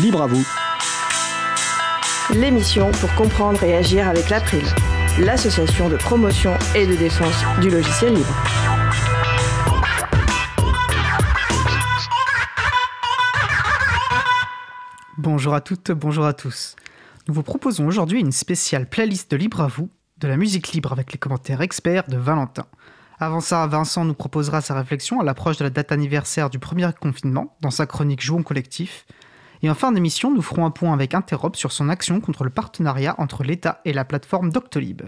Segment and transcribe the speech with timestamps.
[0.00, 0.42] Libre à vous.
[2.34, 4.64] L'émission pour comprendre et agir avec l'April,
[5.18, 8.34] l'association de promotion et de défense du logiciel libre.
[15.18, 16.74] Bonjour à toutes, bonjour à tous.
[17.28, 20.92] Nous vous proposons aujourd'hui une spéciale playlist de Libre à vous, de la musique libre
[20.92, 22.64] avec les commentaires experts de Valentin.
[23.20, 26.88] Avant ça, Vincent nous proposera sa réflexion à l'approche de la date anniversaire du premier
[26.98, 29.04] confinement dans sa chronique Jouons collectif.
[29.62, 32.50] Et en fin d'émission, nous ferons un point avec Interop sur son action contre le
[32.50, 35.02] partenariat entre l'État et la plateforme Doctolib.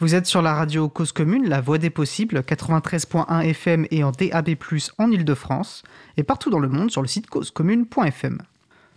[0.00, 4.10] Vous êtes sur la radio Cause Commune, la voix des possibles, 93.1 FM et en
[4.10, 4.56] DAB+,
[4.98, 5.82] en Ile-de-France,
[6.16, 8.38] et partout dans le monde sur le site causecommune.fm.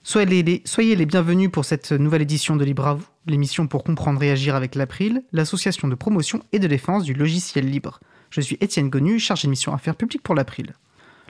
[0.04, 4.32] Soyez les, bienvenus pour cette nouvelle édition de Libre à vous, l'émission pour comprendre et
[4.32, 8.00] agir avec l'April, l'association de promotion et de défense du logiciel libre.
[8.30, 10.74] Je suis Étienne Gonu, chargé de mission Affaires publiques pour l'April.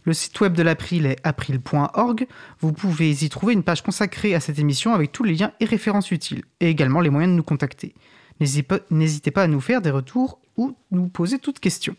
[0.07, 2.27] Le site web de l'April est april.org.
[2.61, 5.65] Vous pouvez y trouver une page consacrée à cette émission avec tous les liens et
[5.65, 7.93] références utiles, et également les moyens de nous contacter.
[8.39, 11.97] N'hésitez pas à nous faire des retours ou nous poser toutes questions.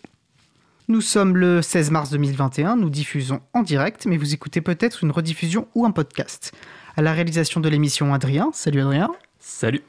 [0.88, 5.10] Nous sommes le 16 mars 2021, nous diffusons en direct, mais vous écoutez peut-être une
[5.10, 6.54] rediffusion ou un podcast.
[6.96, 8.48] À la réalisation de l'émission, Adrien.
[8.54, 9.10] Salut Adrien.
[9.38, 9.82] Salut.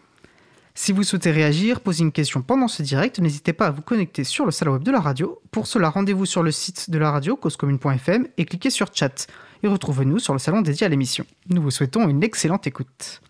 [0.82, 4.24] Si vous souhaitez réagir, poser une question pendant ce direct, n'hésitez pas à vous connecter
[4.24, 5.42] sur le salon web de la radio.
[5.52, 9.28] Pour cela, rendez-vous sur le site de la radio, causecommune.fm, et cliquez sur chat.
[9.62, 11.26] Et retrouvez-nous sur le salon dédié à l'émission.
[11.50, 13.22] Nous vous souhaitons une excellente écoute.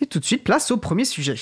[0.00, 1.36] Et tout de suite, place au premier sujet.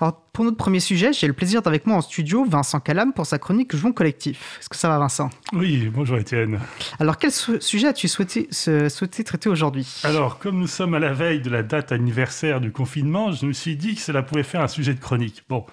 [0.00, 3.26] Alors, pour notre premier sujet, j'ai le plaisir d'avec moi en studio Vincent Calam pour
[3.26, 4.58] sa chronique Jouons collectif.
[4.60, 5.28] Est-ce que ça va, Vincent?
[5.52, 6.60] Oui, bonjour Étienne.
[7.00, 10.02] Alors, quel sujet as-tu souhaité, souhaité traiter aujourd'hui?
[10.04, 13.52] Alors, comme nous sommes à la veille de la date anniversaire du confinement, je me
[13.52, 15.42] suis dit que cela pouvait faire un sujet de chronique.
[15.48, 15.66] Bon,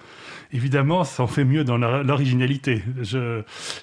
[0.52, 2.82] évidemment, ça en fait mieux dans l'originalité.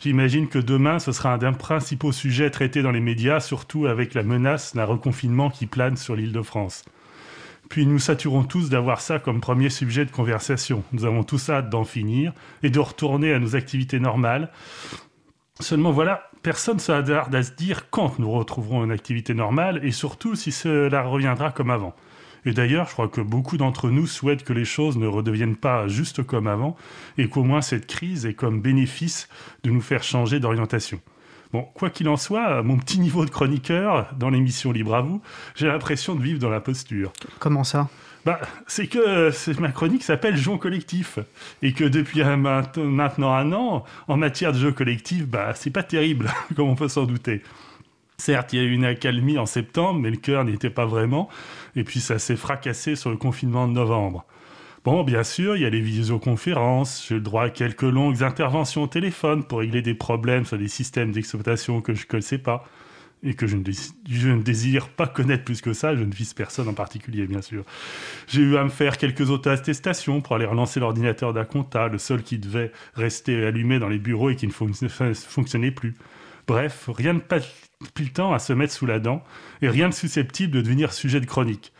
[0.01, 4.13] J'imagine que demain, ce sera un des principaux sujets traités dans les médias, surtout avec
[4.13, 6.83] la menace d'un reconfinement qui plane sur l'île de France.
[7.73, 10.83] Puis nous saturons tous d'avoir ça comme premier sujet de conversation.
[10.91, 14.51] Nous avons tous hâte d'en finir et de retourner à nos activités normales.
[15.59, 19.91] Seulement voilà, personne ne s'attarde à se dire quand nous retrouverons une activité normale et
[19.91, 21.95] surtout si cela reviendra comme avant.
[22.45, 25.87] Et d'ailleurs, je crois que beaucoup d'entre nous souhaitent que les choses ne redeviennent pas
[25.87, 26.77] juste comme avant
[27.17, 29.27] et qu'au moins cette crise ait comme bénéfice
[29.63, 31.01] de nous faire changer d'orientation.
[31.53, 35.01] Bon, quoi qu'il en soit, à mon petit niveau de chroniqueur dans l'émission Libre à
[35.01, 35.21] vous,
[35.55, 37.13] j'ai l'impression de vivre dans la posture.
[37.37, 37.89] Comment ça?
[38.25, 41.19] Bah, c'est que ma chronique s'appelle Jeux collectif
[41.61, 46.31] et que depuis maintenant un an, en matière de jeux collectifs, bah, c'est pas terrible,
[46.55, 47.43] comme on peut s'en douter.
[48.17, 51.29] Certes, il y a eu une accalmie en septembre, mais le cœur n'était pas vraiment,
[51.75, 54.25] et puis ça s'est fracassé sur le confinement de novembre.
[54.83, 58.83] Bon, bien sûr, il y a les visioconférences, j'ai le droit à quelques longues interventions
[58.83, 62.67] au téléphone pour régler des problèmes sur des systèmes d'exploitation que je ne sais pas
[63.23, 66.73] et que je ne, désire pas connaître plus que ça, je ne vise personne en
[66.73, 67.63] particulier, bien sûr.
[68.27, 72.21] J'ai eu à me faire quelques auto-attestations pour aller relancer l'ordinateur d'un compta, le seul
[72.21, 75.95] qui devait rester allumé dans les bureaux et qui ne fonctionnait plus.
[76.45, 77.21] Bref, rien de
[78.09, 79.23] temps à se mettre sous la dent
[79.61, 81.71] et rien de susceptible de devenir sujet de chronique.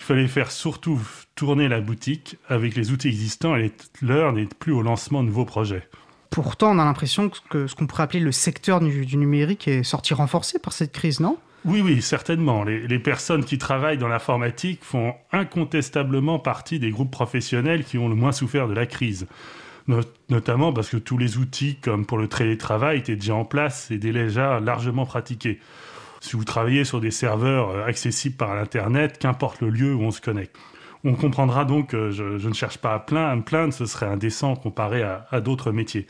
[0.00, 0.98] Il fallait faire surtout
[1.34, 5.44] tourner la boutique avec les outils existants et l'heure n'est plus au lancement de nouveaux
[5.44, 5.86] projets.
[6.30, 10.14] Pourtant, on a l'impression que ce qu'on pourrait appeler le secteur du, numérique est sorti
[10.14, 11.36] renforcé par cette crise, non?
[11.66, 12.64] Oui, oui, certainement.
[12.64, 18.08] Les, les, personnes qui travaillent dans l'informatique font incontestablement partie des groupes professionnels qui ont
[18.08, 19.26] le moins souffert de la crise.
[20.30, 23.98] notamment parce que tous les outils, comme pour le télétravail, étaient déjà en place et
[23.98, 25.60] déjà largement pratiqués
[26.20, 30.10] si vous travaillez sur des serveurs euh, accessibles par l'Internet, qu'importe le lieu où on
[30.10, 30.56] se connecte.
[31.02, 34.54] On comprendra donc que je, ne cherche pas à, plaindre, me plaindre, ce serait indécent
[34.54, 36.06] comparé à, d'autres métiers.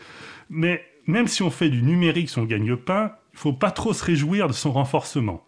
[0.48, 4.48] Mais même si on fait du numérique son gagne-pain, il faut pas trop se réjouir
[4.48, 5.44] de son renforcement.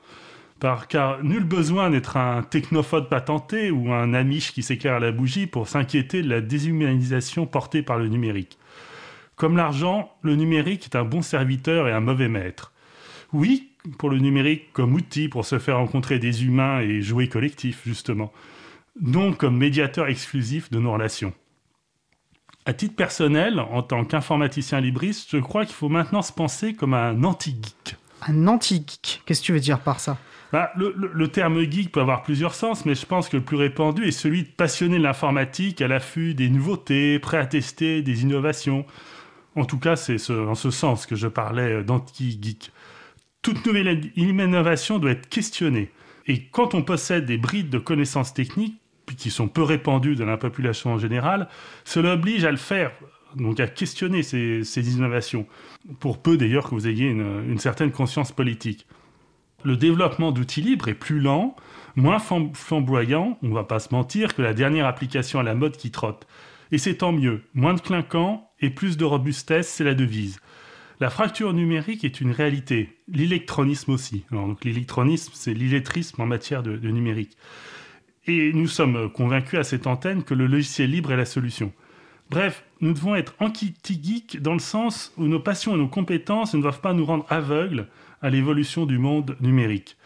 [0.88, 5.48] car nul besoin d'être un technophobe patenté ou un amiche qui s'éclaire à la bougie
[5.48, 8.58] pour s'inquiéter de la déshumanisation portée par le numérique.
[9.34, 12.72] Comme l'argent, le numérique est un bon serviteur et un mauvais maître.
[13.32, 17.82] Oui, pour le numérique comme outil pour se faire rencontrer des humains et jouer collectif,
[17.84, 18.32] justement.
[19.00, 21.32] Non comme médiateur exclusif de nos relations.
[22.64, 26.94] À titre personnel, en tant qu'informaticien libriste, je crois qu'il faut maintenant se penser comme
[26.94, 27.96] un anti-geek.
[28.28, 30.16] Un anti-geek Qu'est-ce que tu veux dire par ça?
[30.52, 34.04] Bah, le, terme geek peut avoir plusieurs sens, mais je pense que le plus répandu
[34.04, 38.84] est celui de passionner de l'informatique à l'affût des nouveautés, prêt à tester des innovations.
[39.56, 42.70] En tout cas, c'est en ce sens que je parlais d'anti-geek
[43.42, 45.91] toute nouvelle innovation doit être questionnée.
[46.27, 48.78] Et quand on possède des brides de connaissances techniques,
[49.18, 51.48] qui sont peu répandues dans la population en général,
[51.84, 52.92] cela oblige à le faire,
[53.36, 55.47] donc à questionner ces, innovations,
[56.00, 58.86] pour peu d'ailleurs que vous ayez une, certaine conscience politique.
[59.65, 61.56] Le développement d'outils libres est plus lent,
[61.97, 65.91] moins flamboyant, on va pas se mentir, que la dernière application à la mode qui
[65.91, 66.27] trotte.
[66.71, 70.41] Et c'est tant mieux, moins de clinquant et plus de robustesse, c'est la devise.
[71.03, 74.25] La fracture numérique est une réalité, l'électronisme aussi.
[74.63, 77.37] l'électronisme, c'est l'illettrisme en matière de, numérique.
[78.28, 81.72] Et nous sommes convaincus à cette antenne que le logiciel libre est la solution.
[82.31, 86.63] Bref, nous devons être anti-geek dans le sens où nos passions et nos compétences ne
[86.63, 87.89] doivent pas nous rendre aveugles
[88.21, 89.97] à l'évolution du monde numérique.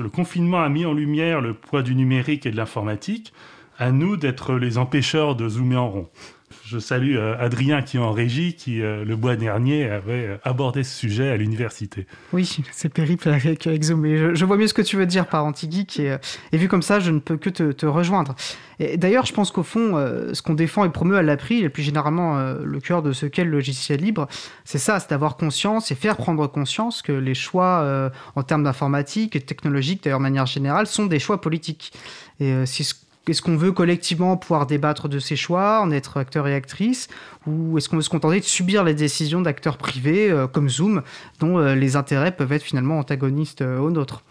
[0.00, 3.32] Le confinement a mis en lumière le poids du numérique et de l'informatique.
[3.78, 6.10] À nous d'être les empêcheurs de zoomer en rond.
[6.72, 10.36] Je salue euh, Adrien qui est en régie, qui euh, le mois dernier avait euh,
[10.42, 12.06] abordé ce sujet à l'université.
[12.32, 14.34] Oui, c'est périple avec, avec Zoom.
[14.34, 16.16] je, vois mieux ce que tu veux dire par anti-geek et,
[16.56, 18.34] vu comme ça, je ne peux que te, rejoindre.
[18.78, 19.96] Et d'ailleurs, je pense qu'au fond,
[20.32, 23.44] ce qu'on défend et promeut à l'April, et plus généralement le cœur de ce qu'est
[23.44, 24.28] le logiciel libre,
[24.64, 29.36] c'est ça, c'est d'avoir conscience et faire prendre conscience que les choix en termes d'informatique
[29.36, 31.92] et technologique, d'ailleurs de manière générale, sont des choix politiques.
[32.40, 32.94] Et si ce
[33.28, 37.08] est-ce qu'on veut collectivement pouvoir débattre de ses choix, en être acteur et actrice,
[37.46, 41.02] ou est-ce qu'on veut se contenter de subir les décisions d'acteurs privés euh, comme Zoom,
[41.38, 44.24] dont euh, les intérêts peuvent être finalement antagonistes euh, aux nôtres?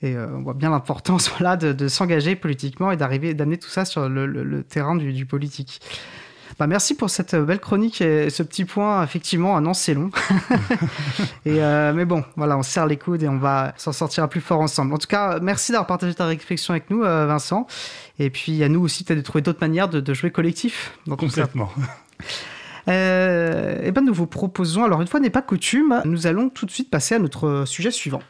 [0.00, 1.28] Et on voit bien l'importance
[1.60, 5.80] de, s'engager politiquement et d'arriver d'amener tout ça sur le, terrain du politique.
[6.58, 9.04] Bah, merci pour cette euh, belle chronique et ce petit point.
[9.04, 10.10] Effectivement, un an, c'est long.
[11.46, 14.40] et, euh, mais bon, voilà, on serre les coudes et on va s'en sortir plus
[14.40, 14.92] fort ensemble.
[14.92, 17.68] En tout cas, merci d'avoir partagé ta réflexion avec nous, euh, Vincent.
[18.18, 20.98] Et puis, à nous aussi, as de trouver d'autres manières de, jouer collectif.
[21.06, 21.70] Dans Complètement.
[22.88, 26.72] et ben, nous vous proposons, alors une fois n'est pas coutume, nous allons tout de
[26.72, 28.22] suite passer à notre sujet suivant.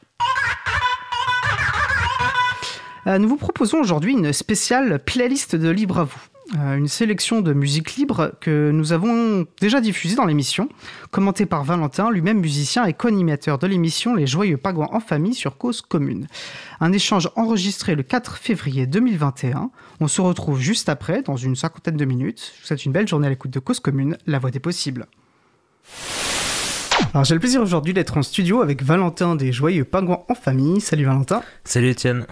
[3.06, 6.20] nous vous proposons aujourd'hui une spéciale playlist de Libre à vous.
[6.56, 10.70] Euh, une sélection de musique libre que nous avons déjà diffusée dans l'émission,
[11.10, 15.58] commentée par Valentin, lui-même musicien et co-animateur de l'émission Les Joyeux Pagouins en famille sur
[15.58, 16.26] Cause Commune.
[16.80, 19.70] Un échange enregistré le 4 février 2021.
[20.00, 22.52] On se retrouve juste après, dans une cinquantaine de minutes.
[22.56, 25.06] Je vous souhaite une belle journée à l'écoute de Cause Commune, la voix des possibles.
[27.12, 30.80] Alors j'ai le plaisir aujourd'hui d'être en studio avec Valentin des Joyeux Pagouins en famille.
[30.80, 31.42] Salut Valentin.
[31.64, 32.26] Salut Étienne.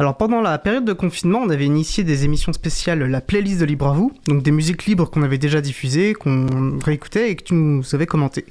[0.00, 3.64] Alors pendant la période de confinement, on avait initié des émissions spéciales, la playlist de
[3.64, 7.42] Libre à vous, donc des musiques libres qu'on avait déjà diffusées, qu'on réécoutait et que
[7.42, 8.44] tu nous avais commentées.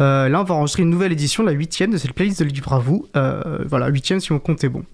[0.00, 2.74] Euh, là, on va enregistrer une nouvelle édition, la huitième de cette playlist de Libre
[2.74, 3.06] à vous.
[3.16, 4.84] Euh, voilà, huitième si on comptait bon.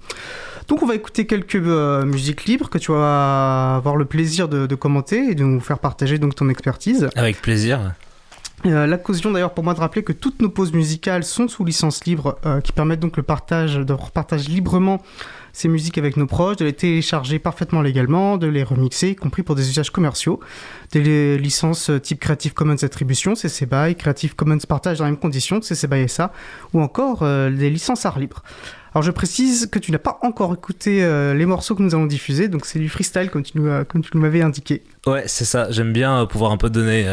[0.68, 4.74] Donc on va écouter quelques euh, musiques libres que tu vas avoir le plaisir de,
[4.74, 7.08] commenter et de nous faire partager donc ton expertise.
[7.14, 7.92] Avec plaisir.
[8.64, 12.38] L'occasion d'ailleurs pour moi de rappeler que toutes nos pauses musicales sont sous licence libre,
[12.62, 15.00] qui permettent donc le partage, de partage librement
[15.52, 19.42] ces musiques avec nos proches, de les télécharger parfaitement légalement, de les remixer, y compris
[19.42, 20.40] pour des usages commerciaux,
[20.92, 25.60] des licences type Creative Commons Attribution, CC BY, Creative Commons Partage dans les mêmes conditions,
[25.62, 26.32] CC BY SA,
[26.72, 28.42] ou encore euh, des licences art libre.
[28.92, 32.06] Alors je précise que tu n'as pas encore écouté euh, les morceaux que nous allons
[32.06, 34.82] diffuser, donc c'est du freestyle comme tu nous, tu m'avais indiqué.
[35.06, 35.70] Ouais, c'est ça.
[35.70, 37.06] J'aime bien euh, pouvoir un peu donner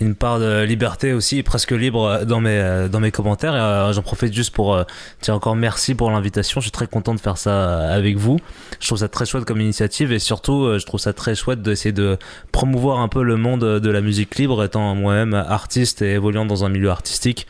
[0.00, 3.92] une part de liberté aussi, presque libre dans mes, dans mes commentaires.
[3.92, 4.84] J'en profite juste pour
[5.22, 6.60] dire encore merci pour l'invitation.
[6.60, 8.38] Je suis très content de faire ça avec vous.
[8.80, 11.92] Je trouve ça très chouette comme initiative et surtout, je trouve ça très chouette d'essayer
[11.92, 12.16] de
[12.52, 16.64] promouvoir un peu le monde de la musique libre, étant moi-même artiste et évoluant dans
[16.64, 17.46] un milieu artistique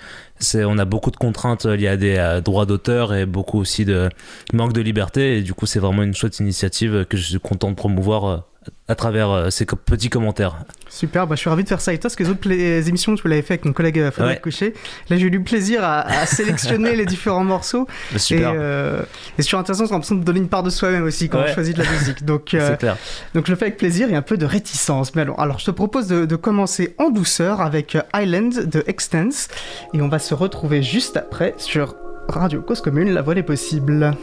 [0.54, 4.08] on a beaucoup de contraintes liées à des droits d'auteur et beaucoup aussi de
[4.52, 5.38] manque de liberté.
[5.38, 8.38] Et du coup, c'est vraiment une chouette initiative que je suis content de promouvoir euh,
[8.88, 10.56] à travers euh, ces petits commentaires.
[10.94, 13.16] Super, bah, je suis ravi de faire ça avec toi, parce que les autres émissions,
[13.16, 14.74] tu l'avais fait avec mon collègue euh, Frédéric Coucher.
[15.10, 17.88] Là, j'ai eu du plaisir à, sélectionner les différents morceaux.
[18.12, 18.50] Bah, super.
[18.50, 19.02] Et, euh,
[19.36, 21.76] et c'est intéressant, c'est l'impression de donner une part de soi-même aussi quand on choisit
[21.76, 22.24] de la musique.
[22.24, 22.96] Donc, euh, clair.
[23.34, 25.14] donc je le fais avec plaisir et un peu de réticence.
[25.16, 29.48] Mais alors, alors je te propose de, de commencer en douceur avec Island de Extense,
[29.94, 31.96] et on va se retrouver juste après sur
[32.28, 34.14] Radio Cause Commune, la voix des possibles.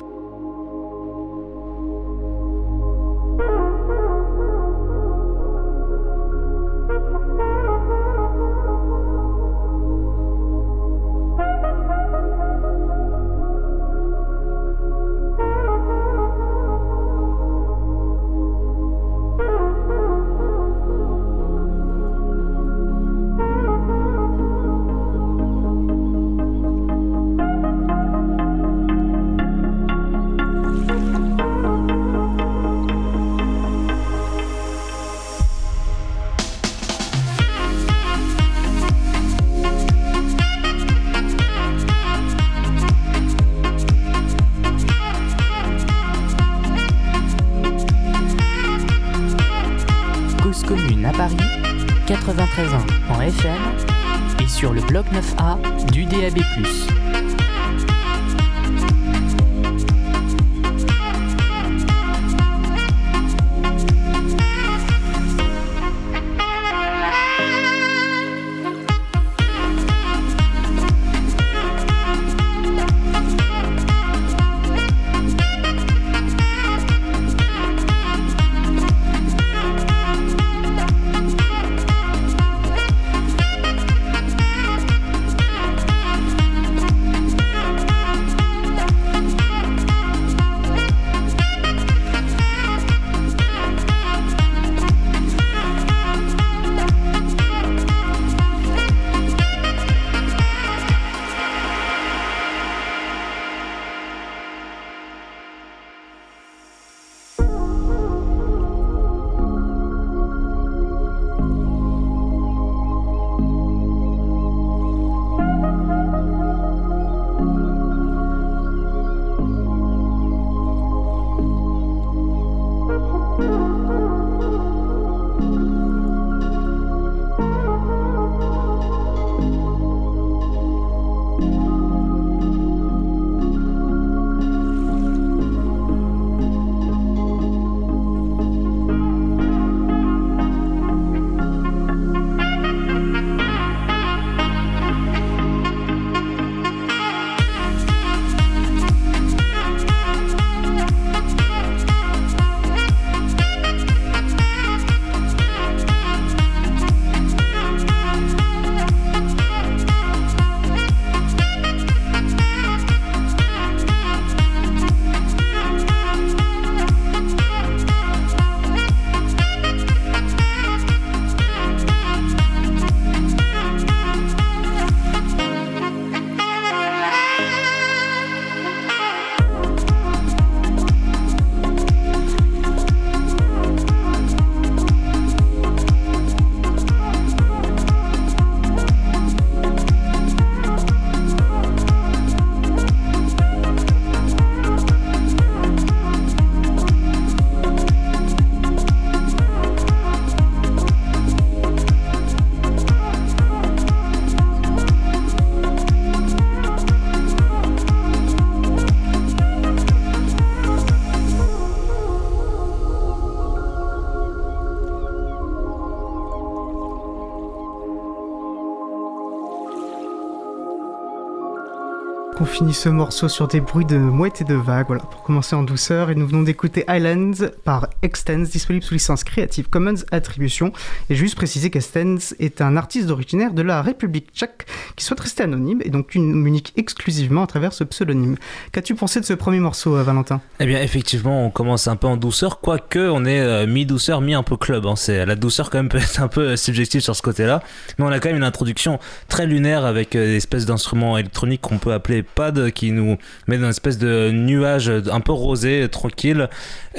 [222.62, 225.64] Finit ce morceau sur des bruits de mouettes et de vagues, voilà, pour commencer en
[225.64, 226.12] douceur.
[226.12, 230.72] Et nous venons d'écouter Islands par Extens, disponible sous licence Creative Commons Attribution.
[231.10, 234.68] Et juste préciser qu'Extens est un artiste originaire de la République tchèque
[235.02, 238.36] qui souhaite rester anonyme et donc communique exclusivement à travers ce pseudonyme.
[238.72, 240.42] Qu'as-tu pensé de ce premier morceau, euh, Valentin?
[240.60, 244.36] Eh bien, effectivement, on commence un peu en douceur, quoique on est euh, mi-douceur, mi
[244.36, 244.86] un peu club.
[244.86, 244.96] Hein.
[244.96, 247.64] C'est, la douceur, quand même, peut être un peu euh, subjective sur ce côté-là.
[247.98, 251.80] Mais on a quand même une introduction très lunaire avec des espèces d'instruments électroniques qu'on
[251.80, 253.18] peut appeler pad qui nous
[253.48, 256.48] met dans une espèce de nuage un peu rosé, tranquille,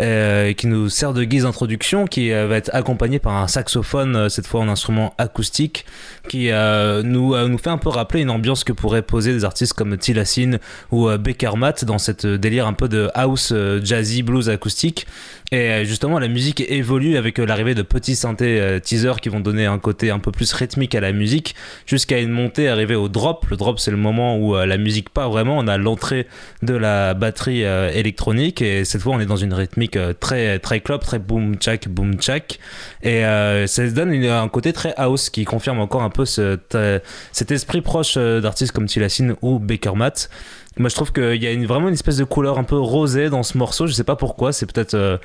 [0.00, 4.16] euh, qui nous sert de guise d'introduction, qui euh, va être accompagné par un saxophone,
[4.16, 5.85] euh, cette fois en instrument acoustique,
[6.30, 9.96] qui nous, nous fait un peu rappeler une ambiance que pourraient poser des artistes comme
[9.96, 10.58] Tilassine
[10.90, 15.06] ou Becker Matt dans cette délire un peu de house jazzy blues acoustique.
[15.50, 19.78] Et justement, la musique évolue avec l'arrivée de petits synthés teasers qui vont donner un
[19.78, 23.44] côté un peu plus rythmique à la musique, jusqu'à une montée arrivée au drop.
[23.50, 26.26] Le drop, c'est le moment où la musique pas vraiment, on a l'entrée
[26.62, 30.80] de la batterie électronique, et cette fois, on est dans une rythmique euh, très très
[30.80, 32.58] club, très boom chak boom chak
[33.02, 36.99] et euh, ça donne un côté très house qui confirme encore un peu euh,
[37.32, 40.31] cet esprit proche d'artistes comme Tilassine ou Baker Matt.
[40.79, 43.43] Moi je trouve qu'il y a vraiment une espèce de couleur un peu rosée dans
[43.43, 45.21] ce morceau, je sais pas pourquoi, c'est peut-être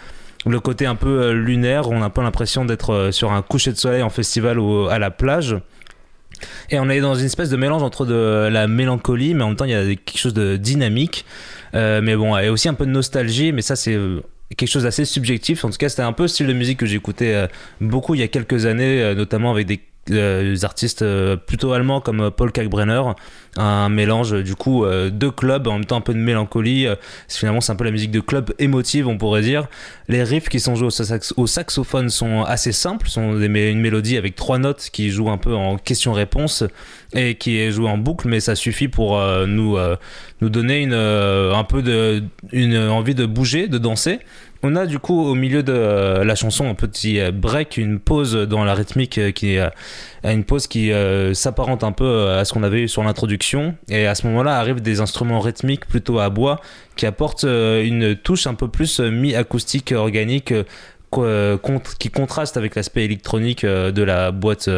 [0.46, 4.02] le côté un peu lunaire, on a peu l'impression d'être sur un coucher de soleil
[4.02, 5.58] en festival ou à la plage.
[6.70, 9.56] Et on est dans une espèce de mélange entre de la mélancolie, mais en même
[9.56, 11.26] temps il y a quelque chose de dynamique.
[11.74, 13.98] mais bon, et aussi un peu de nostalgie, mais ça c'est
[14.56, 15.66] quelque chose d'assez subjectif.
[15.66, 17.48] En tout cas, c'était un peu le style de musique que j'écoutais euh,
[17.82, 21.04] beaucoup il y a quelques années, euh, notamment avec des, euh, artistes
[21.46, 23.02] plutôt allemands comme Paul Kalkbrenner.
[23.58, 26.86] Un mélange du coup de club, en même temps un peu de mélancolie.
[27.28, 29.68] finalement, c'est un peu la musique de club émotive, on pourrait dire.
[30.08, 30.90] Les riffs qui sont joués
[31.38, 35.40] au, saxophone sont assez simples, sont des, une mélodie avec trois notes qui jouent un
[35.40, 36.66] peu en question-réponse
[37.14, 39.78] et qui est joué en boucle, mais ça suffit pour nous,
[40.42, 41.82] nous donner une, un peu
[42.52, 44.20] une envie de bouger, de danser.
[44.64, 48.00] On a du coup au milieu de euh, la chanson un petit euh, break, une
[48.00, 49.58] pause dans la rythmique euh, qui
[50.24, 50.92] une pause qui
[51.34, 53.76] s'apparente un peu à ce qu'on avait eu sur l'introduction.
[53.88, 56.60] Et à ce moment-là arrivent des instruments rythmiques plutôt à bois
[56.96, 60.54] qui apportent une touche un peu plus mi-acoustique organique
[62.00, 64.70] qui contraste avec l'aspect électronique de la boîte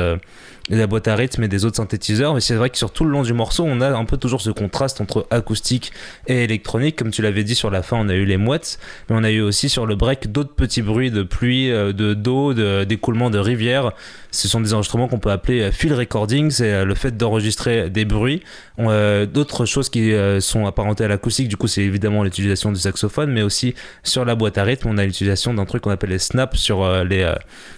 [0.77, 2.33] la boîte à rythme et des autres synthétiseurs.
[2.33, 4.41] Mais c'est vrai que sur tout le long du morceau, on a un peu toujours
[4.41, 5.91] ce contraste entre acoustique
[6.27, 6.95] et électronique.
[6.95, 9.31] Comme tu l'avais dit sur la fin, on a eu les mouettes, mais on a
[9.31, 13.37] eu aussi sur le break d'autres petits bruits de pluie, euh, de d'eau, d'écoulement de,
[13.37, 13.91] de rivières.
[14.31, 17.89] Ce sont des enregistrements qu'on peut appeler euh, field recording, c'est euh, le fait d'enregistrer
[17.89, 18.43] des bruits.
[18.77, 23.41] D'autres choses qui sont apparentées à l'acoustique, du coup, c'est évidemment l'utilisation du saxophone, mais
[23.41, 26.57] aussi sur la boîte à rythme, on a l'utilisation d'un truc qu'on appelle les snaps
[26.57, 27.29] sur les,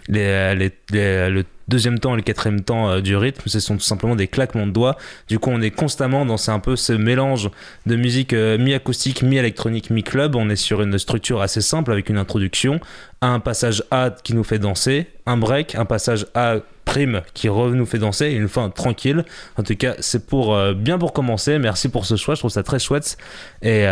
[0.09, 0.55] les,
[0.91, 4.15] les, le deuxième temps et le quatrième temps euh, du rythme, ce sont tout simplement
[4.15, 4.97] des claquements de doigts.
[5.27, 7.49] Du coup, on est constamment dans un peu ce mélange
[7.85, 10.35] de musique euh, mi-acoustique, mi-électronique, mi-club.
[10.35, 12.79] On est sur une structure assez simple avec une introduction,
[13.21, 17.85] un passage A qui nous fait danser, un break, un passage A prime qui nous
[17.85, 19.23] fait danser et une fin tranquille.
[19.57, 21.59] En tout cas, c'est pour euh, bien pour commencer.
[21.59, 23.17] Merci pour ce choix, je trouve ça très chouette
[23.61, 23.85] et,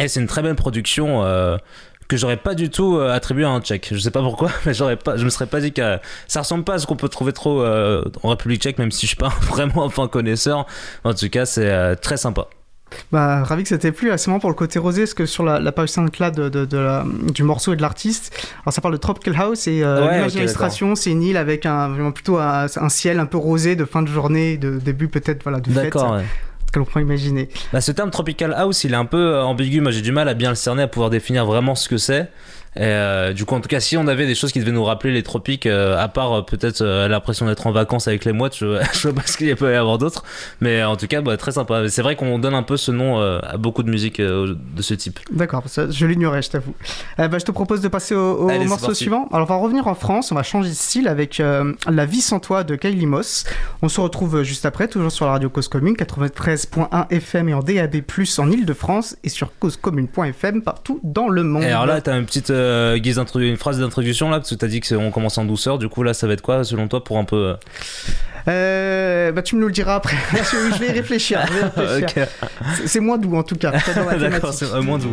[0.00, 1.22] et c'est une très belle production
[2.08, 3.88] que j'aurais pas du tout euh, attribué à un tchèque.
[3.92, 6.64] Je sais pas pourquoi, mais j'aurais pas, je me serais pas dit que ça ressemble
[6.64, 9.16] pas à ce qu'on peut trouver trop euh, en République tchèque, même si je suis
[9.16, 10.66] pas vraiment un fin connaisseur.
[11.04, 12.48] En tout cas, c'est euh, très sympa.
[13.12, 14.10] Bah, ravi que ça t'ait plu.
[14.16, 16.64] C'est vraiment pour le côté rosé, parce que sur la, la page SoundCloud de, de,
[16.64, 20.32] de du morceau et de l'artiste, alors ça parle de Tropical House et euh, l'image
[20.32, 24.00] d'illustration, c'est une île avec un, plutôt un, un, ciel un peu rosé de fin
[24.00, 25.84] de journée, de début peut-être voilà, de fête.
[25.84, 26.24] D'accord, ouais
[26.72, 27.48] que l'on peut imaginer.
[27.72, 29.80] Bah, ce terme tropical house, il est un peu euh, ambigu.
[29.80, 32.28] Moi, j'ai du mal à bien le cerner, à pouvoir définir vraiment ce que c'est.
[32.76, 35.12] Euh, du coup, en tout cas, si on avait des choses qui devaient nous rappeler
[35.12, 38.80] les tropiques, euh, à part euh, peut-être l'impression d'être en vacances avec les mouettes, je,
[38.92, 40.24] je vois pas ce qu'il peut y avoir d'autre.
[40.60, 41.88] Mais en tout cas, bah, très sympa.
[41.88, 45.18] C'est vrai qu'on donne un peu ce nom à beaucoup de musique de ce type.
[45.30, 46.74] D'accord, je l'ignorais, je t'avoue.
[47.16, 49.28] bah, je te propose de passer au, morceau suivant.
[49.32, 52.40] Alors, on va revenir en France, on va changer de style avec La vie sans
[52.40, 53.44] toi de Kylie Moss.
[53.82, 55.96] On se retrouve juste après, toujours sur la radio Cause Commune,
[56.58, 58.02] 93.1 FM et en DAB+,
[58.38, 61.62] en Ile-de-France et sur causecommune.fm partout dans le monde.
[61.62, 64.64] Et alors là, t'as une petite euh, guise une phrase d'introduction là Parce que tu
[64.64, 65.78] as dit qu'on commence en douceur.
[65.78, 67.36] Du coup, là, ça va être quoi selon toi pour un peu.
[67.36, 67.54] Euh,
[68.48, 70.16] euh bah, tu me le diras après.
[70.32, 71.40] je, vais y réfléchir.
[71.76, 72.28] réfléchir.
[72.86, 73.72] C'est moins doux en tout cas.
[74.20, 75.12] D'accord, c'est moins doux.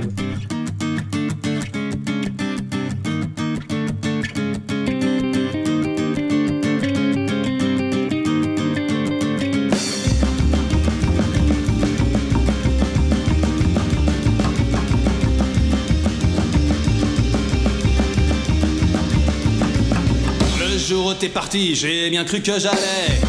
[21.26, 23.20] T'es parti, j'ai bien cru que j'allais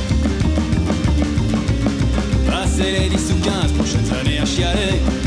[2.46, 3.52] passer les 10 ou 15
[3.84, 5.25] je traînais à chialer.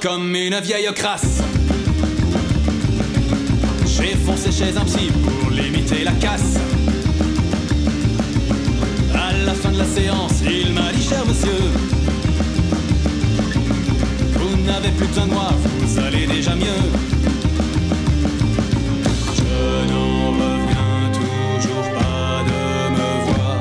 [0.00, 1.40] Comme une vieille crasse.
[3.86, 6.56] J'ai foncé chez un psy pour limiter la casse.
[9.14, 11.62] À la fin de la séance, il m'a dit cher monsieur,
[14.34, 16.82] vous n'avez plus de moi, vous allez déjà mieux.
[19.36, 23.58] Je n'en reviens toujours pas de me voir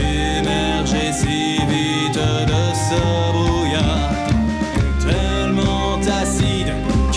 [0.00, 3.19] émerger si vite de ce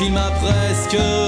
[0.03, 1.22] qu'il m'a presque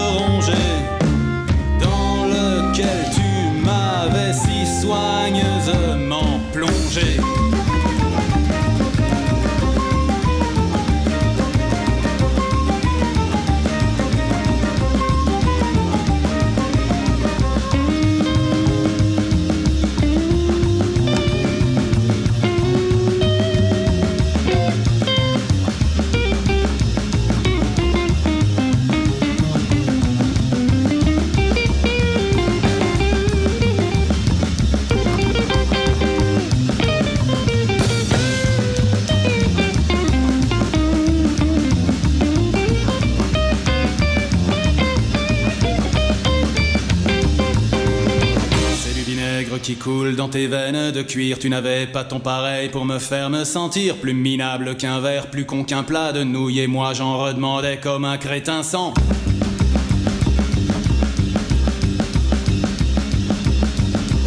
[50.36, 51.40] tes veines de cuir.
[51.40, 55.46] Tu n'avais pas ton pareil pour me faire me sentir plus minable qu'un verre, plus
[55.46, 56.60] con qu'un plat de nouilles.
[56.60, 58.94] Et moi j'en redemandais comme un crétin sans.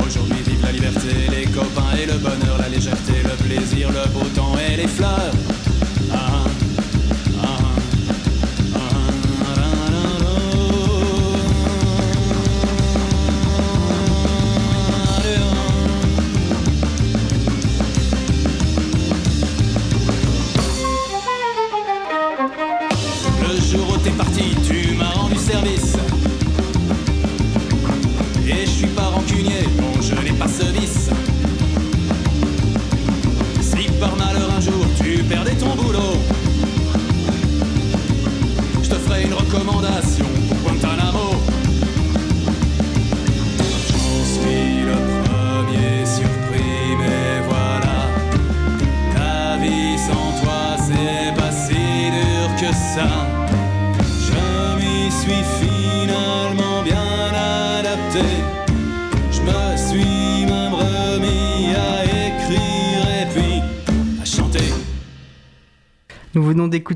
[0.02, 4.24] Aujourd'hui vive la liberté, les copains et le bonheur, la légèreté, le plaisir, le beau
[4.34, 5.34] temps et les fleurs.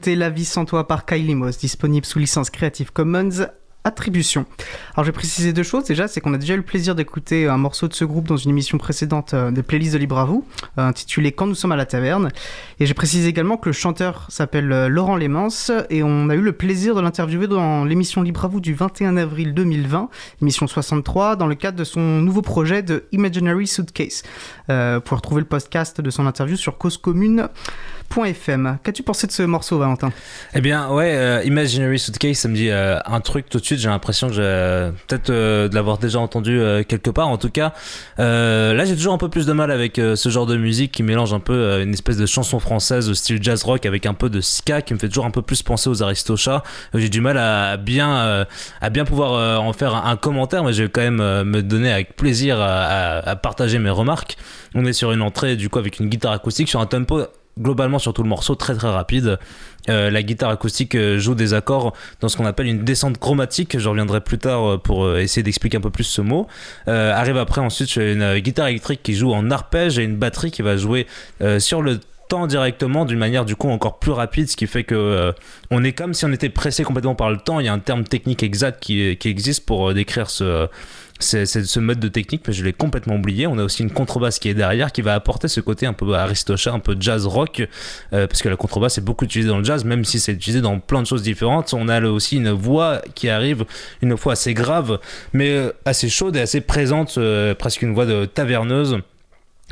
[0.03, 3.47] Venons d'écouter La vie sans toi par Kylie Moss, disponible sous licence Creative Commons
[3.85, 4.47] Attribution.
[4.95, 5.85] Alors, je vais préciser deux choses.
[5.85, 8.37] Déjà, c'est qu'on a déjà eu le plaisir d'écouter un morceau de ce groupe dans
[8.37, 10.47] une émission précédente euh, des playlists de Libre à vous,
[10.79, 12.31] euh, intitulée Quand nous sommes à la taverne.
[12.79, 16.41] Et j'ai précisé également que le chanteur s'appelle euh, Laurent Lémens et on a eu
[16.41, 20.09] le plaisir de l'interviewer dans l'émission Libre à vous du 21 avril 2020,
[20.43, 24.23] émission 63, dans le cadre de son nouveau projet de Imaginary Suitcase.
[24.71, 26.79] Euh, vous pouvez retrouver le podcast de son interview sur
[28.13, 28.79] causecommune.fm.
[28.83, 30.13] Qu'as-tu pensé de ce morceau, Valentin?
[30.55, 33.79] Eh bien, ouais, euh, Imaginary Suitcase, ça me dit euh, un truc tout de suite.
[33.79, 37.29] J'ai l'impression que j'ai peut-être euh, de l'avoir déjà entendu quelque part.
[37.29, 37.73] En tout cas,
[38.19, 41.33] là, j'ai toujours un peu plus de mal avec ce genre de musique qui mélange
[41.33, 44.41] un peu une espèce de chanson française de style jazz rock avec un peu de
[44.41, 46.63] ska qui me fait toujours un peu plus penser aux Aristochats.
[46.95, 48.47] J'ai du mal à bien,
[48.81, 52.17] à bien pouvoir en faire un, commentaire, mais je vais quand même me donner avec
[52.17, 54.37] plaisir à- à partager mes remarques.
[54.75, 57.23] On est sur une entrée du coup avec une guitare acoustique sur un tempo
[57.59, 59.39] globalement sur tout le morceau très très rapide.
[59.89, 63.79] Euh, la guitare acoustique euh, joue des accords dans ce qu'on appelle une descente chromatique.
[63.79, 66.47] Je reviendrai plus tard euh, pour essayer d'expliquer un peu plus ce mot.
[66.87, 70.77] Arrive après ensuite une guitare électrique qui joue en arpège et une batterie qui va
[70.77, 71.07] jouer
[71.59, 75.33] sur le temps directement d'une manière du coup encore plus rapide, ce qui fait que
[75.71, 77.61] on est comme si on était pressé complètement par le temps.
[77.61, 80.69] Il y a un terme technique exact qui, existe pour décrire ce,
[81.23, 83.47] c'est ce mode de technique, mais je l'ai complètement oublié.
[83.47, 86.15] On a aussi une contrebasse qui est derrière, qui va apporter ce côté un peu
[86.15, 87.67] aristocha, un peu jazz rock,
[88.13, 90.61] euh, parce que la contrebasse est beaucoup utilisée dans le jazz, même si c'est utilisé
[90.61, 91.73] dans plein de choses différentes.
[91.75, 93.65] On a aussi une voix qui arrive,
[94.03, 94.99] une voix assez grave,
[95.33, 98.99] mais euh, assez chaude et assez présente, euh, presque une voix de taverneuse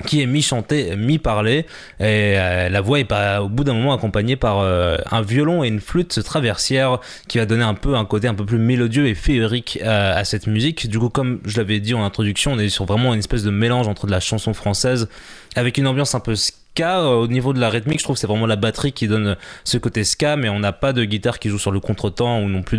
[0.07, 1.65] qui est mi-chanté, mi-parlé, et
[2.01, 5.81] euh, la voix est au bout d'un moment accompagnée par euh, un violon et une
[5.81, 9.81] flûte traversière qui va donner un peu un côté un peu plus mélodieux et féerique
[9.85, 10.89] à, à cette musique.
[10.89, 13.51] Du coup, comme je l'avais dit en introduction, on est sur vraiment une espèce de
[13.51, 15.09] mélange entre de la chanson française
[15.57, 17.99] avec une ambiance un peu ska euh, au niveau de la rythmique.
[17.99, 20.73] Je trouve que c'est vraiment la batterie qui donne ce côté ska, mais on n'a
[20.73, 22.79] pas de guitare qui joue sur le contretemps ou non plus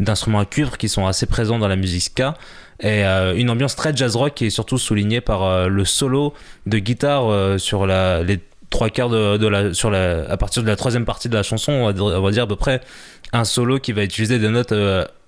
[0.00, 2.34] d'instruments à cuivre qui sont assez présents dans la musique ska
[2.80, 6.34] et euh, une ambiance très jazz rock qui est surtout soulignée par euh, le solo
[6.66, 8.40] de guitare euh, sur la, les
[8.70, 11.72] trois quarts de, la sur la à partir de la troisième partie de la chanson
[11.72, 12.80] on va, dire- à peu près
[13.32, 14.72] un solo qui va utiliser des notes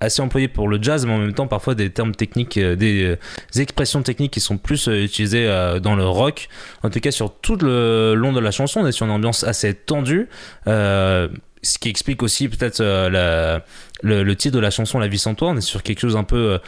[0.01, 3.61] assez employées pour le jazz mais en même temps parfois des termes techniques des, des
[3.61, 5.47] expressions techniques qui sont plus utilisées
[5.83, 6.49] dans le rock.
[6.85, 9.43] En tout cas sur tout le long de la chanson on est sur une ambiance
[9.43, 10.29] assez tendue
[11.65, 13.61] ce qui explique aussi peut-être le,
[14.23, 15.51] le titre de la chanson La vie sans toi.
[15.51, 16.59] On est sur quelque chose un peu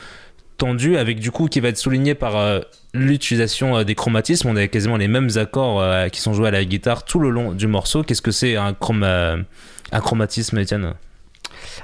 [0.57, 2.61] tendu avec du coup qui va être souligné par euh,
[2.93, 4.49] l'utilisation euh, des chromatismes.
[4.49, 7.31] On a quasiment les mêmes accords euh, qui sont joués à la guitare tout le
[7.31, 8.03] long du morceau.
[8.03, 10.95] Qu'est-ce que c'est un, un chromatisme Étienne?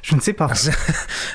[0.02, 0.50] Je ne sais pas.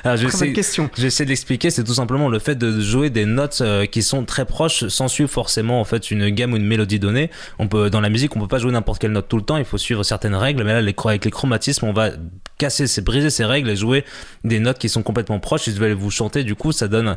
[0.04, 0.90] Alors, je Très sais- question.
[0.96, 4.24] J'essaie de l'expliquer, c'est tout simplement le fait de jouer des notes euh, qui sont
[4.24, 7.30] très proches sans suivre forcément en fait une gamme ou une mélodie donnée.
[7.58, 9.56] On peut dans la musique, on peut pas jouer n'importe quelle note tout le temps,
[9.56, 12.10] il faut suivre certaines règles, mais là les, avec les chromatismes, on va
[12.58, 14.04] casser, c'est briser ces règles et jouer
[14.44, 15.68] des notes qui sont complètement proches.
[15.68, 17.16] Et je vais vous chanter, du coup, ça donne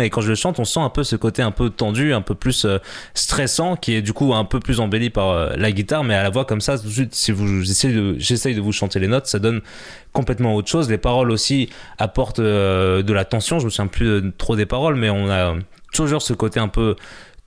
[0.00, 2.20] et quand je le chante, on sent un peu ce côté un peu tendu, un
[2.22, 2.78] peu plus euh,
[3.14, 6.22] stressant, qui est du coup un peu plus embelli par euh, la guitare, mais à
[6.22, 7.67] la voix comme ça, tout de suite, si vous
[8.18, 9.60] j'essaye de vous chanter les notes, ça donne
[10.12, 10.90] complètement autre chose.
[10.90, 13.58] Les paroles aussi apportent euh, de la tension.
[13.58, 15.54] Je me souviens plus de- trop des paroles, mais on a
[15.92, 16.96] toujours ce côté un peu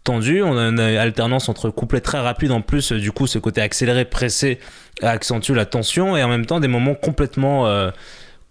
[0.04, 0.42] tendu.
[0.42, 2.92] On a une alternance entre couplets très rapides en plus.
[2.92, 4.60] Du coup, ce côté accéléré, pressé
[5.02, 7.92] accentue la tension et en même temps des moments complètement euh,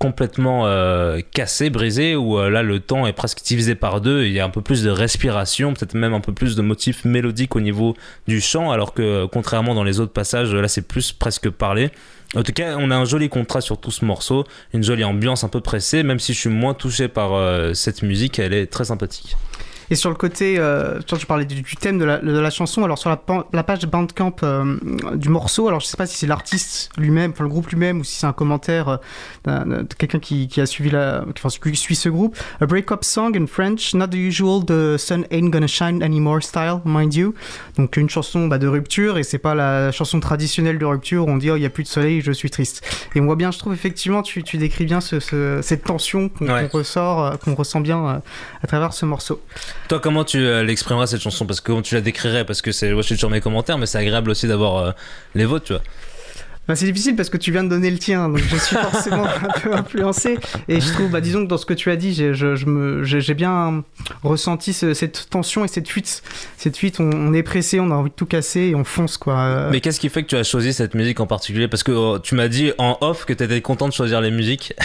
[0.00, 4.32] complètement euh, cassés, brisés, où euh, là le temps est presque divisé par deux, il
[4.32, 7.54] y a un peu plus de respiration, peut-être même un peu plus de motifs mélodiques
[7.54, 7.94] au niveau
[8.26, 11.90] du chant, alors que euh, contrairement dans les autres passages, là c'est plus presque parlé.
[12.34, 15.44] En tout cas, on a un joli contraste sur tout ce morceau, une jolie ambiance
[15.44, 17.32] un peu pressée, même si je suis moins touché par
[17.74, 19.36] cette musique, elle est très sympathique.
[19.90, 22.84] Et sur le côté, euh, tu parlais du, du thème de la, de la chanson,
[22.84, 23.20] alors sur la,
[23.52, 24.76] la page Bandcamp euh,
[25.16, 28.04] du morceau, alors je sais pas si c'est l'artiste lui-même, enfin le groupe lui-même, ou
[28.04, 29.00] si c'est un commentaire
[29.48, 32.36] euh, de quelqu'un qui, qui a suivi la, enfin, qui suit ce groupe.
[32.60, 36.80] A break-up song in French, not the usual, the sun ain't gonna shine anymore style,
[36.84, 37.34] mind you.
[37.76, 41.30] Donc une chanson bah, de rupture, et c'est pas la chanson traditionnelle de rupture où
[41.30, 42.84] on dit oh il y a plus de soleil, je suis triste.
[43.14, 46.28] Et on voit bien, je trouve effectivement, tu, tu décris bien ce, ce- cette tension
[46.28, 46.68] qu'on Ouais.
[46.68, 48.18] qu'on ressort, euh, qu'on ressent bien euh,
[48.62, 49.40] à travers ce morceau.
[49.88, 51.46] Toi, comment tu euh, l'exprimeras cette chanson?
[51.46, 52.44] Parce que comment tu la décrirais?
[52.44, 54.90] Parce que c'est, moi je suis sur mes commentaires, mais c'est agréable aussi d'avoir euh,
[55.34, 55.82] les vôtres, tu vois.
[56.68, 59.24] Bah, c'est difficile parce que tu viens de donner le tien, donc je suis forcément
[59.42, 60.38] un peu influencé.
[60.68, 62.66] Et je trouve, bah, disons que dans ce que tu as dit, j'ai, je, je
[62.66, 63.82] me, j'ai, j'ai bien
[64.22, 66.22] ressenti ce- cette tension et cette fuite.
[66.56, 69.16] Cette fuite, on, on est pressé, on a envie de tout casser et on fonce,
[69.16, 69.36] quoi.
[69.40, 71.66] Euh, Mais qu'est-ce qui fait que tu as choisi cette musique en particulier?
[71.66, 74.30] Parce que euh, tu m'as dit en off que tu étais content de choisir les
[74.30, 74.72] musiques.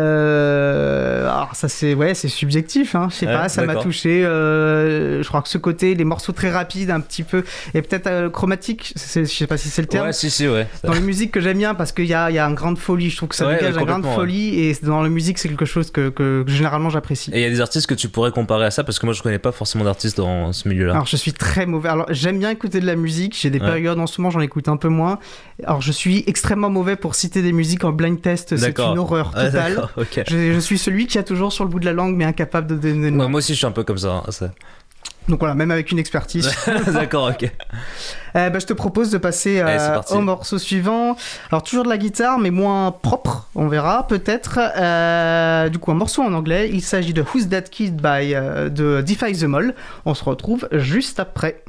[0.00, 3.08] Euh, alors ça c'est ouais c'est subjectif hein.
[3.10, 6.32] je sais Ouais, pas ça m'a touché euh, je crois que ce côté les morceaux
[6.32, 9.88] très rapides un petit peu et peut-être euh, chromatique je sais pas si c'est le
[9.88, 10.66] terme Ouais, si, si, ouais.
[10.84, 12.78] dans les musiques que j'aime bien parce qu'il y a, il y a une grande
[12.78, 14.14] folie je trouve que ça Ouais, dégage grande complètement, ouais.
[14.16, 17.42] folie et dans la musique c'est quelque chose que, que- que généralement j'apprécie Et il
[17.42, 19.38] y a des artistes que tu pourrais comparer à ça parce que moi je connais
[19.38, 20.92] pas forcément d'artistes dans ce milieu-là.
[20.94, 21.88] Alors je suis très mauvais.
[21.88, 23.36] Alors j'aime bien écouter de la musique.
[23.38, 23.66] J'ai des Ouais.
[23.66, 25.18] périodes en ce moment, j'en écoute un peu moins.
[25.64, 28.56] Alors je suis extrêmement mauvais pour citer des musiques en blind test.
[28.56, 29.88] C'est une horreur Ah, totale.
[30.28, 32.66] je, je suis celui qui a toujours sur le bout de la langue mais incapable
[32.66, 33.10] de donner.
[33.10, 34.22] Ouais, moi aussi je suis un peu comme ça.
[34.26, 34.50] hein, ça.
[35.28, 36.50] Donc voilà, même avec une expertise.
[36.92, 37.44] D'accord, ok.
[38.36, 41.16] Euh, bah, je te propose de passer euh, Allez, au morceau suivant.
[41.50, 44.58] Alors toujours de la guitare, mais moins propre, on verra peut-être.
[44.76, 46.70] Euh, du coup, un morceau en anglais.
[46.72, 48.32] Il s'agit de Who's That Kid by
[48.70, 49.74] de Defy the Mall.
[50.04, 51.62] On se retrouve juste après.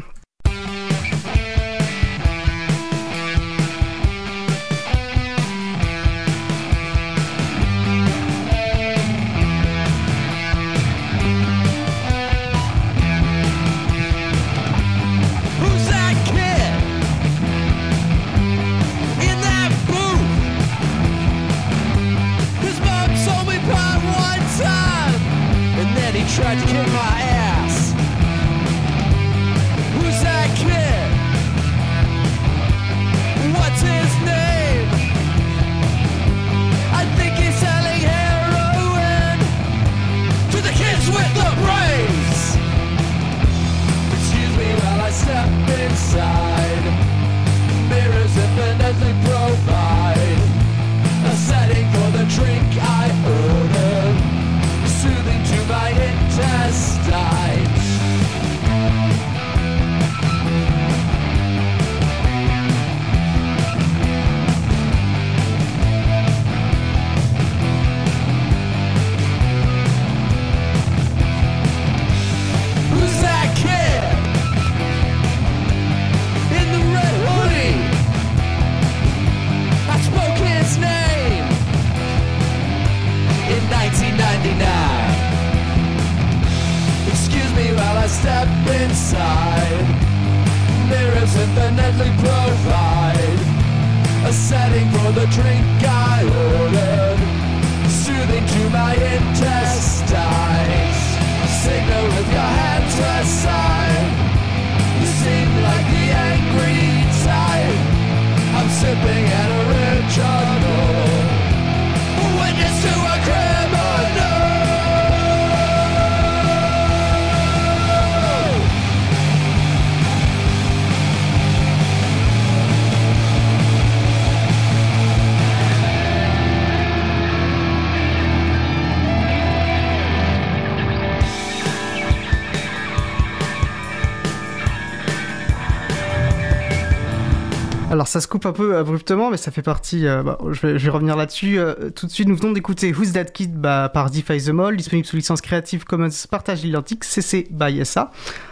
[138.11, 140.05] Ça se coupe un peu abruptement, mais ça fait partie.
[140.05, 142.27] euh, bah, je, vais, revenir là-dessus euh, tout de suite.
[142.27, 145.85] Nous venons d'écouter Who's That Kid bah, par Defy the Mall, disponible sous licence Creative
[145.85, 148.11] Commons Partage identique CC by SA.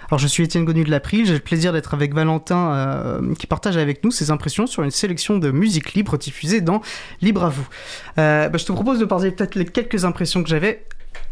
[0.09, 3.47] Alors je suis Étienne Gonu de l'April, j'ai le plaisir d'être avec Valentin euh, qui
[3.47, 6.81] partage avec nous ses impressions sur une sélection de musique libre diffusée dans
[7.21, 7.67] Libre à vous.
[8.15, 10.85] Bah, je te propose de partager peut-être les quelques impressions que j'avais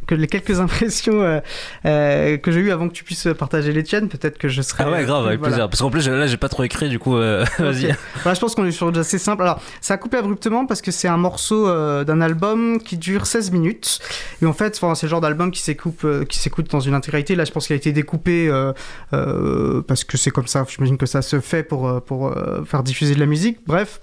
[0.06, 1.40] que les quelques impressions euh,
[1.86, 4.84] euh, que j'ai eues avant que tu puisses partager les tiennes, peut-être que je serais...
[4.86, 5.56] Ah ouais, grave, avec voilà.
[5.56, 5.70] plaisir.
[5.70, 7.96] Parce qu'en plus, là, j'ai pas trop écrit, du coup, euh, vas-y.
[8.24, 9.44] Voilà, je pense qu'on est sur assez simple.
[9.44, 13.26] Alors, ça a coupé abruptement parce que c'est un morceau euh, d'un album qui dure
[13.26, 14.00] 16 minutes.
[14.42, 17.36] Et en fait, c'est le genre d'album qui s'écoute, euh, qui s'écoute dans une intégralité.
[17.36, 18.74] Là, je pense qu'il a été découpé euh,
[19.14, 20.66] euh, parce que c'est comme ça.
[20.68, 23.60] J'imagine que ça se fait pour, euh, pour euh, faire diffuser de la musique.
[23.68, 24.00] Bref.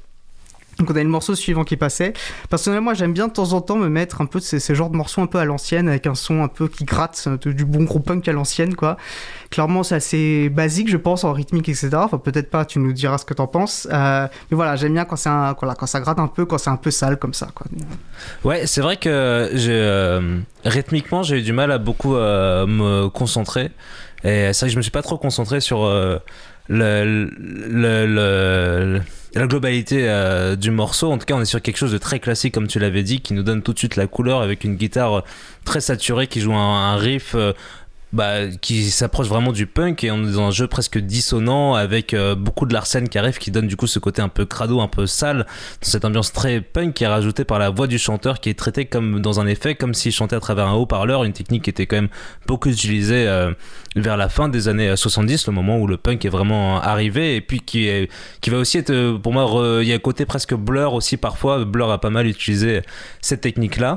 [0.78, 2.12] Donc on a le morceau suivant qui passait.
[2.50, 4.96] Personnellement, j'aime bien de temps en temps me mettre un peu de ces, genres de
[4.96, 8.00] morceaux un peu à l'ancienne, avec un son un peu qui gratte, du bon gros
[8.00, 8.96] punk à l'ancienne, quoi.
[9.50, 11.90] Clairement, c'est assez basique, je pense, en rythmique, etc.
[11.94, 13.86] Enfin, peut-être pas, tu nous diras ce que t'en penses.
[13.92, 16.76] Euh, mais voilà, j'aime bien quand, un, quand ça gratte un peu, quand c'est un
[16.76, 17.66] peu sale comme ça, quoi.
[18.42, 23.70] Ouais, c'est vrai que euh, rythmiquement j'ai eu du mal à beaucoup euh, me concentrer
[24.24, 25.84] et c'est vrai que je me suis pas trop concentré sur
[26.68, 27.30] le-
[28.06, 29.00] le-
[29.34, 31.10] la globalité euh, du morceau.
[31.10, 33.20] En tout cas, on est sur quelque chose de très classique comme tu l'avais dit,
[33.20, 35.22] qui nous donne tout de suite la couleur avec une guitare euh,
[35.64, 37.34] très saturée qui joue un, un riff.
[38.14, 41.74] Euh, bah, qui s'approche vraiment du punk et on est dans un jeu presque dissonant
[41.74, 44.44] avec euh, beaucoup de l'arsène qui arrive qui donne du coup ce côté un peu
[44.44, 47.86] crado, un peu sale dans cette ambiance très punk qui est rajoutée par la voix
[47.86, 50.74] du chanteur qui est traitée comme dans un effet comme s'il chantait à travers un
[50.74, 52.08] haut-parleur une technique qui était quand même
[52.46, 53.52] beaucoup utilisée euh,
[53.96, 57.40] vers la fin des années 70 le moment où le punk est vraiment arrivé et
[57.40, 57.88] puis qui
[58.40, 61.16] qui va aussi être euh, pour moi il y a un côté presque blur aussi
[61.16, 62.82] parfois blur a pas mal utilisé
[63.20, 63.96] cette technique là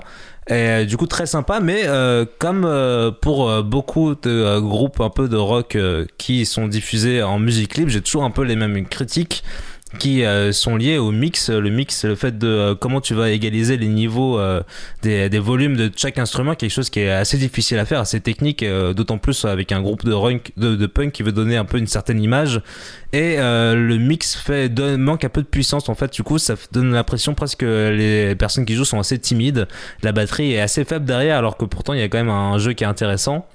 [0.50, 5.10] et euh, du coup très sympa, mais euh, comme euh, pour beaucoup de groupes un
[5.10, 5.78] peu de rock
[6.18, 9.44] qui sont diffusés en musique libre, j'ai toujours un peu les mêmes critiques
[10.00, 11.50] qui euh, sont liées au mix.
[11.50, 14.62] Le mix, le fait de euh, comment tu vas égaliser les niveaux euh,
[15.02, 18.20] des, des volumes de chaque instrument, quelque chose qui est assez difficile à faire, assez
[18.20, 21.58] technique, euh, d'autant plus avec un groupe de, rock, de, de punk qui veut donner
[21.58, 22.62] un peu une certaine image.
[23.14, 26.12] Et euh, le mix fait manque un peu de puissance en fait.
[26.14, 29.68] Du coup, ça donne l'impression presque que les personnes qui jouent sont assez timides.
[30.04, 32.58] La batterie est assez faible derrière, alors que pourtant il y a quand même un
[32.58, 33.48] jeu qui est intéressant.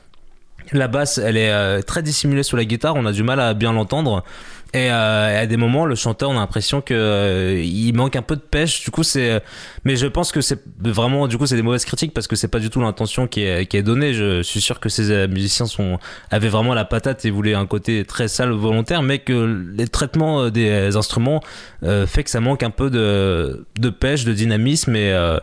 [0.73, 3.53] La basse, elle est euh, très dissimulée sous la guitare, on a du mal à
[3.53, 4.25] bien l'entendre.
[4.75, 8.23] Et euh, à des moments, le chanteur, on a l'impression que euh, il manque un
[8.23, 8.83] peu de pêche.
[8.83, 9.43] Du coup, c'est.
[9.85, 11.29] Mais je pense que c'est vraiment.
[11.29, 13.67] Du coup, c'est des mauvaises critiques parce que c'est pas du tout l'intention qui est,
[13.67, 14.15] qui est donnée.
[14.15, 15.99] Je suis sûr que ces euh, musiciens sont
[16.31, 20.45] avaient vraiment la patate et voulaient un côté très sale volontaire, mais que les traitements
[20.45, 21.43] euh, des instruments
[21.83, 25.39] euh, fait que ça manque un peu de de pêche, de dynamisme et euh,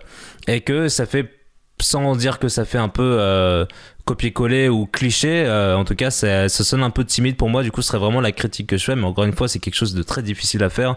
[0.47, 1.38] et que ça fait
[1.81, 3.65] sans dire que ça fait un peu euh,
[4.05, 7.71] copier-coller ou cliché, euh, en tout cas ça, sonne un peu timide pour moi, du
[7.71, 9.75] coup ce serait vraiment la critique que je fais, mais encore une fois c'est quelque
[9.75, 10.95] chose de très difficile à faire.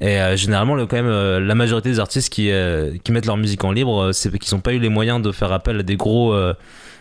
[0.00, 2.50] Et euh, généralement, le, quand même, la majorité des artistes qui,
[3.10, 5.80] mettent leur musique en libre, c'est qu'ils n'ont pas eu les moyens de faire appel
[5.80, 6.36] à des gros,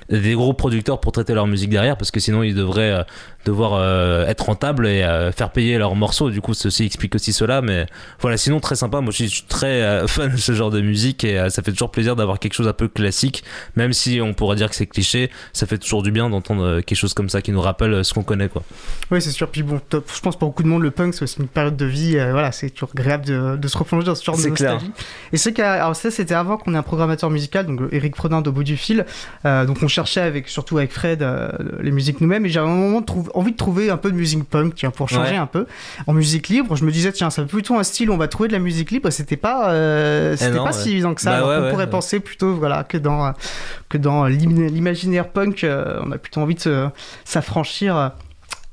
[0.09, 3.03] des gros producteurs pour traiter leur musique derrière, parce que sinon ils devraient
[3.45, 6.29] devoir euh, être rentables et euh, faire payer leurs morceaux.
[6.29, 7.61] Du coup, ceci explique aussi cela.
[7.61, 7.85] Mais
[8.19, 9.01] voilà, sinon très sympa.
[9.01, 11.71] Moi, je suis très euh, fan de ce genre de musique et euh, ça fait
[11.71, 13.43] toujours plaisir d'avoir quelque chose un peu classique,
[13.75, 15.29] même si on pourrait dire que c'est cliché.
[15.53, 18.23] Ça fait toujours du bien d'entendre quelque chose comme ça qui nous rappelle ce qu'on
[18.23, 18.63] connaît, quoi.
[19.11, 19.49] Oui, c'est sûr.
[19.49, 20.09] Puis bon, top.
[20.13, 22.17] je pense pour beaucoup de monde, le punk, c'est aussi une période de vie.
[22.17, 24.73] euh, voilà, c'est toujours agréable de, de se replonger dans ce genre de C'est clair.
[24.73, 24.93] nostalgie.
[25.33, 28.41] Et c'est qu'à- alors ça, c'était avant qu'on ait un programmateur musical, donc Eric Frodin
[28.41, 29.05] d'au bout du fil.
[29.45, 31.49] Euh, donc on cherchait avec, surtout avec Fred, euh,
[31.81, 32.45] les musiques nous-mêmes.
[32.45, 35.09] Et j'avais un moment trouvé- envie de trouver un peu de musique punk, tiens, pour
[35.09, 35.37] changer Ouais.
[35.37, 35.65] un peu.
[36.07, 38.53] En musique libre, je me disais, tiens, ça plutôt un style, on va trouver de
[38.53, 39.09] la musique libre.
[39.09, 40.81] C'était pas, euh, c'était non, pas ouais.
[40.83, 41.39] si évident que ça.
[41.41, 41.89] Bah ouais, ouais, pourrait ouais.
[41.89, 43.33] penser plutôt, voilà, que dans,
[43.89, 46.87] que dans l'im- l'imaginaire punk, euh, on a plutôt envie de
[47.25, 48.11] s'affranchir.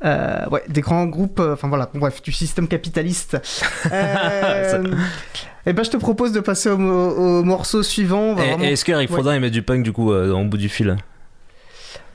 [0.03, 3.37] euh, ouais, des grands groupes, euh, enfin voilà, bref, du système capitaliste.
[5.67, 8.21] Et ben, je te propose de passer au, mo- au morceau suivant.
[8.31, 9.17] On vraiment- est-ce que Eric Ouais.
[9.17, 10.97] Frodin il met du punk du coup euh, en bout du fil?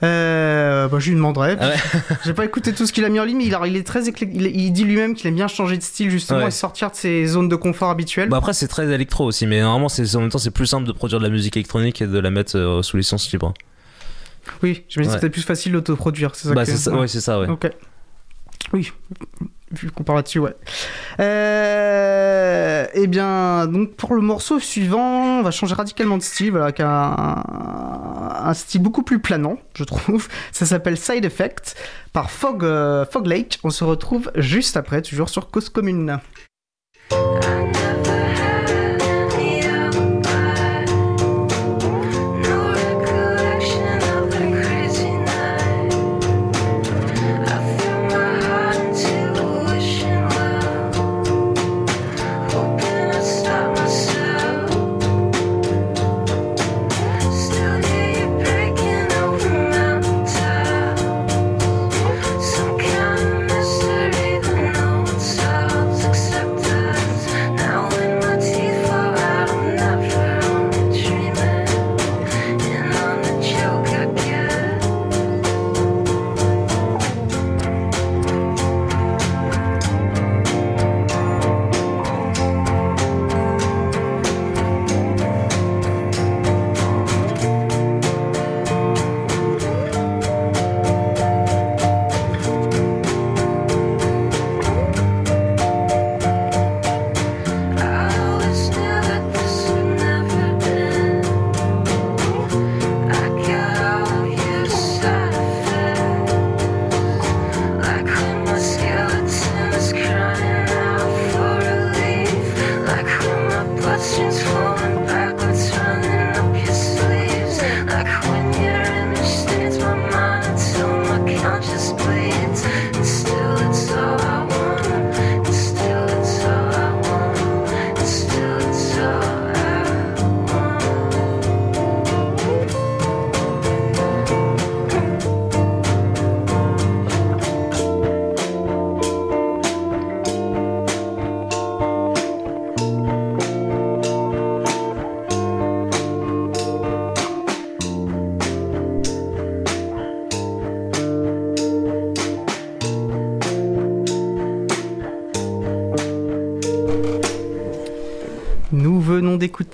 [0.03, 1.55] Euh, bah, je lui demanderai.
[1.59, 1.75] Ah ouais.
[2.25, 3.87] J'ai pas écouté tout ce qu'il a mis en ligne, mais il, a- il est
[3.87, 6.47] très éclé- il, il dit lui-même qu'il aime bien changer de style justement Ouais.
[6.47, 8.27] et sortir de ses zones de confort habituelles.
[8.29, 10.85] Bah après c'est très électro aussi, mais normalement c'est en même temps c'est plus simple
[10.85, 13.53] de produire de la musique électronique et de la mettre euh, sous licence libre.
[14.61, 15.21] oui, j'imagine que ouais.
[15.21, 17.47] c'était plus facile d'autoproduire, c'est ça Bah que- c'est ça, ouais c'est ça ouais.
[17.47, 17.69] Ok.
[18.73, 18.91] Oui,
[19.77, 20.55] vu qu'on ouais.
[21.19, 26.79] Euh, eh bien, donc pour le morceau suivant, on va changer radicalement de style, avec
[26.79, 30.27] un style beaucoup plus planant, je trouve.
[30.51, 31.75] Ça s'appelle Side Effect
[32.13, 33.59] par Fog, euh, Fog Lake.
[33.63, 36.19] On se retrouve juste après, toujours sur Cause Commune.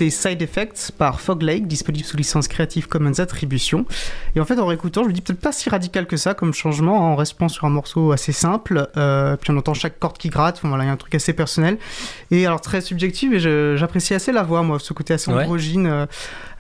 [0.02, 3.86] D'écouter Side Effects par Fog Lake, disponible sous licence Creative Commons Attribution.
[4.36, 6.54] Et en fait, en réécoutant, je me dis peut-être pas si radical que ça comme
[6.54, 8.90] changement, hein, en restant sur un morceau assez simple.
[8.98, 11.14] Euh, puis on entend chaque corde qui gratte, enfin, voilà, il y a un truc
[11.14, 11.78] assez personnel.
[12.32, 13.40] Et alors très subjectif, et
[13.78, 15.44] j'apprécie assez la voix, moi, ce côté assez Ouais.
[15.44, 16.06] androgyne euh,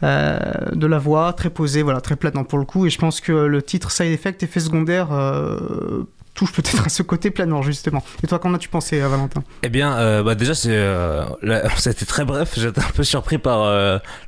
[0.03, 0.39] euh,
[0.73, 2.85] de la voix, très posée, voilà, très planant pour le coup.
[2.85, 5.09] Et je pense que le titre Side Effect, effet secondaire,
[6.33, 8.03] touche peut-être à ce côté planant, justement.
[8.23, 9.43] Et toi, qu'en as-tu pensé, euh, Valentin?
[9.63, 11.25] Eh bien, euh, bah déjà, euh,
[11.85, 12.53] été très bref.
[12.57, 13.69] J'étais un peu surpris par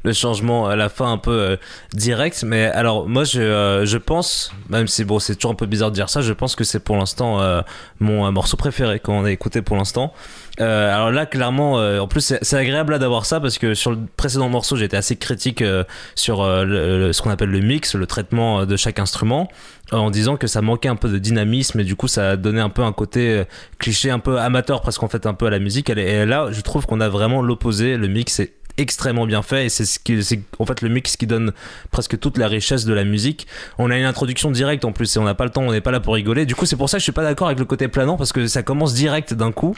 [0.04, 1.58] le changement à la fin, un peu
[1.94, 2.44] direct.
[2.44, 5.96] Mais alors, moi, je, je pense, même si bon, c'est toujours un peu bizarre de
[5.96, 7.64] dire ça, je pense que c'est pour l'instant
[8.00, 10.14] mon morceau préféré qu'on a écouté pour l'instant.
[10.60, 13.98] Euh, alors là, clairement, euh, en plus, c'est agréable d'avoir ça parce que sur le
[14.18, 15.84] précédent morceau, j'étais assez critique euh,
[16.16, 19.48] sur euh, ce qu'on appelle le mix, le traitement euh, de chaque instrument,
[19.94, 22.60] euh, en disant que ça manquait un peu de dynamisme et du coup, ça donné
[22.60, 23.44] un peu un côté
[23.80, 25.90] cliché, un peu amateur presque en fait, un peu à la musique.
[25.90, 27.98] Et là, je trouve qu'on a vraiment l'opposé.
[27.98, 31.16] Le mix est extrêmement bien fait et c'est ce qui c'est en fait le mix
[31.16, 31.54] qui donne
[31.92, 33.48] presque toute la richesse de la musique.
[33.78, 35.82] On a une introduction directe en plus et on n'a pas le temps on n'est
[35.82, 36.46] pas là pour rigoler.
[36.46, 38.34] Du coup c'est pour ça que je suis pas d'accord avec le côté planant parce
[38.34, 39.76] que ça commence direct d'un coup.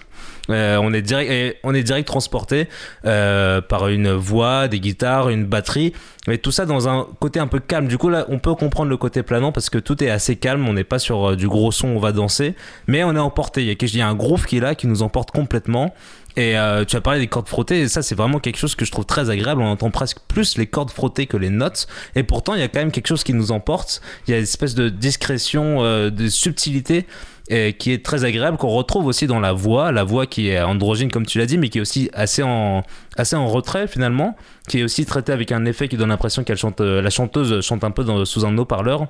[0.49, 2.69] Euh, on est direct on est direct transporté
[3.05, 5.93] euh, par une voix des guitares une batterie
[6.27, 7.87] mais tout ça dans un côté un peu calme.
[7.87, 10.67] Du coup là on peut comprendre le côté planant parce que tout est assez calme
[10.67, 12.55] on n'est pas sur euh, du gros son on va danser
[12.87, 13.63] mais on est emporté.
[13.65, 15.93] Il y a un groove qui est là qui nous emporte complètement
[16.35, 18.85] et euh, tu as parlé des cordes frottées, et ça c'est vraiment quelque chose que
[18.85, 19.61] je trouve très agréable.
[19.61, 22.67] On entend presque plus les cordes frottées que les notes, et pourtant il y a
[22.67, 24.01] quand même quelque chose qui nous emporte.
[24.27, 27.05] Il y a une espèce de discrétion, euh, de subtilité
[27.47, 30.59] et qui est très agréable qu'on retrouve aussi dans la voix, la voix qui est
[30.61, 32.83] androgyne comme tu l'as dit, mais qui est aussi assez en
[33.17, 34.35] assez en retrait finalement,
[34.67, 37.61] qui est aussi traitée avec un effet qui donne l'impression qu'elle chante, euh, la chanteuse
[37.61, 39.07] chante un peu sous un haut-parleur.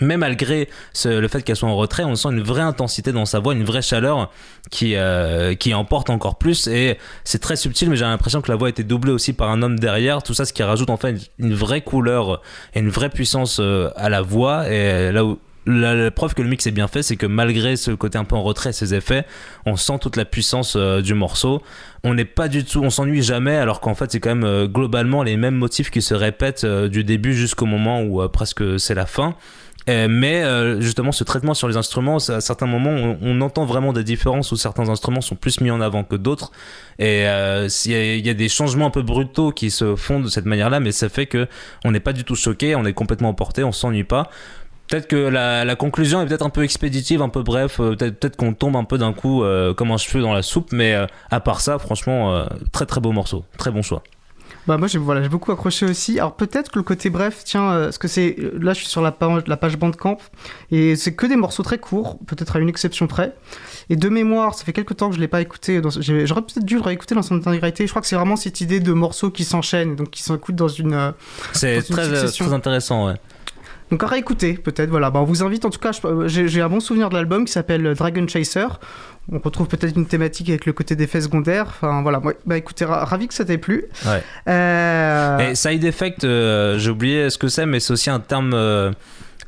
[0.00, 0.68] Mais malgré
[1.04, 3.64] le fait qu'elle soit en retrait, on sent une vraie intensité dans sa voix, une
[3.64, 4.30] vraie chaleur
[4.70, 6.66] qui, euh, qui emporte encore plus.
[6.66, 9.50] Et c'est très subtil, mais j'ai l'impression que la voix a été doublée aussi par
[9.50, 10.22] un homme derrière.
[10.22, 12.42] Tout ça, ce qui rajoute en fait une, vraie couleur
[12.74, 14.68] et une vraie puissance euh, à la voix.
[14.70, 17.90] Et là où la, preuve que le mix est bien fait, c'est que malgré ce
[17.90, 19.24] côté un peu en retrait, ces effets,
[19.66, 21.62] on sent toute la puissance euh, du morceau.
[22.02, 25.22] On n'est pas du tout, on s'ennuie jamais, alors qu'en fait c'est quand même globalement
[25.22, 29.36] les mêmes motifs qui se répètent du début jusqu'au moment où presque c'est la fin.
[29.88, 33.92] Euh, mais euh, justement, ce traitement sur les instruments, à certains moments, on, entend vraiment
[33.92, 36.52] des différences où certains instruments sont plus mis en avant que d'autres.
[36.98, 40.46] Et euh, il y a des changements un peu brutaux qui se font de cette
[40.46, 41.46] manière-là, mais ça fait que
[41.84, 44.30] on n'est pas du tout choqué, on est complètement emporté, on s'ennuie pas.
[44.88, 48.76] Peut-être que la, conclusion est peut-être un peu expéditive, un peu bref, peut-être qu'on tombe
[48.76, 49.42] un peu d'un coup
[49.76, 50.94] comme un cheveu dans la soupe, mais
[51.30, 54.02] à part ça, franchement, très très beau morceau, très bon choix.
[54.66, 56.18] Bah moi j'ai voilà, j'ai beaucoup accroché aussi.
[56.18, 59.02] Alors peut-être que le côté bref, tiens, euh, parce que c'est là je suis sur
[59.02, 60.16] la page, la page Bandcamp
[60.70, 63.34] et c'est que des morceaux très courts, peut-être à une exception près.
[63.90, 65.82] Et de mémoire, ça fait quelques temps que je l'ai pas écouté.
[65.82, 67.86] dans- J'aurais peut-être dû le réécouter dans son intégralité.
[67.86, 70.68] Je crois que c'est vraiment cette idée de morceaux qui s'enchaînent, donc qui s'écoutent dans
[70.68, 70.94] une.
[70.94, 71.12] euh,
[71.52, 73.14] C'est Dans très, euh, très intéressant, ouais.
[73.90, 74.88] Donc à réécouter peut-être.
[74.88, 75.10] Voilà.
[75.10, 75.90] Bah, on vous invite en tout cas.
[76.06, 78.66] euh, J'ai j'ai un bon souvenir de l'album qui s'appelle Dragon Chaser.
[79.32, 81.66] On retrouve peut-être une thématique avec le côté d'effets secondaires.
[81.68, 82.18] Enfin voilà.
[82.18, 82.36] Ouais.
[82.44, 83.86] Bah écoutez, ra- ravi que ça t'ait plu.
[84.06, 84.22] Ouais.
[84.48, 88.52] Euh, Et side effect, euh, j'ai oublié ce que c'est, mais c'est aussi un terme,
[88.54, 88.92] euh,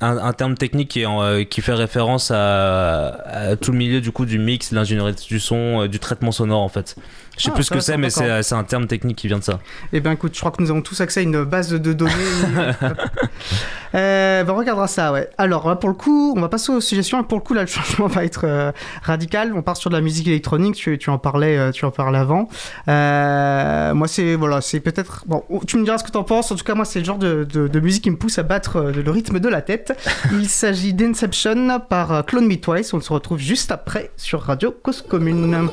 [0.01, 4.01] un, un terme technique qui, est en, qui fait référence à, à tout le milieu
[4.01, 6.97] du coup du mix, de l'ingénierie du son, du traitement sonore en fait.
[7.37, 9.39] Je sais Ah, plus ce que c'est, mais intéressant, c'est un terme technique qui vient
[9.39, 9.59] de ça.
[9.93, 12.13] Eh bien, écoute, je crois que nous avons tous accès à une base de données.
[13.95, 15.29] euh, ben, on regardera ça, ouais.
[15.39, 17.23] Alors, là, pour le coup, on va passer aux suggestions.
[17.25, 18.73] Pour le coup, là, le changement va être euh,
[19.03, 19.53] radical.
[19.55, 20.77] On part sur de la musique électronique.
[20.77, 22.49] Tu, tu en parlais, euh, tu en parlais avant.
[22.89, 25.25] Euh, moi, c'est voilà, c'est peut-être.
[25.27, 26.51] Bon, tu me diras ce que tu en penses.
[26.51, 28.43] En tout cas, moi, c'est le genre de, de- de musique qui me pousse à
[28.45, 29.93] battre euh, le rythme de la tête.
[30.33, 32.95] Il s'agit d'Inception par euh, Clone Me Twice.
[32.95, 35.69] On se retrouve juste après sur Radio Cause Commune.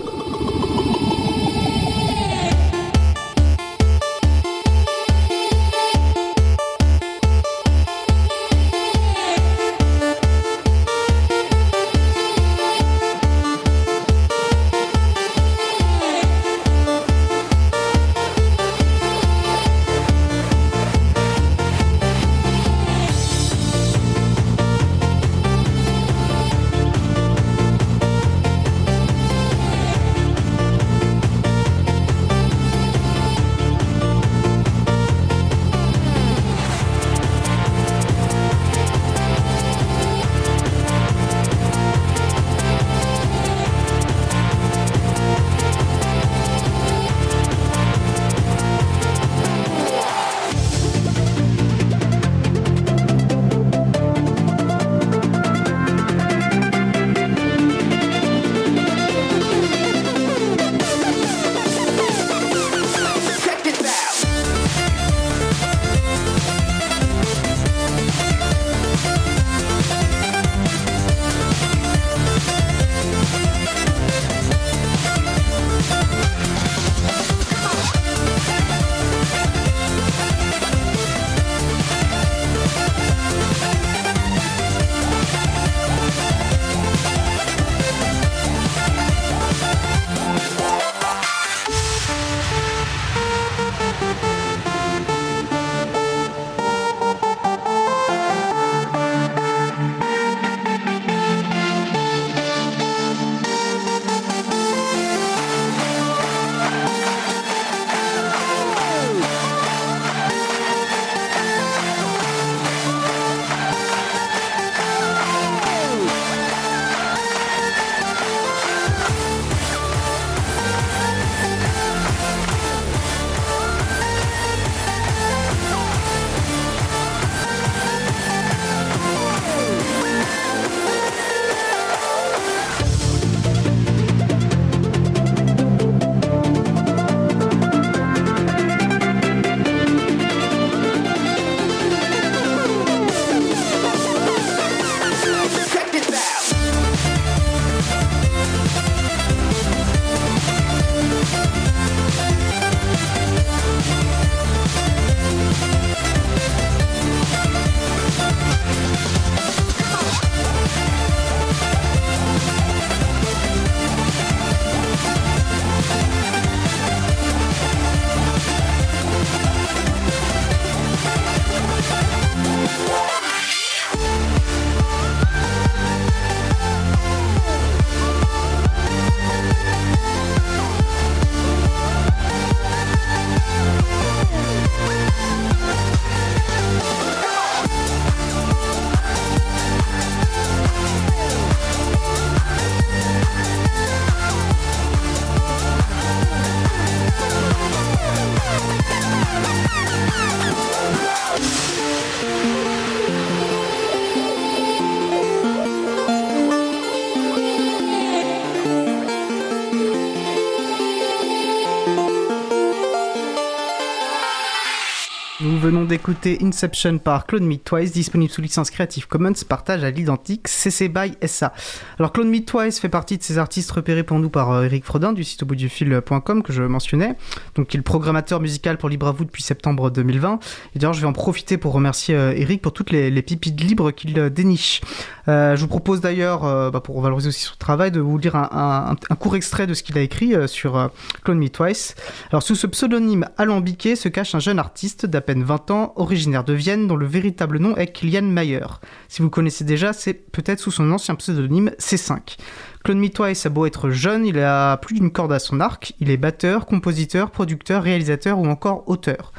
[215.84, 220.88] D'écouter Inception par Clone Me Twice, disponible sous licence Creative Commons, partage à l'identique CC
[220.88, 221.54] by SA.
[222.00, 224.86] Alors Clone Me Twice fait partie de ces artistes repérés pour nous par euh, Eric
[224.86, 227.16] Frodin du site au bout du fil.com que je mentionnais,
[227.56, 230.40] donc qui est le programmateur musical pour Libre à vous depuis septembre 2020.
[230.76, 233.60] Et d'ailleurs je vais en profiter pour remercier euh, Eric pour toutes les, les pépites
[233.62, 234.82] libres qu'il euh, déniche.
[235.28, 236.42] Euh, je vous propose d'ailleurs,
[236.72, 239.74] bah, pour valoriser aussi son travail, de vous lire un, un- un court extrait de
[239.74, 240.90] ce qu'il a écrit sur
[241.24, 241.96] Clone Me Twice.
[242.32, 246.44] Alors sous ce pseudonyme alambiqué se cache un jeune artiste d'à peine 20 ans, originaire
[246.44, 248.66] de Vienne, dont le véritable nom est Kilian Mayer.
[249.08, 252.38] Si vous connaissez déjà, c'est peut-être sous son ancien pseudonyme C5.
[252.84, 255.94] Clone Me Twice a beau être jeune, il a plus d'une corde à son arc.
[256.02, 259.32] Il est batteur, compositeur, producteur, réalisateur ou encore auteur.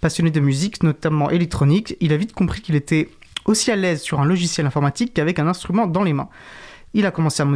[0.00, 3.08] Passionné de musique, notamment électronique, il a vite compris qu'il était
[3.44, 6.28] aussi à l'aise sur un logiciel informatique qu'avec un instrument dans les mains.
[6.94, 7.46] Il a commencé à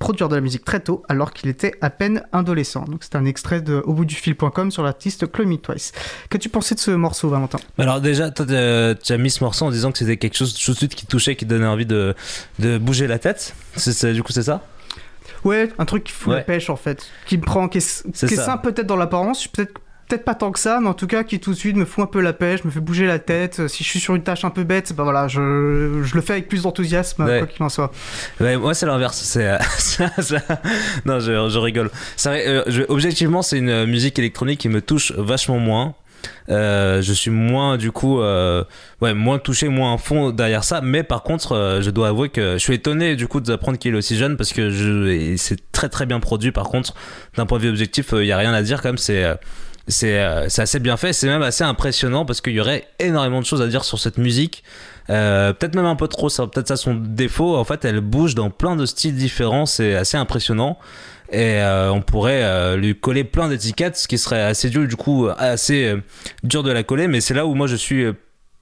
[0.00, 2.82] produire de la musique très tôt, alors qu'il était à peine adolescent.
[2.86, 5.92] Donc c'est un extrait de au bout du fil.com sur l'artiste Me Twice.
[6.30, 7.58] Qu'as-tu pensé de ce morceau, Valentin?
[7.78, 10.76] Alors déjà, tu as mis ce morceau en disant que c'était quelque chose tout de
[10.76, 12.16] suite qui touchait, qui donnait envie de,
[12.58, 13.54] de bouger la tête.
[14.12, 14.64] Du coup, c'est ça?
[15.44, 18.36] Ouais, un truc qui fout la pêche en fait, qui me prend, qui est, qui
[18.36, 19.74] simple peut-être dans l'apparence, peut-être
[20.08, 22.04] peut-être pas tant que ça, mais en tout cas qui tout de suite me fout
[22.04, 23.66] un peu la pêche, me fait bouger la tête.
[23.66, 26.34] Si je suis sur une tâche un peu bête, bah voilà, je, je le fais
[26.34, 27.38] avec plus d'enthousiasme, Ouais.
[27.38, 27.90] quoi qu'il en soit.
[28.40, 29.18] Ouais, moi c'est l'inverse.
[29.20, 29.58] C'est euh,
[31.06, 31.90] non, je, je rigole.
[32.24, 35.94] Vrai, euh, je- objectivement, c'est une euh, musique électronique qui me touche vachement moins.
[36.48, 38.64] Euh, je suis moins du coup, euh,
[39.00, 40.80] ouais, moins touché, moins à fond derrière ça.
[40.80, 43.94] Mais par contre, euh, je dois avouer que je suis étonné du coup d'apprendre qu'il
[43.94, 46.52] est aussi jeune parce que c'est très très bien produit.
[46.52, 46.94] Par contre,
[47.36, 48.98] d'un point de vue objectif, il y a rien à dire quand même.
[48.98, 49.24] C'est
[49.88, 51.12] c'est assez bien fait.
[51.12, 54.18] C'est même assez impressionnant parce qu'il y aurait énormément de choses à dire sur cette
[54.18, 54.64] musique.
[55.06, 57.56] Peut-être même un peu trop, ça, peut-être ça son défaut.
[57.56, 60.78] En fait, elle bouge dans plein de styles différents, c'est assez impressionnant.
[61.32, 64.96] Et euh, on pourrait euh, lui coller plein d'étiquettes, ce qui serait assez dur, du
[64.96, 66.00] coup, assez euh,
[66.44, 67.08] dur de la coller.
[67.08, 68.04] Mais c'est là où moi je suis.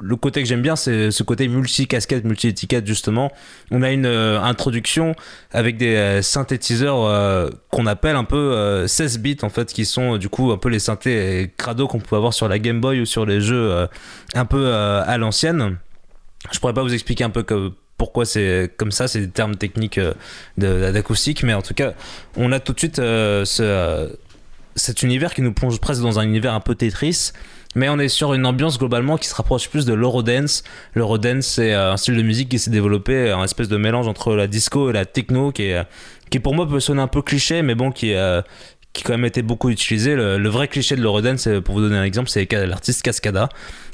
[0.01, 3.31] le côté que j'aime bien, c'est ce côté multi-casquette, multi-étiquette, justement.
[3.71, 5.15] On a une introduction
[5.53, 10.29] avec des synthétiseurs qu'on appelle un peu euh, 16 bits, en fait, qui sont du
[10.29, 13.27] coup un peu les synthés crado qu'on peut avoir sur la Game Boy ou sur
[13.27, 13.87] les jeux
[14.35, 15.77] un peu à l'ancienne.
[16.53, 19.57] Je pourrais pas vous expliquer un peu que- pourquoi c'est comme ça, c'est des termes
[19.57, 21.95] techniques euh, d'acoustique, mais en tout cas,
[22.37, 24.09] on a tout de suite euh, euh,
[24.75, 27.33] cet univers qui nous plonge presque dans un univers un peu Tetris.
[27.77, 30.63] Mais on est sur une ambiance globalement qui se rapproche plus de l'Eurodance.
[30.95, 34.47] L'Eurodance, c'est un style de musique qui s'est développé, un espèce de mélange entre la
[34.47, 35.73] disco et la techno, qui,
[36.41, 38.15] pour moi peut sonner un peu cliché, mais bon, qui,
[38.93, 40.15] qui quand même été beaucoup utilisé.
[40.15, 43.49] Le, le vrai cliché de l'Eurodance, pour vous donner un exemple, c'est l'artiste Cascada.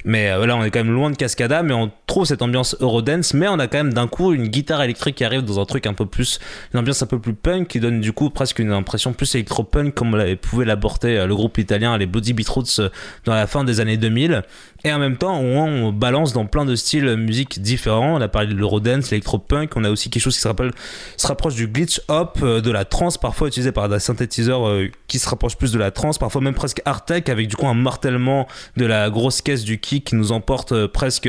[0.05, 2.77] Mais euh, là, on est quand même loin de Cascada, mais on trouve cette ambiance
[2.81, 5.65] Eurodance, mais on a quand même d'un coup une guitare électrique qui arrive dans un
[5.65, 6.41] truc un peu plus,
[6.73, 9.95] une ambiance un peu plus punk, qui donne du coup presque une impression plus électro-punk,
[9.95, 12.89] comme pouvait l'aborder euh, le groupe italien, les Bloody Beetroots, euh,
[13.25, 14.43] dans la fin des années 2000.
[14.85, 18.17] Et en même temps, on, balance dans plein de styles de musique différents.
[18.17, 21.67] On a parlé de l'Eurodance, l'électro-punk, on a aussi quelque chose qui se, rapproche du
[21.67, 25.57] glitch hop, euh, de la trance, parfois utilisé par des synthétiseurs euh, qui se rapprochent
[25.57, 29.11] plus de la trance, parfois même presque tech, avec du coup un martèlement de la
[29.11, 31.29] grosse caisse du kick qui nous emporte euh, presque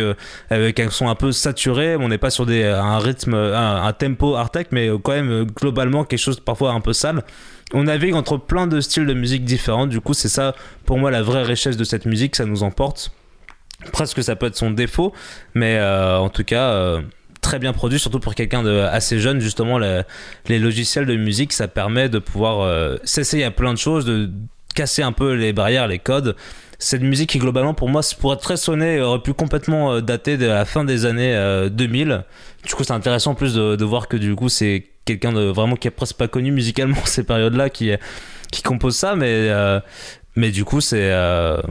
[0.49, 1.97] avec un son un peu saturé.
[1.97, 6.19] On n'est pas sur des, un rythme, un, tempo tech, mais quand même globalement quelque
[6.19, 7.23] chose parfois un peu sale.
[7.73, 9.87] On navigue entre plein de styles de musique différents.
[9.87, 13.11] Du coup, c'est ça pour moi la vraie richesse de cette musique, ça nous emporte.
[13.91, 15.13] Presque ça peut être son défaut,
[15.53, 16.69] mais euh, en tout cas.
[16.71, 17.01] euh,
[17.41, 19.39] très bien produit, surtout pour quelqu'un de assez jeune.
[19.41, 20.03] Justement, le-
[20.47, 24.29] les logiciels de musique, ça permet de pouvoir euh, s'essayer à plein de choses, de
[24.75, 26.35] casser un peu les barrières, les codes.
[26.77, 30.45] Cette musique qui, globalement, pour moi, pour être très sonné, aurait pu complètement dater de
[30.45, 32.23] la fin des années euh, 2000.
[32.63, 35.75] Du coup, c'est intéressant en plus de, voir que du coup, c'est quelqu'un de vraiment
[35.75, 37.91] qui est presque pas connu musicalement ces périodes-là qui,
[38.51, 39.49] qui compose ça, mais,
[40.35, 41.11] mais du coup, c'est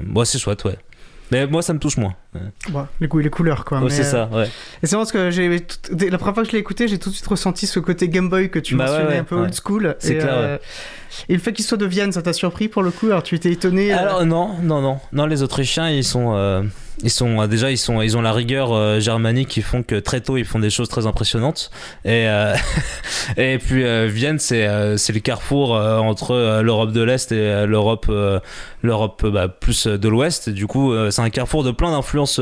[0.02, 0.76] moi, c'est chouette, ouais.
[1.30, 2.14] Mais moi, ça me touche moins.
[2.70, 3.80] Bon, les les couleurs, quoi.
[3.80, 4.46] Mais, c'est euh, ça, ouais.
[4.82, 7.10] Et c'est vrai parce que j'ai la première fois que je l'ai écouté, j'ai tout
[7.10, 9.54] de suite ressenti ce côté Game Boy que tu Bah mentionnais, ouais, un peu old
[9.54, 9.96] school.
[9.98, 10.58] C'est clair, euh,
[11.28, 13.34] et le fait qu'il soit de Vienne, ça t'a surpris pour le coup Alors tu
[13.34, 15.26] étais étonné euh, non, non, non, non.
[15.26, 16.62] Les Autrichiens, ils sont, euh,
[17.02, 20.20] ils sont euh, déjà, ils sont, ils ont la rigueur germanique qui font que très
[20.20, 21.70] tôt ils font des choses très impressionnantes.
[22.04, 22.26] Et
[23.36, 28.10] et puis Vienne, c'est c'est le carrefour entre l'Europe de l'Est et l'Europe,
[28.82, 30.50] l'Europe bah, plus de l'Ouest.
[30.50, 32.40] Du coup, c'est un carrefour de plein d'influences.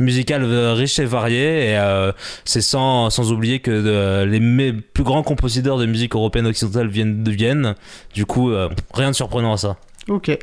[0.00, 2.12] Euh, musicales euh, riches et variées et euh,
[2.44, 7.22] c'est sans, sans oublier que de- les plus grands compositeurs de musique européenne occidentale viennent
[7.22, 7.74] de Vienne
[8.14, 9.76] du coup euh, rien de surprenant à ça
[10.08, 10.36] Ok.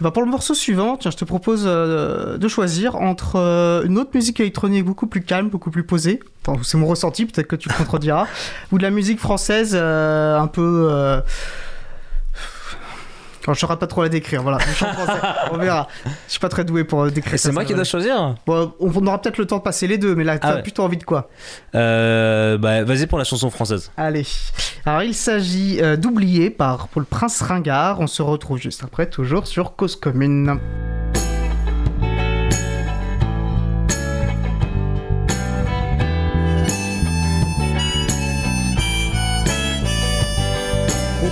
[0.00, 3.98] Ben, pour le morceau suivant, tiens, je te propose euh, de choisir entre euh, une
[3.98, 6.18] autre musique électronique beaucoup plus calme, beaucoup plus posée.
[6.44, 8.26] Enfin, c'est mon ressenti, peut-être que tu me contrediras.
[8.72, 10.88] ou de la musique française euh, un peu.
[13.44, 14.58] Quand je saurai pas trop la décrire, voilà.
[14.58, 15.20] Je chante français,
[15.50, 15.88] on verra.
[16.04, 19.06] Je suis pas très doué pour euh, décrire c'est moi qui dois choisir Bon, on
[19.06, 20.62] aura peut-être le temps de passer les deux, mais là, Ah t'as ouais.
[20.62, 21.28] plutôt envie de quoi
[21.74, 23.90] euh, Bah, vas-y pour la chanson française.
[23.96, 24.26] Allez.
[24.84, 28.00] Alors, il s'agit euh, d'oublier par pour le Prince Ringard.
[28.00, 30.58] On se retrouve juste après, toujours sur Cause Commune.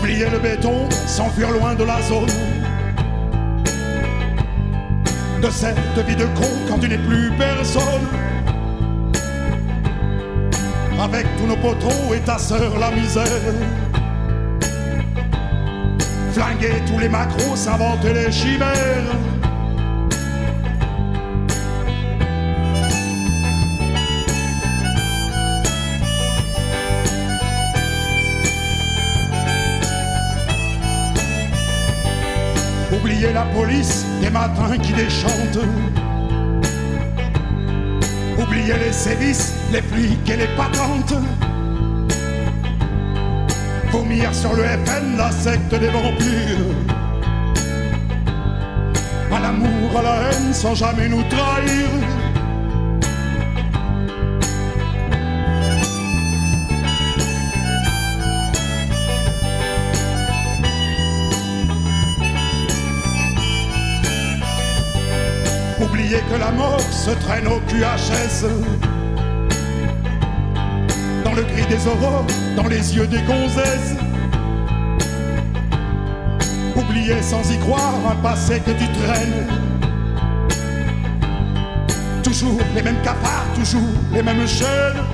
[0.00, 2.30] Oublier le béton, s'enfuir loin de la zone.
[5.42, 8.06] De cette vie de con quand tu n'es plus personne.
[11.00, 13.24] Avec tous nos poteaux et ta sœur la misère.
[16.32, 19.37] Flinguer tous les macros, s'inventer les chimères.
[33.18, 35.58] Oublier la police des matins qui déchantent.
[38.40, 41.14] Oublier les sévices, les flics et les patentes.
[43.90, 46.76] Vomir sur le FN, la secte des vampires.
[49.34, 51.88] À l'amour, à la haine, sans jamais nous trahir.
[66.08, 68.46] Oublier que la mort se traîne au QHS.
[71.22, 72.24] Dans le gris des aurores,
[72.56, 73.94] dans les yeux des gonzesses.
[76.74, 79.48] Oublier sans y croire un passé que tu traînes.
[82.22, 85.07] Toujours les mêmes cafards, toujours les mêmes chaînes.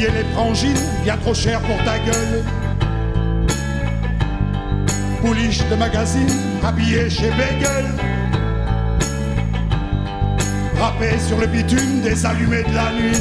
[0.00, 2.44] Les frangines, bien trop cher pour ta gueule.
[5.20, 6.30] Pouliche de magazine,
[6.62, 7.84] habillé chez Bagel.
[10.78, 13.18] Râpé sur le bitume des allumés de la nuit.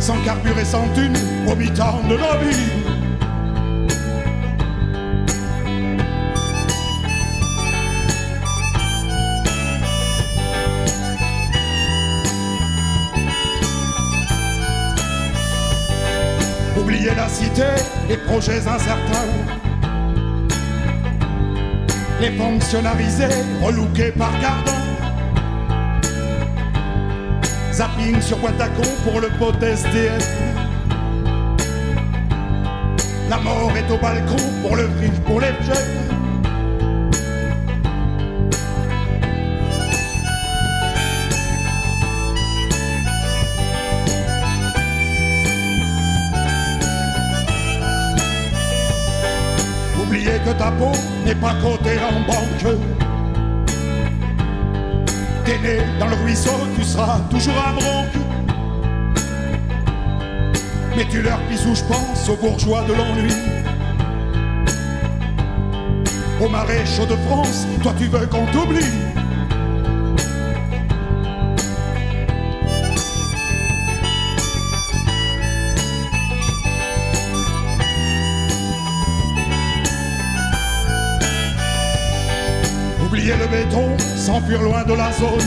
[0.00, 2.83] Sans carburé, sans thune, au de vie.
[18.08, 19.28] Les projets incertains.
[22.20, 23.26] Les fonctionnalisés,
[23.60, 24.72] relookés par Cardin.
[27.72, 30.28] Zapping sur boîte à con pour le pot SDF.
[33.28, 36.03] La mort est au balcon pour le fric, pour les jeunes.
[50.64, 50.92] Ta peau
[51.26, 52.74] n'est pas cotée en banque.
[55.44, 58.16] T'es né dans le ruisseau, tu seras toujours un bronque.
[60.96, 63.34] Mais tu leur pises où je pense aux bourgeois de l'ennui.
[66.40, 69.13] Au marais chaud de France, toi tu veux qu'on t'oublie.
[83.14, 85.38] Oublier le béton, s'enfuir loin de la zone.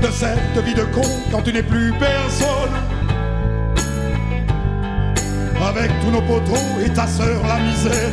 [0.00, 1.02] De cette vie de con
[1.32, 2.70] quand tu n'es plus personne.
[5.68, 8.12] Avec tous nos poteaux et ta sœur la misère.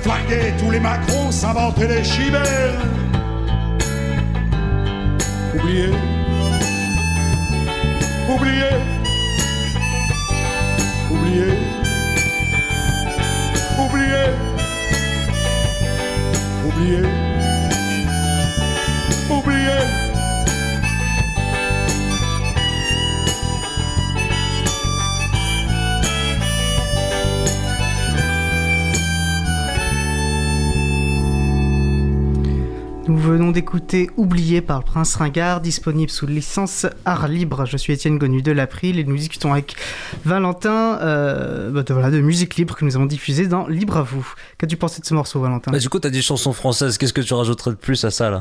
[0.00, 2.80] Flinguer tous les macros, s'inventer les chimères.
[5.54, 5.90] Oublier.
[8.26, 8.70] Oublier.
[11.10, 11.59] Oublier.
[16.80, 17.19] Oublier.
[33.20, 37.66] Venons d'écouter Oublié par le Prince Ringard, disponible sous licence art libre.
[37.66, 39.76] Je suis Étienne Gonu de l'April et nous discutons avec
[40.24, 44.02] Valentin euh, bah, de, voilà, de musique libre que nous avons diffusée dans Libre à
[44.02, 44.26] vous.
[44.58, 45.70] Qu'as-tu pensé de ce morceau, Valentin?
[45.70, 46.96] Bah, du coup, t'as dit chanson française.
[46.98, 48.40] Qu'est-ce que tu rajouterais de plus à ça là?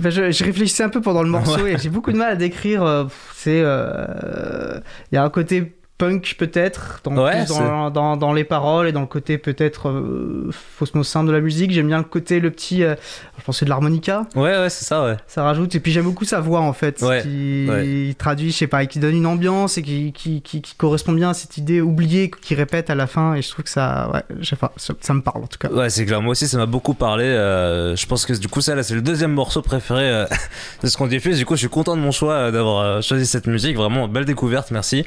[0.00, 2.36] Bah, je, je réfléchissais un peu pendant le morceau et j'ai beaucoup de mal à
[2.36, 2.82] décrire.
[2.82, 3.04] euh,
[3.36, 4.80] c'est, euh,
[5.12, 8.88] il y a un côté punk peut-être, dans, Ouais, plus dans, dans, dans les paroles
[8.88, 11.70] et dans le côté peut-être euh, faussement simple de la musique.
[11.72, 12.94] J'aime bien le côté, le petit, euh,
[13.38, 15.16] je pensais de l'harmonica, Ouais, ouais, c'est ça, ouais.
[15.26, 15.74] ça rajoute.
[15.74, 18.14] Et puis j'aime beaucoup sa voix en fait, Ouais, qui ouais.
[18.18, 21.12] traduit, je sais pas, et qui donne une ambiance et qui, qui, qui, qui correspond
[21.12, 23.34] bien à cette idée oubliée qui répète à la fin.
[23.34, 25.58] Et je trouve que ça, ouais, je sais pas, ça, ça me parle en tout
[25.58, 25.68] cas.
[25.68, 26.22] Ouais, c'est clair.
[26.22, 27.24] Moi aussi, ça m'a beaucoup parlé.
[27.24, 30.24] euh, je pense que du coup, ça, là, c'est le deuxième morceau préféré euh,
[30.82, 31.36] de ce qu'on diffuse.
[31.36, 33.76] Du coup, je suis content de mon choix d'avoir choisi cette musique.
[33.76, 34.70] Vraiment, belle découverte.
[34.70, 35.04] Merci.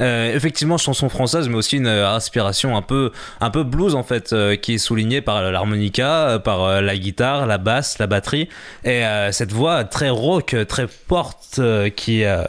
[0.00, 4.02] Euh, effectivement, chanson française, mais aussi une euh, inspiration un peu, un peu blues en
[4.02, 8.06] fait, euh, qui est soulignée par l'harmonica, euh, par euh, la guitare, la basse, la
[8.06, 8.48] batterie,
[8.84, 12.44] et euh, cette voix très rock, euh, très forte, euh, qui, euh,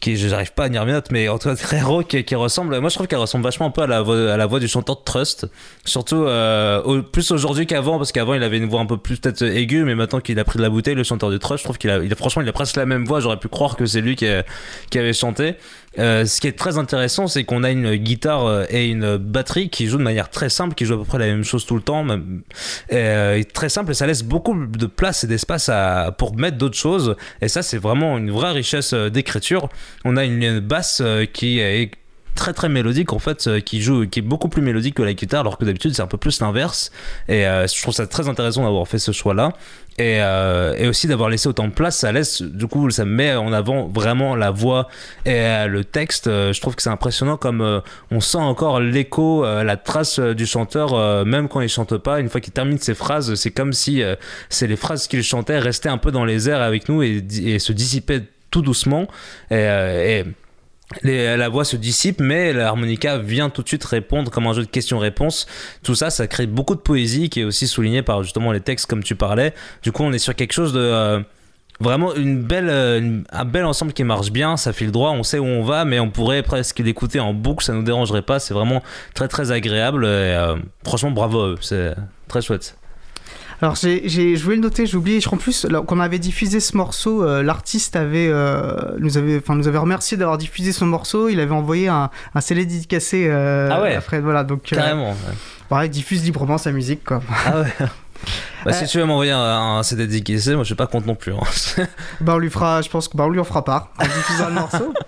[0.00, 2.78] qui, je n'arrive pas à dire mes mais en tout cas très rock, qui ressemble.
[2.80, 4.68] Moi, je trouve qu'elle ressemble vachement un peu à la voix, à la voix du
[4.68, 5.46] chanteur de Trust,
[5.84, 9.18] surtout euh, au- plus aujourd'hui qu'avant, parce qu'avant il avait une voix un peu plus
[9.18, 11.64] peut-être aiguë, mais maintenant qu'il a pris de la bouteille, le chanteur de Trust, je
[11.64, 13.20] trouve qu'il a, il a- franchement, il a presque la même voix.
[13.20, 14.26] J'aurais pu croire que c'est lui qui,
[14.90, 15.56] qui avait chanté.
[15.98, 19.68] Euh, ce qui est très intéressant, c'est qu'on a une guitare euh, et une batterie
[19.68, 21.74] qui jouent de manière très simple, qui jouent à peu près la même chose tout
[21.74, 22.42] le temps, même,
[22.92, 25.70] euh, très simple, et ça laisse beaucoup de place et d'espace
[26.16, 27.16] pour mettre d'autres choses.
[27.40, 29.68] Et ça, c'est vraiment une vraie richesse euh, d'écriture.
[30.04, 31.90] On a une basse euh, qui est
[32.38, 35.12] très très mélodique en fait euh, qui joue qui est beaucoup plus mélodique que la
[35.12, 36.92] guitare alors que d'habitude c'est un peu plus l'inverse.
[37.28, 39.52] Et euh, je trouve ça très intéressant d'avoir fait ce choix là
[39.98, 43.34] et, euh, et aussi d'avoir laissé autant de place ça laisse du coup ça met
[43.34, 44.86] en avant vraiment la voix
[45.26, 46.26] et le texte.
[46.26, 47.82] Je trouve que c'est impressionnant comme
[48.12, 52.20] on sent encore l'écho la trace du chanteur même quand il chante pas.
[52.20, 54.00] Une fois qu'il termine ses phrases c'est comme si
[54.48, 57.72] c'est les phrases qu'il chantait restaient un peu dans les airs avec nous et, se
[57.72, 58.22] dissipaient
[58.52, 59.08] tout doucement
[61.02, 64.70] la voix se dissipe, mais l'harmonica vient tout de suite répondre comme un jeu de
[64.70, 65.46] questions-réponses.
[65.82, 68.86] Tout ça, ça crée beaucoup de poésie qui est aussi souligné par justement les textes
[68.86, 69.52] comme tu parlais.
[69.82, 71.20] Du coup, on est sur quelque chose de euh,
[71.80, 74.56] vraiment une belle, euh, un bel ensemble qui marche bien.
[74.56, 77.64] Ça file droit, on sait où on va, mais on pourrait presque l'écouter en boucle,
[77.64, 78.38] ça nous dérangerait pas.
[78.38, 78.82] C'est vraiment
[79.14, 80.04] très très agréable.
[80.04, 81.94] Et, euh, franchement, bravo c'est
[82.28, 82.76] très chouette.
[83.60, 85.20] Alors j'ai, j'ai- je voulais le noter, j'ai oublié.
[85.20, 89.38] Je crois en plus qu'on avait diffusé ce morceau, euh, l'artiste avait euh, nous avait,
[89.38, 91.28] enfin nous avait remercié d'avoir diffusé son morceau.
[91.28, 93.26] Il avait envoyé un, un CD dédicacé.
[93.28, 93.94] euh, Ah ouais.
[93.96, 94.72] Après voilà donc.
[94.72, 95.10] euh, Carrément.
[95.70, 95.86] ouais.
[95.86, 97.20] il diffuse librement sa musique quoi.
[97.46, 97.72] Ah ouais.
[98.64, 99.38] Bah, si Euh, tu veux m'envoyer un,
[99.78, 101.32] un CD dédicacé, moi je suis pas contre non plus.
[101.32, 101.86] hein.
[102.20, 103.90] Bah on lui fera, je pense que bah on lui en fera part.
[104.00, 104.92] On diffusera le morceau.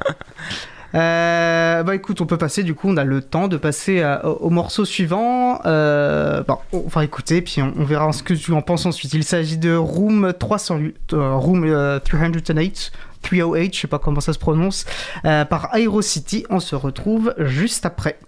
[0.95, 4.27] Euh, bah écoute, on peut passer du coup, on a le temps de passer à-
[4.27, 5.61] au, au morceau suivant.
[5.67, 9.13] Euh, bon, on va écouter, puis on, verra ce que tu en penses ensuite.
[9.15, 14.33] Il s'agit de Room 308, euh, Room euh, 308, 308, je sais pas comment ça
[14.33, 14.85] se prononce,
[15.25, 16.45] euh, par Aerocity.
[16.51, 18.19] On se retrouve juste après.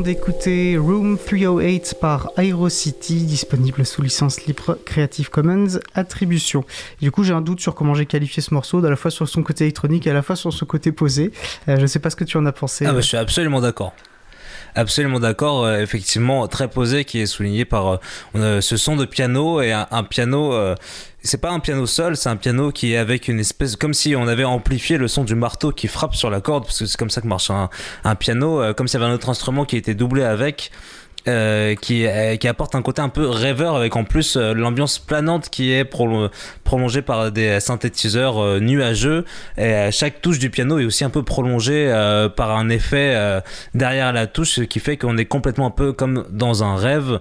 [0.00, 6.64] D'écouter Room 308 par Aerocity, disponible sous licence libre Creative Commons Attribution.
[7.00, 9.28] Du coup, j'ai un doute sur comment j'ai qualifié ce morceau, à la fois sur
[9.28, 11.32] son côté électronique et à la fois sur son côté posé.
[11.68, 12.86] Euh, je sais pas ce que tu en as pensé.
[12.86, 13.92] Ah bah, je suis absolument d'accord.
[14.74, 18.00] Absolument d'accord, euh, effectivement très posé qui est souligné par
[18.36, 20.74] euh, ce son de piano et un, un piano euh,
[21.22, 24.16] c'est pas un piano seul, c'est un piano qui est avec une espèce comme si
[24.16, 26.96] on avait amplifié le son du marteau qui frappe sur la corde parce que c'est
[26.96, 27.70] comme ça que marche un,
[28.04, 30.70] un piano euh, comme s'il y avait un autre instrument qui était doublé avec
[31.28, 34.98] euh, qui, euh, qui apporte un côté un peu rêveur avec en plus euh, l'ambiance
[34.98, 36.30] planante qui est prolo-
[36.64, 39.24] prolongée par des synthétiseurs euh, nuageux.
[39.58, 41.92] Et chaque touche du piano est aussi un peu prolongée
[42.36, 43.40] par un effet
[43.74, 47.20] derrière la touche ce qui fait qu'on est complètement un peu comme dans un rêve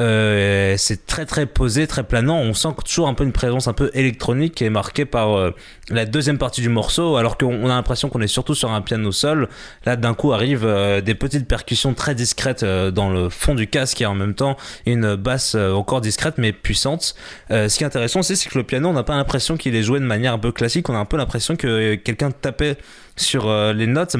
[0.00, 2.38] euh, c'est très très posé, très planant.
[2.38, 5.54] On sent toujours un peu une présence un peu électronique qui est marquée par euh,
[5.90, 8.80] la deuxième partie du morceau, alors qu'on on a l'impression qu'on est surtout sur un
[8.80, 9.48] piano seul.
[9.84, 14.00] Là, d'un coup, arrivent euh, des petites percussions très discrètes dans le fond du casque
[14.00, 17.14] et en même temps une basse encore discrète mais puissante.
[17.50, 19.82] Ce qui est intéressant aussi, c'est que le piano, on n'a pas l'impression qu'il est
[19.82, 20.88] joué de manière un peu classique.
[20.88, 22.76] On a un peu l'impression que quelqu'un tapait
[23.16, 24.16] sur les notes.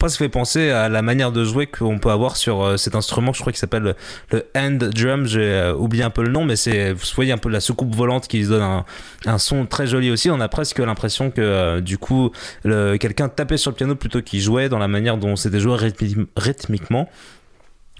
[0.00, 3.32] Presque fait penser à la manière de jouer qu'on peut avoir sur euh, cet instrument,
[3.32, 3.94] je crois qu'il s'appelle
[4.32, 5.26] le, hand drum.
[5.26, 7.94] J'ai euh, oublié un peu le nom, mais c'est, vous voyez un peu la soucoupe
[7.94, 8.82] volante qui donne
[9.26, 10.30] un, son très joli aussi.
[10.30, 12.32] On a presque l'impression que euh, du coup,
[12.64, 16.26] quelqu'un tapait sur le piano plutôt qu'il jouait dans la manière dont c'était joué rythmi-
[16.36, 17.08] rythmiquement.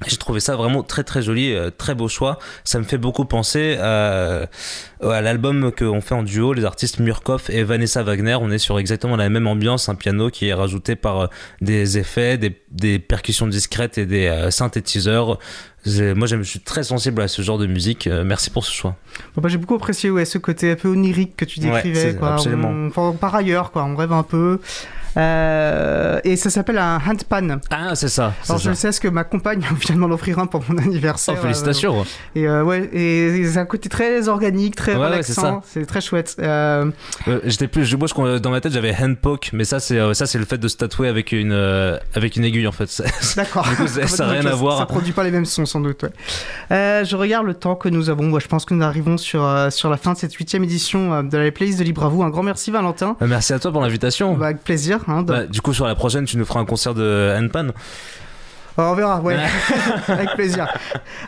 [0.07, 2.39] J'ai trouvé ça vraiment très très joli, euh, très beau choix.
[2.65, 4.47] Ça me fait beaucoup penser à,
[5.03, 8.37] à l'album qu'on fait en duo, les artistes Murkoff et Vanessa Wagner.
[8.41, 11.27] On est sur exactement la même ambiance, un piano qui est rajouté par euh,
[11.61, 15.39] des effets, des, des percussions discrètes et des euh, synthétiseurs.
[15.87, 18.07] Moi, je suis très sensible à ce genre de musique.
[18.07, 18.97] Merci pour ce choix.
[19.35, 22.13] Bon, bah, j'ai beaucoup apprécié ouais, ce côté un peu onirique que tu Ouais, décrivais.
[22.13, 22.35] c'est- quoi.
[22.35, 22.69] absolument.
[22.69, 24.61] On- enfin, par ailleurs, quoi, on rêve un peu.
[25.17, 27.59] Euh, et ça s'appelle un handpan.
[27.71, 28.33] Ah, c'est ça.
[28.49, 28.75] Alors je ça.
[28.75, 31.35] sais, parce que ma compagne vient de m'en offrir un pour mon anniversaire.
[31.39, 32.01] Oh, félicitations.
[32.01, 32.05] Euh,
[32.35, 35.63] et euh, ouais, et c'est un côté très organique, très Ouais, ouais, c'est relaxant.
[35.67, 36.37] c'est très chouette.
[36.41, 36.91] Euh,
[37.45, 40.39] J'étais plus, moi, je- dans ma tête, j'avais hand poke, mais ça, c'est ça, c'est
[40.39, 41.53] le fait de se tatouer avec une
[42.15, 42.91] avec une aiguille en fait.
[43.37, 43.67] D'accord.
[43.67, 44.79] Ça- ça a Complètement rien à voir.
[44.79, 46.03] Ça produit pas les mêmes sons sans doute.
[46.05, 47.05] Ouais.
[47.05, 48.39] Je regarde le temps que nous avons.
[48.39, 51.51] Je pense que nous arrivons sur sur la fin de cette huitième édition de la
[51.51, 52.23] playlist de Libre à vous.
[52.23, 53.17] Un grand merci Valentin.
[53.21, 54.35] Merci à toi pour l'invitation.
[54.35, 55.00] Bah, avec plaisir.
[55.09, 57.69] Hein, de- Bah, du coup, sur la prochaine, tu nous feras un concert de handpan.
[58.81, 59.37] On verra, ouais.
[60.09, 60.66] Avec plaisir.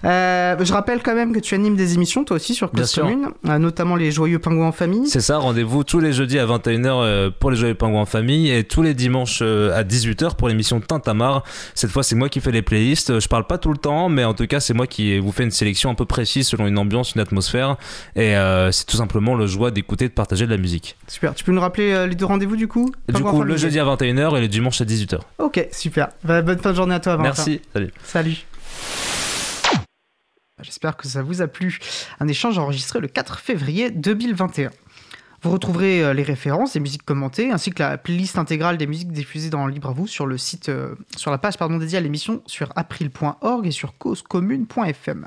[0.04, 2.94] Euh, je rappelle quand même que tu animes des émissions, toi aussi, sur Cause.
[2.94, 5.08] Commune, euh, notamment les Joyeux Pingouins en famille.
[5.08, 8.50] C'est ça, rendez-vous tous les jeudis à 21h euh, pour les Joyeux Pingouins en famille
[8.50, 11.42] et tous les dimanches à 18h pour l'émission Tintamar.
[11.74, 13.20] Cette fois, c'est moi qui fais les playlists.
[13.20, 15.44] Je parle pas tout le temps, mais en tout cas, c'est moi qui vous fais
[15.44, 17.76] une sélection un peu précise selon une ambiance, une atmosphère.
[18.16, 20.96] Et euh, c'est tout simplement le joie d'écouter de partager de la musique.
[21.08, 21.34] Super.
[21.34, 22.92] Tu peux nous rappeler les deux rendez-vous du coup?
[23.08, 25.20] Du coup, le jeudi à 21h et le dimanche à 18h.
[25.38, 26.08] Ok, super.
[26.24, 27.34] Bah, bonne fin de journée à toi, Valentin.
[27.34, 27.41] Merci,
[27.72, 27.90] salut.
[28.04, 28.46] Salut.
[30.62, 31.78] J'espère que ça vous a plu.
[32.20, 34.70] Un échange enregistré le 4 février 2021.
[35.42, 39.10] Vous retrouverez euh, les références des musiques commentées ainsi que la playlist intégrale des musiques
[39.10, 42.00] diffusées dans Libre à vous sur le site, euh, sur la page pardon, dédiée à
[42.00, 45.26] l'émission sur april.org et sur causecommune.fm.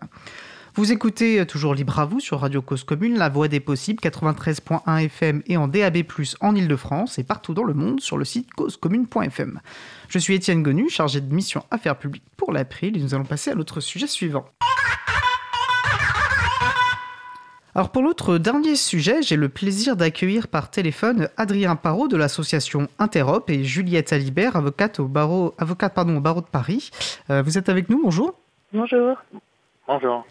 [0.78, 4.02] Vous écoutez euh, toujours Libre à vous sur Radio Cause Commune, la voix des possibles,
[4.04, 6.00] 93.1 FM et en DAB+,
[6.42, 9.62] en Ile-de-France et partout dans le monde sur le site causecommune.fm.
[10.10, 13.52] Je suis Étienne Gonu, chargé de mission Affaires publiques pour l'April et nous allons passer
[13.52, 14.44] à notre sujet suivant.
[17.74, 22.90] Alors pour notre dernier sujet, j'ai le plaisir d'accueillir par téléphone Adrien Parot de l'association
[23.00, 26.92] Interop et Juliette Alibert, avocate au barreau, avocate, pardon, au barreau de Paris.
[27.30, 28.34] Euh, vous êtes avec nous, bonjour
[28.74, 29.16] Bonjour.
[29.88, 30.26] Bonjour.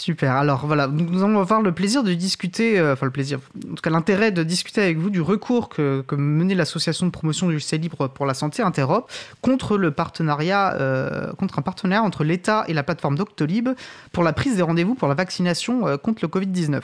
[0.00, 0.34] Super.
[0.34, 3.38] Alors voilà, nous, allons avoir le plaisir de discuter, euh, enfin le plaisir,
[3.70, 7.48] en tout cas l'intérêt de discuter avec vous du recours que, menait l'association de promotion
[7.48, 9.10] du lycée libre pour la santé Interop
[9.42, 13.68] contre le partenariat, euh, contre un partenariat entre l'État et la plateforme Doctolib
[14.10, 16.80] pour la prise des rendez-vous pour la vaccination euh, contre le Covid-19.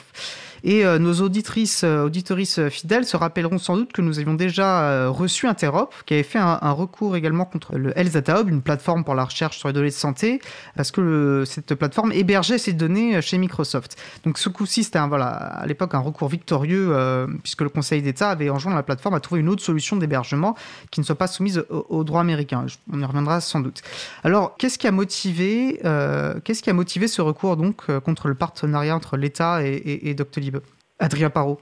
[0.67, 4.83] Et euh, nos auditrices, euh, auditorices fidèles se rappelleront sans doute que nous avions déjà
[4.83, 9.05] euh, reçu Interop, qui avait fait un, recours également contre le Health Hub, une plateforme
[9.05, 10.41] pour la recherche sur les données de santé,
[10.75, 13.97] parce que cette plateforme hébergeait ces données euh, chez Microsoft.
[14.25, 18.51] Donc ce coup-ci, c'était à l'époque un recours victorieux, euh, puisque le Conseil d'État avait
[18.51, 20.57] enjoint la plateforme à trouver une autre solution d'hébergement
[20.91, 22.67] qui ne soit pas soumise au, au droit américain.
[22.93, 23.83] On y reviendra sans doute.
[24.25, 28.27] Alors, qu'est-ce qui a motivé, euh, qu'est-ce qui a motivé ce recours donc euh, contre
[28.27, 30.56] le partenariat entre l'État et, et, et Doctolib?
[30.99, 31.59] Adrien Parot.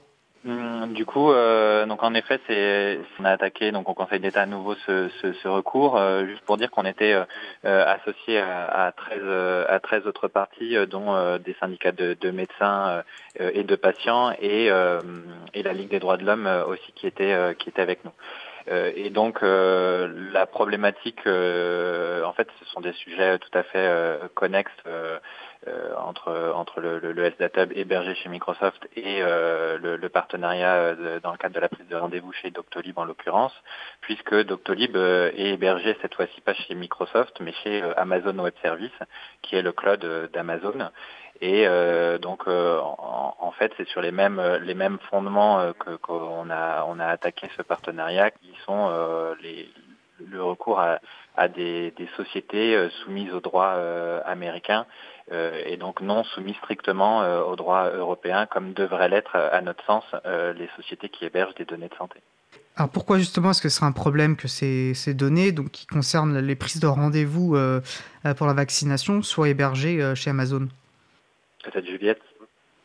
[0.47, 4.43] Hum, Du coup, euh, donc en effet, c'est on a attaqué donc au Conseil d'État
[4.43, 7.23] à nouveau ce, ce, ce recours, euh, juste pour dire qu'on était euh,
[7.65, 12.15] euh, associé à, à 13 euh, à 13 autres parties, euh, dont des syndicats de,
[12.19, 13.03] de médecins
[13.39, 14.67] et de patients et
[15.53, 18.11] et la Ligue des droits de l'homme aussi qui était qui était avec nous.
[18.67, 23.77] Et donc euh, la problématique, euh, en fait, ce sont des sujets tout à fait
[23.87, 24.71] euh, connexes
[25.97, 30.75] entre entre le, le, le SDAT Hub hébergé chez Microsoft et euh, le, le partenariat
[30.75, 33.53] euh, dans le cadre de la prise de rendez-vous chez Doctolib en l'occurrence,
[34.01, 38.53] puisque Doctolib euh, est hébergé cette fois-ci pas chez Microsoft, mais chez euh, Amazon Web
[38.61, 38.91] Service,
[39.41, 40.89] qui est le cloud euh, d'Amazon.
[41.41, 45.59] Et euh, donc, euh, en, en fait, c'est sur les mêmes euh, les mêmes fondements
[45.59, 49.69] euh, que qu'on a on a attaqué ce partenariat, qui sont euh, les
[50.19, 50.99] le recours à,
[51.35, 56.55] à des, des sociétés euh, soumises au droit euh, américain euh, et donc non soumises
[56.57, 61.25] strictement euh, au droit européen, comme devraient l'être, à notre sens, euh, les sociétés qui
[61.25, 62.19] hébergent des données de santé.
[62.77, 66.39] Alors pourquoi justement est-ce que c'est un problème que ces, ces données, donc qui concernent
[66.39, 67.81] les prises de rendez-vous euh,
[68.25, 70.67] euh, pour la vaccination, soient hébergées euh, chez Amazon?
[71.63, 72.21] Peut-être Juliette?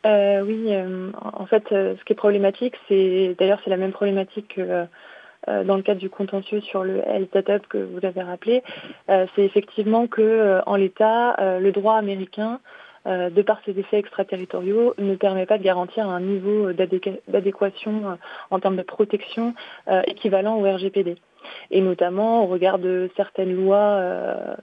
[0.06, 3.92] Euh, oui, euh, en fait, euh, ce qui est problématique, c'est d'ailleurs c'est la même
[3.92, 4.86] problématique que
[5.48, 7.26] euh, dans le cadre du contentieux sur le Hub
[7.68, 8.62] que vous avez rappelé,
[9.08, 12.60] euh, c'est effectivement que euh, en l'état, le droit américain,
[13.06, 18.18] de par ses effets extraterritoriaux, ne permet pas de garantir un niveau d'adéqua- d'adéquation
[18.50, 19.54] en termes de protection
[20.06, 21.16] équivalent au RGPD.
[21.70, 24.02] Et notamment au regard de certaines lois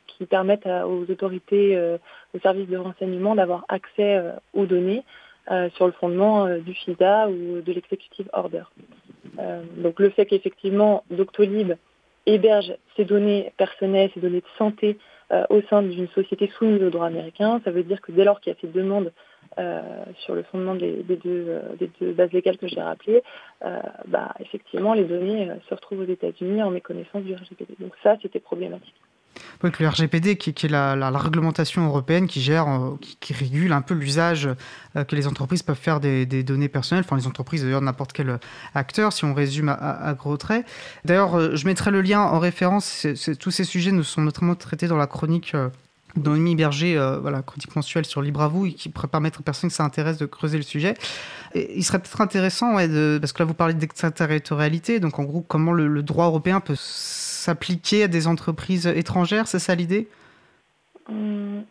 [0.05, 1.97] qui permettent aux autorités,
[2.35, 4.21] aux services de renseignement d'avoir accès
[4.53, 5.03] aux données
[5.73, 8.65] sur le fondement du FISA ou de l'executive order.
[9.39, 11.73] Euh, donc le fait qu'effectivement Doctolib
[12.25, 14.97] héberge ces données personnelles, ces données de santé
[15.31, 18.39] euh, au sein d'une société soumise au droit américain, ça veut dire que dès lors
[18.39, 19.11] qu'il y a fait demande
[19.59, 19.81] euh,
[20.19, 21.61] sur le fondement des, deux,
[22.13, 23.23] bases légales que j'ai rappelées,
[24.07, 27.75] bah, effectivement les données se retrouvent aux États-Unis en méconnaissance du RGPD.
[27.79, 28.95] Donc ça, c'était problématique.
[29.61, 33.93] Que le RGPD, qui, est la, réglementation européenne qui gère, euh, qui, régule un peu
[33.95, 34.49] l'usage
[34.95, 38.29] euh, que les entreprises peuvent faire des, données personnelles, enfin les entreprises d'ailleurs n'importe quel
[38.29, 38.37] euh,
[38.75, 40.65] acteur, si on résume à, gros traits.
[41.05, 43.07] D'ailleurs, je mettrai le lien en référence,
[43.39, 45.55] tous ces sujets nous sont notamment traités dans la chronique
[46.17, 49.43] Noémie Berger, euh, voilà, chronique mensuelle sur Libre à vous, et qui pourrait permettre aux
[49.43, 50.95] personnes qui s'intéressent de creuser le sujet.
[51.53, 55.73] Et il serait peut-être intéressant, parce que là vous parlez d'extraterritorialité, donc en gros comment
[55.73, 56.75] le, le droit européen peut
[57.37, 60.07] s'appliquer à des entreprises étrangères, c'est ça l'idée?
[61.09, 61.63] Hum,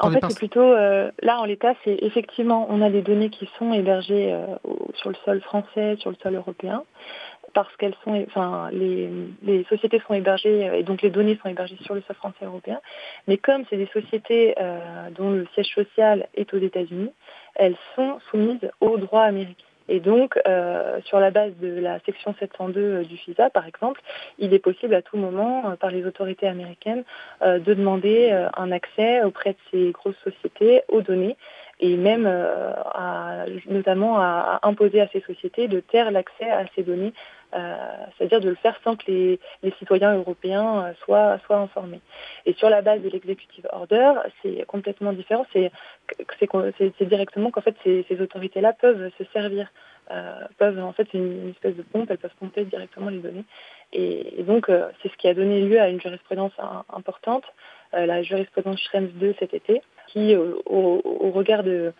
[0.00, 3.48] En fait, c'est plutôt euh, là en l'état, c'est effectivement on a des données qui
[3.58, 4.46] sont hébergées euh,
[4.94, 6.82] sur le sol français, sur le sol européen,
[7.52, 9.10] parce qu'elles sont, enfin, les,
[9.42, 12.44] les sociétés sont hébergées euh, et donc les données sont hébergées sur le sol français
[12.44, 12.80] européen.
[13.28, 17.10] Mais comme c'est des sociétés euh, dont le siège social est aux États-Unis,
[17.56, 19.69] elles sont soumises au droit américain.
[19.90, 24.00] Et donc, euh, sur la base de la section 702 du FISA, par exemple,
[24.38, 27.02] il est possible à tout moment, euh, par les autorités américaines,
[27.42, 31.36] euh, de demander euh, un accès auprès de ces grosses sociétés aux données
[31.80, 32.72] et même euh,
[33.68, 37.14] notamment à, imposer à ces sociétés de taire l'accès à ces données, euh,
[37.52, 39.40] c'est-à-dire de le faire sans que les,
[39.78, 42.00] citoyens européens euh, soient, informés.
[42.46, 45.46] Et sur la base de l'executive order, c'est complètement différent.
[45.52, 45.70] C'est
[47.00, 49.68] directement qu'en fait ces, autorités-là peuvent se servir,
[50.10, 53.44] euh, peuvent en fait une, une espèce de pompe, elles peuvent pomper directement les données.
[53.92, 56.52] Et, donc euh, c'est ce qui a donné lieu à une jurisprudence
[56.92, 57.44] importante,
[57.94, 59.82] euh, la jurisprudence Schrems 2 cet été,
[60.12, 61.92] qui euh, au, regard de,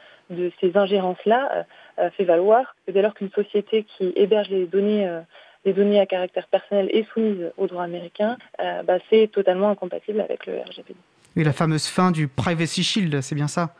[0.60, 1.64] ces ingérences-là euh, euh,
[2.10, 5.20] fait valoir que dès lors qu'une société qui héberge les données euh,
[5.64, 10.20] les données à caractère personnel est soumise au droit américain, euh, bah, c'est totalement incompatible
[10.20, 10.96] avec le RGPD.
[11.36, 13.74] Et la fameuse fin du Privacy Shield, c'est bien ça?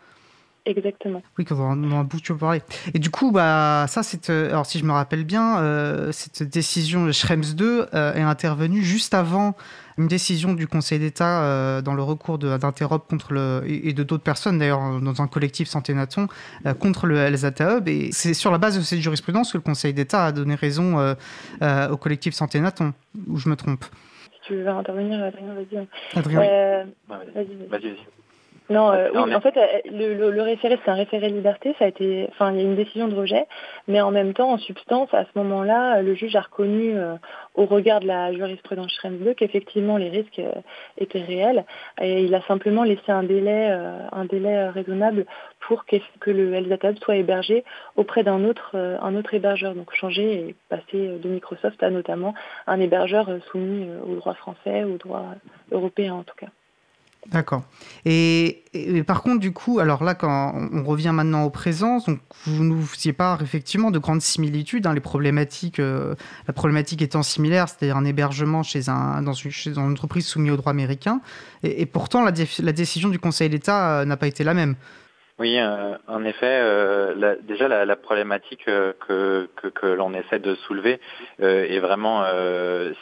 [0.66, 1.22] Exactement.
[1.38, 2.60] Oui, qu'on en on en a beaucoup parlé.
[2.92, 6.42] Et du coup, bah, ça, c'est, euh, alors si je me rappelle bien, euh, cette
[6.42, 9.56] décision Schrems 2 euh, est intervenue juste avant
[10.00, 14.02] une décision du Conseil d'État euh, dans le recours de- d'Interop contre le et, de
[14.02, 16.26] d'autres personnes d'ailleurs dans un collectif Santé Naton
[16.66, 17.86] euh, contre le Hub.
[17.88, 20.98] Et c'est sur la base de cette jurisprudence que le Conseil d'État a donné raison
[20.98, 21.14] euh,
[21.62, 22.92] euh, au collectif Santé Naton.
[23.28, 23.84] Ou je me trompe?
[24.32, 25.86] Si tu veux intervenir, Adrien, vas-y.
[26.18, 26.40] Adrien.
[26.40, 27.68] Euh, vas-y, Vas-y, vas-y.
[27.68, 27.96] vas-y.
[28.70, 31.74] Non, euh, oui, mais- en fait, euh, le, le- le référé, c'est un référé liberté,
[31.78, 33.46] ça a été, enfin, il y a une décision de rejet,
[33.88, 37.16] mais en même temps, en substance, à ce moment-là, euh, le juge a reconnu, euh,
[37.56, 40.52] au regard de la jurisprudence Schrems 2, qu'effectivement les risques euh,
[40.98, 41.64] étaient réels,
[42.00, 45.26] et il a simplement laissé un délai, euh, un délai raisonnable
[45.60, 47.64] pour qu'eff- que le Hub soit hébergé
[47.96, 52.34] auprès d'un autre, un autre hébergeur, donc changer et passer de Microsoft à notamment
[52.68, 55.24] un hébergeur soumis au droit français, au droit
[55.72, 56.46] européen en tout cas.
[57.26, 57.62] D'accord.
[58.06, 58.64] Et,
[59.06, 62.82] par contre, du coup, alors là, quand on revient maintenant au présent, donc vous ne
[62.82, 66.14] faisiez pas effectivement de grandes similitudes, hein, les problématiques, euh,
[66.48, 70.70] la problématique étant similaire, c'est-à-dire un hébergement chez, un, dans, une, entreprise soumise au droit
[70.70, 71.20] américain,
[71.62, 72.32] et, pourtant la
[72.72, 74.74] décision du Conseil d'État euh, n'a pas été la même.
[75.40, 81.00] Oui, euh, en effet, euh, déjà la, problématique euh, que, l'on essaie de soulever
[81.38, 82.26] est vraiment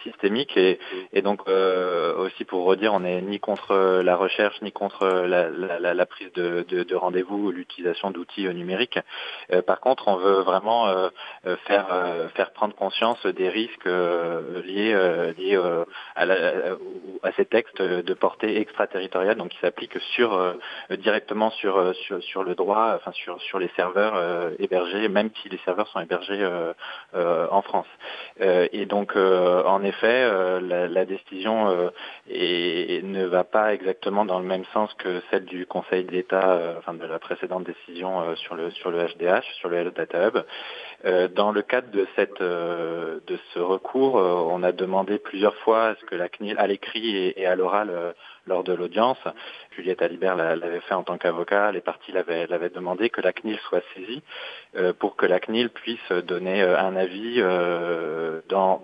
[0.04, 0.78] systémique et,
[1.22, 6.06] donc aussi pour redire, on n'est ni contre la recherche ni contre la, la, la-
[6.06, 9.00] prise de, de, de rendez-vous ou l'utilisation d'outils numériques.
[9.66, 10.86] Par contre, on veut vraiment
[11.66, 11.86] faire
[12.36, 13.88] faire prendre conscience des risques
[14.64, 14.96] liés
[15.36, 15.60] liés
[16.14, 20.54] à, ces textes de portée extraterritoriale, donc qui s'appliquent sur
[20.90, 25.48] directement sur, sur sur le droit, enfin sur sur les serveurs euh, hébergés, même si
[25.48, 26.72] les serveurs sont hébergés euh,
[27.14, 27.86] euh, en France.
[28.40, 30.30] Et donc, en effet,
[30.60, 31.90] la, la décision
[32.28, 37.04] ne va pas exactement dans le même sens que celle du Conseil d'État, enfin de
[37.04, 40.38] la précédente décision sur le sur le HDH, sur le Health Data Hub.
[41.04, 45.54] Euh, dans le cadre de cette euh, de ce recours, euh, on a demandé plusieurs
[45.58, 48.14] fois à ce que la CNIL, à l'écrit et, et à l'oral
[48.48, 49.18] lors de l'audience,
[49.76, 53.58] Juliette Alibert l'a- l'avait fait en tant qu'avocat, les parties l'avaient demandé que la CNIL
[53.68, 54.22] soit saisie
[54.76, 58.80] euh, pour que la CNIL puisse donner euh, un avis euh, dans,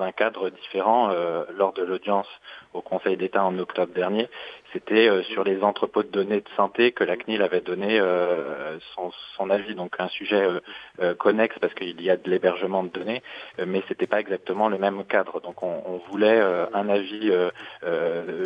[0.00, 1.10] un cadre différent
[1.56, 2.28] lors de l'audience
[2.72, 4.28] au Conseil d'État en octobre dernier.
[4.74, 8.76] C'était euh, sur les entrepôts de données de santé que la CNIL avait donné euh,
[9.36, 10.48] son, avis, donc un sujet
[11.00, 13.22] euh, connexe parce qu'il y a de l'hébergement de données,
[13.64, 15.40] mais c'était pas exactement le même cadre.
[15.40, 16.40] Donc on, on voulait
[16.72, 17.30] un avis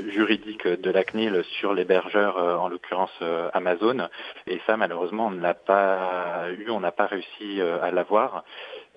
[0.09, 3.13] juridique de la CNIL sur l'hébergeur, en l'occurrence
[3.55, 4.09] Amazon,
[4.47, 8.45] et ça malheureusement on ne l'a pas eu, on n'a pas réussi à l'avoir.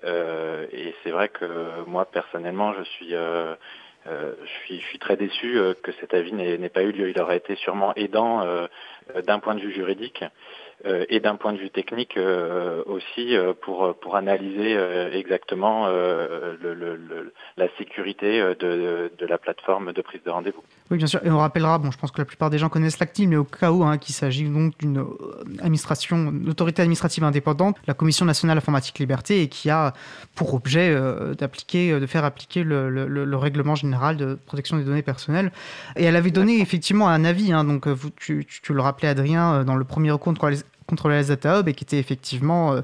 [0.04, 1.44] Et c'est vrai que
[1.86, 3.14] moi personnellement je suis
[4.08, 4.34] euh,
[4.68, 7.10] je suis, très déçu euh, que cet avis n'ait pas eu lieu.
[7.10, 8.66] Il aurait été sûrement aidant euh,
[9.24, 10.24] d'un point de vue juridique
[10.84, 12.18] et d'un point de vue technique
[12.86, 14.76] aussi pour analyser
[15.12, 20.64] exactement la sécurité de la plateforme de prise de rendez-vous.
[20.92, 21.20] Oui, bien sûr.
[21.24, 23.44] Et on rappellera, bon, je pense que la plupart des gens connaissent l'ACTIL, mais au
[23.44, 25.06] cas où, hein, qu'il s'agit donc d'une euh,
[25.62, 29.94] administration, autorité administrative indépendante, la Commission nationale informatique liberté, et qui a
[30.34, 34.38] pour objet euh, d'appliquer, euh, de faire appliquer le, le- le- le règlement général de
[34.44, 35.50] protection des données personnelles.
[35.96, 39.08] Et elle avait donné effectivement un avis, hein, donc vous, tu, tu- tu le rappelais
[39.08, 42.72] Adrien, dans le premier recours contre les contre le Data Hub et qui était effectivement
[42.74, 42.80] euh,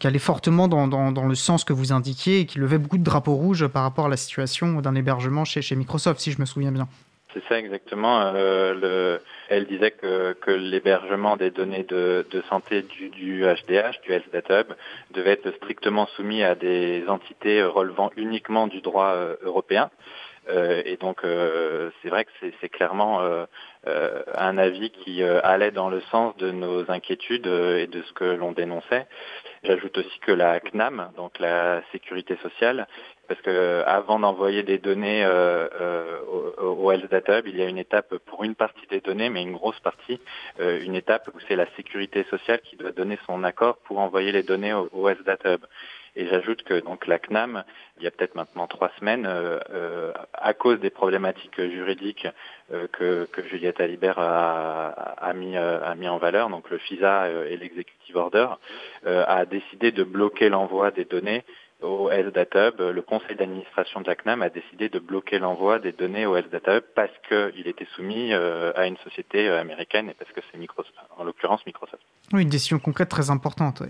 [0.00, 2.98] qui allait fortement dans, dans- dans le sens que vous indiquiez et qui levait beaucoup
[2.98, 6.40] de drapeaux rouges par rapport à la situation d'un hébergement chez, chez Microsoft, si je
[6.40, 6.88] me souviens bien.
[7.32, 8.20] C'est ça exactement.
[8.34, 14.60] Euh, le, elle disait que, l'hébergement des données de, santé du, HDH, du Health Data
[14.60, 14.72] Hub,
[15.12, 19.90] devait être strictement soumis à des entités relevant uniquement du droit euh, européen.
[20.50, 22.30] Euh, et donc, c'est vrai que
[22.60, 23.20] c'est clairement
[23.84, 28.52] un avis qui allait dans le sens de nos inquiétudes et de ce que l'on
[28.52, 29.06] dénonçait.
[29.62, 32.88] J'ajoute aussi que la CNAM, donc la sécurité sociale,
[33.28, 36.20] parce que euh, avant d'envoyer des données euh, euh,
[36.58, 39.30] au, au Health Data Hub, il y a une étape pour une partie des données,
[39.30, 40.20] mais une grosse partie,
[40.60, 44.32] euh, une étape où c'est la sécurité sociale qui doit donner son accord pour envoyer
[44.32, 45.64] les données au, au Health Data Hub.
[46.14, 47.64] Et j'ajoute que donc la CNAM,
[47.96, 52.28] il y a peut-être maintenant trois semaines, euh, euh, à cause des problématiques juridiques
[52.70, 56.76] euh, que, que Juliette Alibert a, a, mis, euh, a mis en valeur, donc le
[56.76, 58.48] FISA et l'executive order,
[59.06, 61.44] euh, a décidé de bloquer l'envoi des données
[61.82, 62.80] au Health Data Hub.
[62.80, 66.50] Le conseil d'administration de la CNAM a décidé de bloquer l'envoi des données au Health
[66.50, 70.40] Data Hub parce qu'il était soumis euh, à une société euh, américaine et parce que
[70.50, 72.02] c'est Microsoft, en l'occurrence Microsoft.
[72.32, 73.82] Oui, une décision concrète très importante.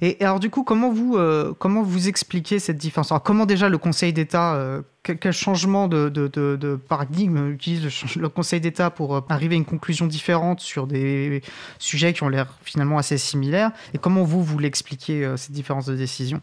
[0.00, 3.12] Et, alors du coup, comment vous, euh, comment vous expliquez cette différence?
[3.12, 9.24] Alors, Comment déjà le Conseil d'État, quel, changement de, paradigme utilise le, Conseil d'État pour
[9.28, 11.42] arriver à une conclusion différente sur des
[11.78, 13.70] sujets qui ont l'air finalement assez similaires?
[13.94, 16.40] Et comment vous, vous l'expliquez, cette différence de décision?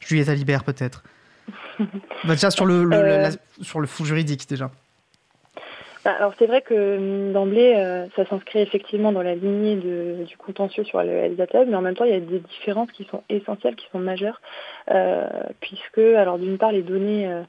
[0.00, 1.02] Juliette Alibert peut-être
[2.24, 3.22] Bah, Déjà sur le, le- Euh.
[3.22, 4.70] la- sur le fond juridique déjà.
[6.04, 10.24] Bah, alors c'est vrai que hum, d'emblée, euh, ça s'inscrit effectivement dans la lignée de-
[10.24, 13.04] du contentieux sur le Hub, mais en même temps, il y a des différences qui
[13.10, 14.40] sont essentielles, qui sont majeures,
[14.90, 15.26] euh,
[15.60, 17.42] puisque, alors d'une part, les données euh, euh,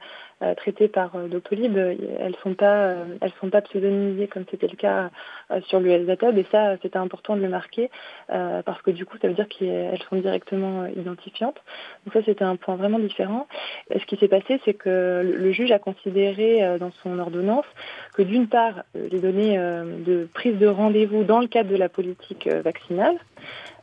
[0.55, 4.67] traitées par euh, Doctolib, euh, elles sont pas, euh, elles sont pas pseudonymisées comme c'était
[4.67, 5.09] le cas
[5.51, 7.89] euh, sur Hub, et ça, c'était important de le marquer,
[8.31, 11.57] euh, parce que du coup, ça veut dire qu'elles sont directement euh, identifiantes.
[12.05, 13.47] Donc ça, c'était un point vraiment différent.
[13.93, 17.65] Ce qui s'est passé, c'est que le juge a considéré euh, dans son ordonnance
[18.13, 21.75] que d'une part, euh, les données euh, de prise de rendez-vous dans le cadre de
[21.75, 23.17] la politique euh, vaccinale,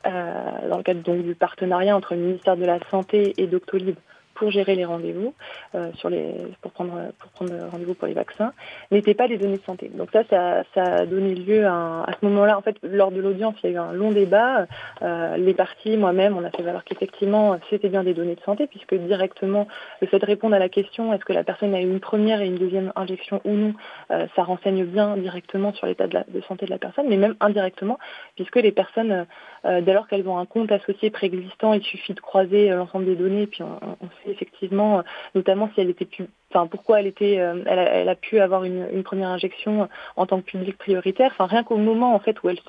[0.06, 3.96] euh, dans le cadre donc du partenariat entre le ministère de la Santé et Doctolib
[4.36, 5.34] pour gérer les rendez-vous,
[5.74, 6.32] euh, sur les,
[6.62, 8.52] pour prendre, pour prendre rendez-vous pour les vaccins,
[8.90, 9.90] n'étaient pas des données de santé.
[9.94, 13.20] Donc ça, ça, a donné lieu à, un- à ce moment-là, en fait, lors de
[13.20, 14.66] l'audience, il y a eu un long débat.
[15.02, 18.66] Euh, les parties, moi-même, on a fait valoir qu'effectivement, c'était bien des données de santé,
[18.66, 19.66] puisque directement,
[20.00, 22.40] le fait de répondre à la question est-ce que la personne a eu une première
[22.40, 23.74] et une deuxième injection ou non,
[24.10, 27.34] euh, ça renseigne bien directement sur l'état de, de santé de la personne, mais même
[27.40, 27.98] indirectement,
[28.36, 29.26] puisque les personnes,
[29.64, 33.46] dès lors qu'elles ont un compte associé préexistant, il suffit de croiser l'ensemble des données,
[33.46, 35.02] puis on, on effectivement, euh,
[35.34, 39.90] notamment si elle était pu- Enfin, pourquoi euh, elle, a, pu avoir une, première injection
[40.16, 41.30] en tant que public prioritaire.
[41.32, 42.60] Enfin, rien qu'au moment en fait où elle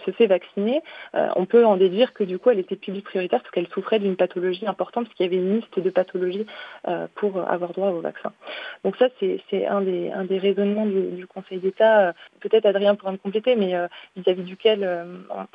[0.00, 0.82] se, fait vacciner,
[1.14, 3.98] euh, on peut en déduire que du coup elle était public prioritaire parce qu'elle souffrait
[3.98, 6.46] d'une pathologie importante, parce qu'il y avait une liste de pathologies
[6.86, 8.32] euh, pour avoir droit au vaccin.
[8.84, 12.08] Donc ça, c'est un des, raisonnements du, Conseil d'État.
[12.08, 15.04] Euh, Peut-être Adrien pourra me compléter, mais euh, vis-à-vis duquel euh,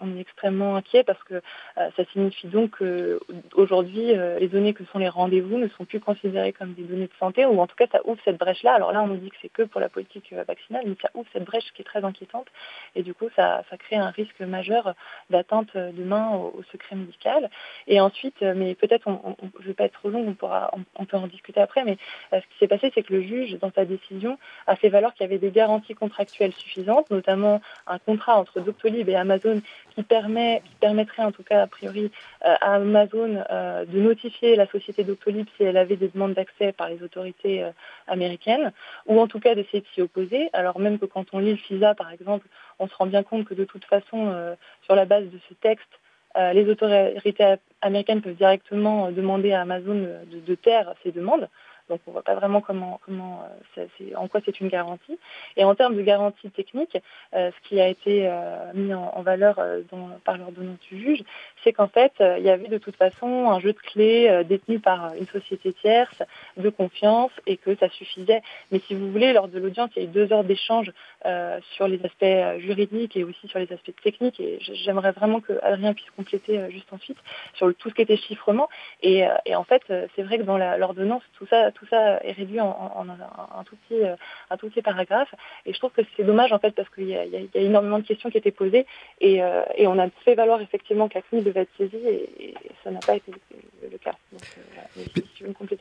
[0.01, 4.97] on est extrêmement inquiet parce que euh, ça signifie donc qu'aujourd'hui, les données que sont
[4.97, 8.01] les rendez-vous ne sont plus considérées comme des données de santé, en tout cas ça
[8.05, 8.73] ouvre cette brèche-là.
[8.73, 11.27] Alors là, on nous dit que c'est que pour la politique vaccinale, mais ça ouvre
[11.33, 12.47] cette brèche qui est très inquiétante,
[12.95, 14.93] et du coup, ça, crée un risque majeur
[15.29, 17.49] d'atteinte euh, demain au, au secret médical.
[17.87, 19.09] Et ensuite, euh, mais peut-être,
[19.59, 21.83] je ne vais pas être trop long, on, pourra, on, on peut en discuter après,
[21.83, 21.97] mais
[22.33, 24.37] euh, ce qui s'est passé, c'est que le juge, dans sa décision,
[24.67, 29.07] a fait valoir qu'il y avait des garanties contractuelles suffisantes, notamment un contrat entre Doctolib
[29.07, 29.61] et Amazon
[29.99, 32.09] qui, permet, qui permettrait en tout cas a priori
[32.45, 36.71] euh, à Amazon euh, de notifier la société Doctolib si elle avait des demandes d'accès
[36.71, 37.71] par les autorités euh,
[38.07, 38.71] américaines,
[39.07, 41.57] ou en tout cas d'essayer de s'y opposer, alors même que quand on lit le
[41.57, 42.47] FISA par exemple,
[42.79, 44.33] on se rend bien compte que de toute façon,
[44.83, 45.89] sur la base de ce texte,
[46.53, 51.49] les autorités américaines peuvent directement demander à Amazon de taire ces demandes.
[51.89, 52.99] Donc on ne voit pas vraiment comment,
[53.75, 53.81] ça,
[54.15, 55.19] en quoi c'est une garantie.
[55.57, 56.97] Et en termes de garantie technique,
[57.35, 59.81] euh, ce qui a été euh, mis en, valeur euh,
[60.23, 61.23] par l'ordonnance du juge,
[61.63, 64.43] c'est qu'en fait, euh, il y avait de toute façon un jeu de clés euh,
[64.43, 66.21] détenu par une société tierce
[66.57, 68.41] de confiance et que ça suffisait.
[68.71, 70.91] Mais si vous voulez, lors de l'audience, il y a eu deux heures d'échange
[71.25, 74.39] euh, sur les aspects juridiques et aussi sur les aspects techniques.
[74.39, 77.17] Et j'aimerais vraiment que Adrien puisse compléter euh, juste ensuite
[77.55, 78.69] sur tout ce qui était chiffrement.
[79.03, 79.81] Euh, et en fait,
[80.15, 84.01] c'est vrai que dans l'ordonnance, tout ça, tout ça est réduit en, un, tout petit,
[84.49, 85.33] un tout petit paragraphe.
[85.65, 88.29] Et je trouve que c'est dommage en fait parce qu'il y, a énormément de questions
[88.29, 88.85] qui étaient posées
[89.21, 92.53] et, euh, et on a fait valoir effectivement que la CNIL devait être saisie et,
[92.83, 93.31] ça n'a pas été
[93.81, 94.13] le, cas.
[94.33, 94.37] Euh,
[95.15, 95.79] si tu veux me compléter,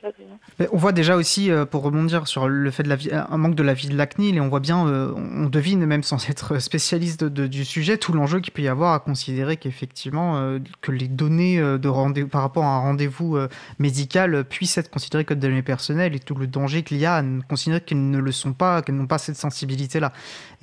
[0.72, 3.54] on voit déjà aussi, euh, pour rebondir sur le fait de la vie, un manque
[3.54, 6.28] de la vie de la CNIL, et on voit bien, euh, on devine, même sans
[6.30, 10.92] être spécialiste du sujet, tout l'enjeu qu'il peut y avoir à considérer qu'effectivement, euh, que
[10.92, 13.48] les données de par rapport à un rendez-vous euh,
[13.78, 17.16] médical puissent être considérées comme des données personnelles et tout le danger qu'il y a
[17.16, 20.12] à considérer qu'elles ne le sont pas, qu'elles n'ont pas cette sensibilité-là.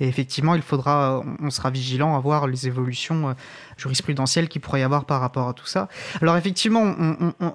[0.00, 3.32] Et effectivement, il faudra, on sera vigilant à voir les évolutions euh,
[3.76, 5.88] jurisprudentielles qu'il pourrait y avoir par rapport à tout ça.
[6.22, 6.94] Alors effectivement,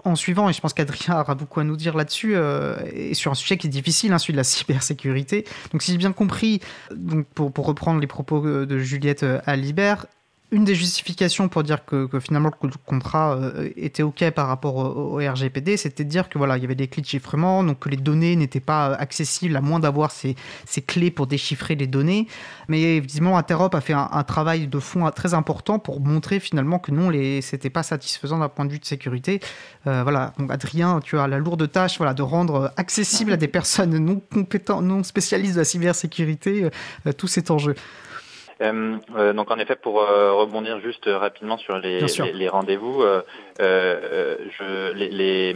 [0.04, 3.32] en suivant, et je pense qu'Adrien aura beaucoup à nous dire là-dessus, euh, et sur
[3.32, 5.46] un sujet qui est difficile, hein, celui de la cybersécurité.
[5.72, 6.62] Donc si j'ai bien compris,
[6.94, 10.06] donc pour, pour reprendre les propos de Juliette Alibert,
[10.52, 15.16] une des justifications pour dire que, finalement le contrat euh, était OK par rapport au,
[15.16, 17.90] RGPD, c'était de dire que voilà, il y avait des clés de chiffrement, donc que
[17.90, 22.28] les données n'étaient pas accessibles à moins d'avoir ces, ces, clés pour déchiffrer les données.
[22.68, 26.92] Mais évidemment, Interop a fait un, travail de fond très important pour montrer finalement que
[26.92, 27.12] non,
[27.42, 29.40] c'était pas satisfaisant d'un point de vue de sécurité.
[29.88, 33.48] Euh, voilà, donc Adrien, tu as la lourde tâche voilà, de rendre accessible à des
[33.48, 36.70] personnes non compétentes, non spécialistes de la cybersécurité
[37.08, 37.76] euh, tout cet enjeu.
[38.62, 43.04] Euh, euh, donc en effet, pour euh, rebondir juste rapidement sur les, les, les rendez-vous,
[43.60, 45.56] je, les, les,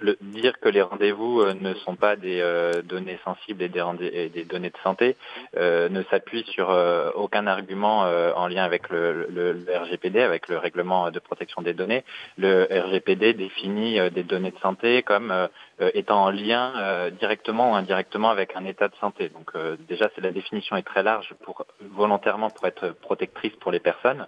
[0.00, 2.42] le, dire que les rendez-vous ne sont pas des
[2.84, 3.82] données sensibles et des,
[4.12, 5.16] et des, données de santé
[5.56, 6.68] ne s'appuie sur
[7.14, 8.00] aucun argument
[8.36, 12.04] en lien avec le, le, le, RGPD, avec le règlement de protection des données.
[12.38, 15.32] Le RGPD définit des données de santé comme
[15.80, 19.28] étant en lien directement ou indirectement avec un état de santé.
[19.28, 19.52] Donc
[19.88, 24.26] déjà, c'est la définition est très large pour volontairement pour être protectrice pour les personnes.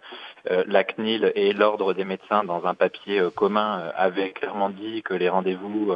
[0.51, 4.71] Euh, la CNIL et l'Ordre des médecins, dans un papier euh, commun, euh, avaient clairement
[4.71, 5.95] dit que les rendez-vous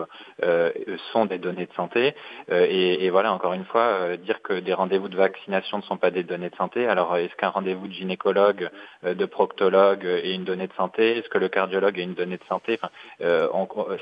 [1.12, 2.14] sont des données de santé.
[2.48, 6.22] Et, voilà, encore une fois, dire que des rendez-vous de vaccination ne sont pas des
[6.22, 6.86] données de santé.
[6.86, 8.70] Alors, est-ce qu'un rendez-vous de gynécologue,
[9.02, 11.18] de proctologue est une donnée de santé?
[11.18, 12.78] Est-ce que le cardiologue est une donnée de santé?
[12.82, 12.90] Enfin,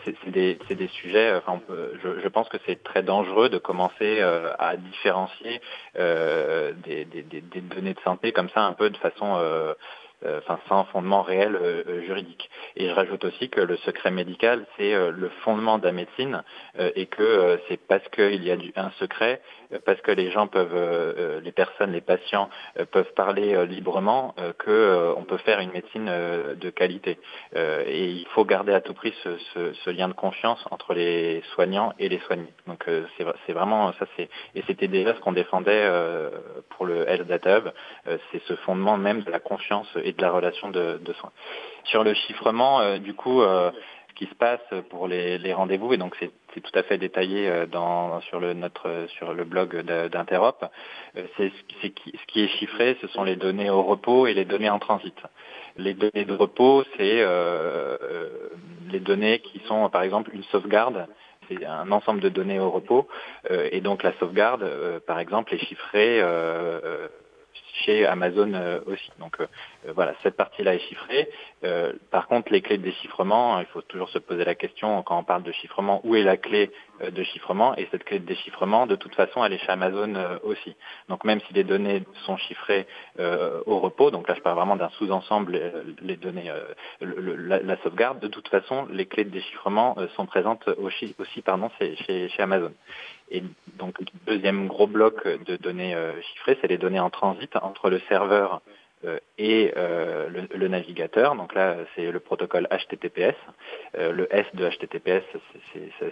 [0.04, 1.37] C'est des, sujets.
[1.46, 4.20] Je, pense que c'est très dangereux de commencer
[4.58, 5.60] à différencier
[5.94, 9.74] des, des, données de santé comme ça un peu de façon euh,
[10.24, 12.50] euh, enfin sans fondement réel euh, euh, juridique.
[12.74, 16.42] Et je rajoute aussi que le secret médical, c'est euh, le fondement de la médecine
[16.80, 20.30] euh, et que euh, c'est parce qu'il y a un secret, euh, parce que les
[20.30, 25.36] gens peuvent, euh, euh, les personnes, les patients euh, peuvent parler librement, que on peut
[25.38, 27.18] faire une médecine de qualité.
[27.54, 31.42] Et il faut garder à tout prix ce, ce- ce lien de confiance entre les
[31.54, 32.52] soignants et les soignés.
[32.66, 35.88] Donc c'est vra- c'est vraiment ça, c'est et c'était déjà ce qu'on défendait
[36.70, 37.68] pour le Health Data Hub,
[38.32, 41.32] c'est ce fondement même de la confiance et de la relation de, de soins.
[41.84, 43.42] Sur le chiffrement, du coup,
[44.18, 46.30] qui se passe pour les, rendez-vous, et donc c'est
[46.60, 49.80] tout à fait détaillé euh, dans, sur, le, blog
[50.10, 50.64] d'Interop,
[51.16, 54.70] euh, c'est ce, qui- est chiffré, ce sont les données au repos et les données
[54.70, 55.14] en transit.
[55.76, 57.96] Les données de repos, c'est euh,
[58.90, 61.06] les données qui sont, par exemple, une sauvegarde
[61.48, 63.08] c'est un ensemble de données au repos
[63.48, 64.68] et donc la sauvegarde,
[65.06, 66.22] par exemple, est chiffrée
[67.72, 68.52] chez Amazon
[68.84, 69.10] aussi.
[69.94, 71.28] Voilà, cette partie-là est chiffrée.
[71.64, 75.18] Euh, par contre, les clés de déchiffrement, il faut toujours se poser la question quand
[75.18, 76.70] on parle de chiffrement, où est la clé
[77.02, 77.76] euh, de chiffrement?
[77.76, 80.74] Et cette clé de déchiffrement, de toute façon, elle est chez Amazon euh, aussi.
[81.08, 82.86] Donc même si les données sont chiffrées
[83.18, 87.76] euh, au repos, donc là je parle vraiment d'un sous-ensemble, euh, les données, euh, la,
[87.82, 91.14] sauvegarde, de toute façon, les clés de déchiffrement euh, sont présentes aussi,
[92.06, 92.72] chez, Amazon.
[93.30, 93.42] Et
[93.74, 97.90] donc, le deuxième gros bloc de données euh, chiffrées, c'est les données en transit entre
[97.90, 98.70] le serveur euh,
[99.38, 101.34] et euh, le, le navigateur.
[101.36, 103.36] Donc là, c'est le protocole HTTPS.
[103.96, 105.24] Euh, le S de HTTPS,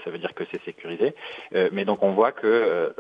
[0.05, 1.15] ça, veut dire que c'est sécurisé.
[1.55, 2.91] Euh, mais donc, on voit que euh,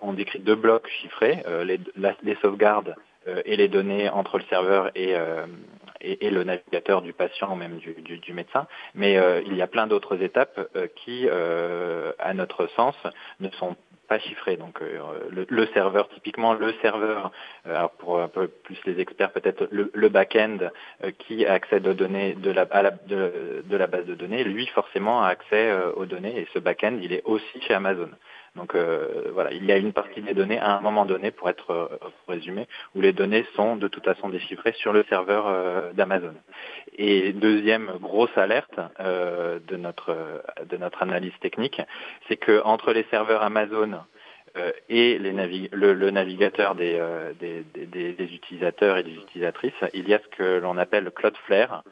[0.00, 2.94] on, décrit deux blocs chiffrés, euh, les, sauvegardes
[3.26, 5.46] euh, et les données entre le serveur et, euh,
[6.00, 8.66] et, le navigateur du patient ou même du, médecin.
[8.94, 12.96] Mais euh, il y a plein d'autres étapes euh, qui, euh, à notre sens,
[13.40, 13.76] ne sont
[14.12, 14.58] pas chiffrées.
[14.58, 14.98] Donc euh,
[15.48, 17.32] le, serveur, typiquement le serveur,
[17.66, 20.58] euh, alors pour un peu plus les experts peut-être le, back-end
[21.02, 22.66] euh, qui accède aux données de la,
[23.06, 27.14] de, la base de données, lui forcément a accès aux données et ce back-end il
[27.14, 28.10] est aussi chez Amazon.
[28.54, 31.48] Donc euh, voilà, il y a une partie des données à un moment donné, pour
[31.48, 31.86] être euh,
[32.28, 36.34] résumer, où les données sont de toute façon déchiffrées sur le serveur euh, d'Amazon.
[36.98, 40.14] Et deuxième grosse alerte euh, de notre
[40.68, 41.80] de notre analyse technique,
[42.28, 44.00] c'est que entre les serveurs Amazon
[44.58, 45.32] euh, et les
[45.72, 50.12] le, le navigateur des, euh, des, des- des- des utilisateurs et des utilisatrices, il y
[50.12, 51.84] a ce que l'on appelle Cloudflare,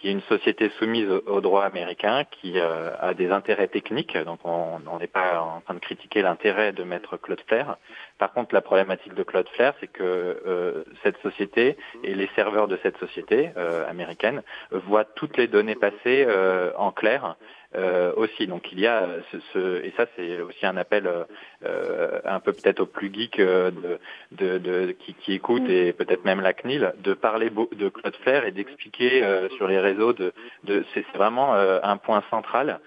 [0.00, 4.16] qui est une société soumise au, droit américain, qui euh, a des intérêts techniques.
[4.16, 7.76] Donc on n'est pas en train de critiquer l'intérêt de mettre Cloudflare.
[8.18, 12.78] Par contre, la problématique de Cloudflare, c'est que euh, cette société et les serveurs de
[12.82, 16.26] cette société euh, américaine voient toutes les données passer
[16.76, 17.36] en clair
[17.76, 18.46] euh, aussi.
[18.46, 21.24] Donc il y a ce, ce- et ça c'est aussi un appel euh,
[21.64, 23.98] euh, un peu peut-être aux plus geeks euh, de,
[24.32, 28.52] de, de- qui, qui écoutent et peut-être même la CNIL de parler de Cloudflare et
[28.52, 30.32] d'expliquer euh, sur les réseaux de,
[30.64, 32.80] de c'est vraiment euh, un point central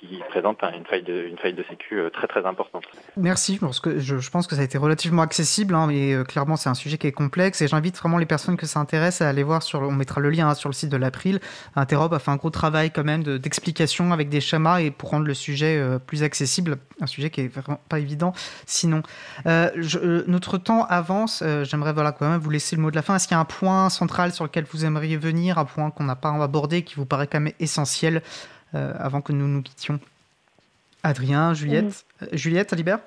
[0.00, 1.36] qui, présente un- une faille de une
[1.68, 2.84] sécu euh, très très importante.
[3.16, 6.56] Merci, parce que je, pense que ça a été relativement accessible, hein, mais euh, clairement
[6.56, 9.28] c'est un sujet qui est complexe et j'invite vraiment les personnes que ça intéresse à
[9.28, 11.40] aller voir sur, on mettra le lien hein, sur le site de l'April.
[11.76, 15.10] Interop a fait un gros travail quand même de- d'explication avec des schémas et pour
[15.10, 18.32] rendre le sujet euh, plus accessible, un sujet qui est vraiment pas évident
[18.66, 19.02] sinon.
[19.46, 23.16] Notre temps avance, j'aimerais voilà quand même vous laisser le mot de la fin.
[23.16, 26.04] Est-ce qu'il y a un point central sur lequel vous aimeriez venir, un point qu'on
[26.04, 28.22] n'a pas abordé qui vous paraît quand même essentiel
[28.72, 29.98] avant que nous nous quittions.
[31.02, 33.00] Adrien, Juliette, Euh, Juliette, Alibert?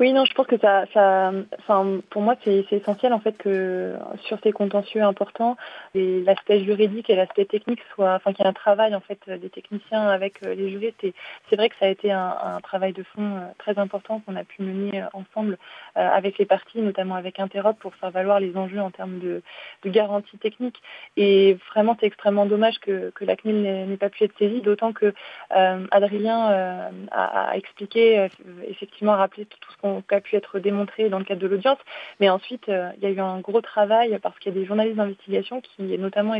[0.00, 3.94] Oui, non, je pense que ça, ça enfin, pour moi, c'est essentiel en fait que
[4.22, 5.58] sur ces contentieux importants,
[5.94, 9.50] l'aspect juridique et l'aspect technique soient, enfin, qu'il y ait un travail en fait des
[9.50, 11.04] techniciens avec euh, les juristes.
[11.04, 11.12] Et
[11.48, 14.36] c'est vrai que ça a été un, un travail de fond euh, très important qu'on
[14.36, 15.58] a pu mener euh, ensemble
[15.89, 19.42] euh, avec les parties, notamment avec Interop, pour faire valoir les enjeux en termes de,
[19.84, 20.80] garantie technique.
[21.16, 25.12] Et vraiment, c'est extrêmement dommage que, la CNIL n'ait pas pu être saisie, d'autant que
[25.56, 28.28] euh, Adrien euh, a, a expliqué, euh,
[28.68, 31.78] effectivement, rappelé tout, ce qu'on a pu être démontré dans le cadre de l'audience.
[32.18, 34.66] Mais ensuite, euh, il y a eu un gros travail parce qu'il y a des
[34.66, 36.34] journalistes d'investigation qui, notamment,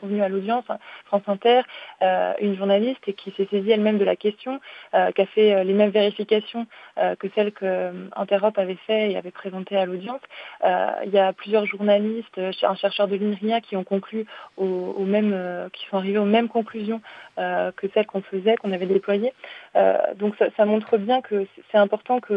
[0.00, 1.62] sont venus à l'audience, hein, France Inter,
[2.02, 4.60] euh, une journaliste et qui s'est saisie elle-même de la question,
[4.94, 6.66] euh, qui a fait euh, les mêmes vérifications
[6.98, 10.20] euh, que celles que euh, Interop avait fait et avait présentées à l'audience.
[10.64, 14.26] Euh, il y a plusieurs journalistes, euh, un chercheur de l'INRIA qui ont conclu
[14.60, 17.00] euh, qui sont arrivés aux mêmes conclusions
[17.36, 19.32] que celles qu'on faisait, qu'on avait déployées.
[19.76, 22.36] Euh, donc ça, montre bien que c'est- important qu'il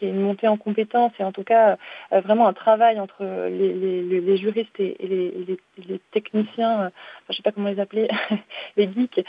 [0.00, 1.76] y ait une montée en compétences et en tout cas
[2.12, 6.90] euh, vraiment un travail entre les, juristes et, les, techniciens, euh,
[7.28, 8.08] je sais pas comment les appeler,
[8.76, 9.24] les geeks,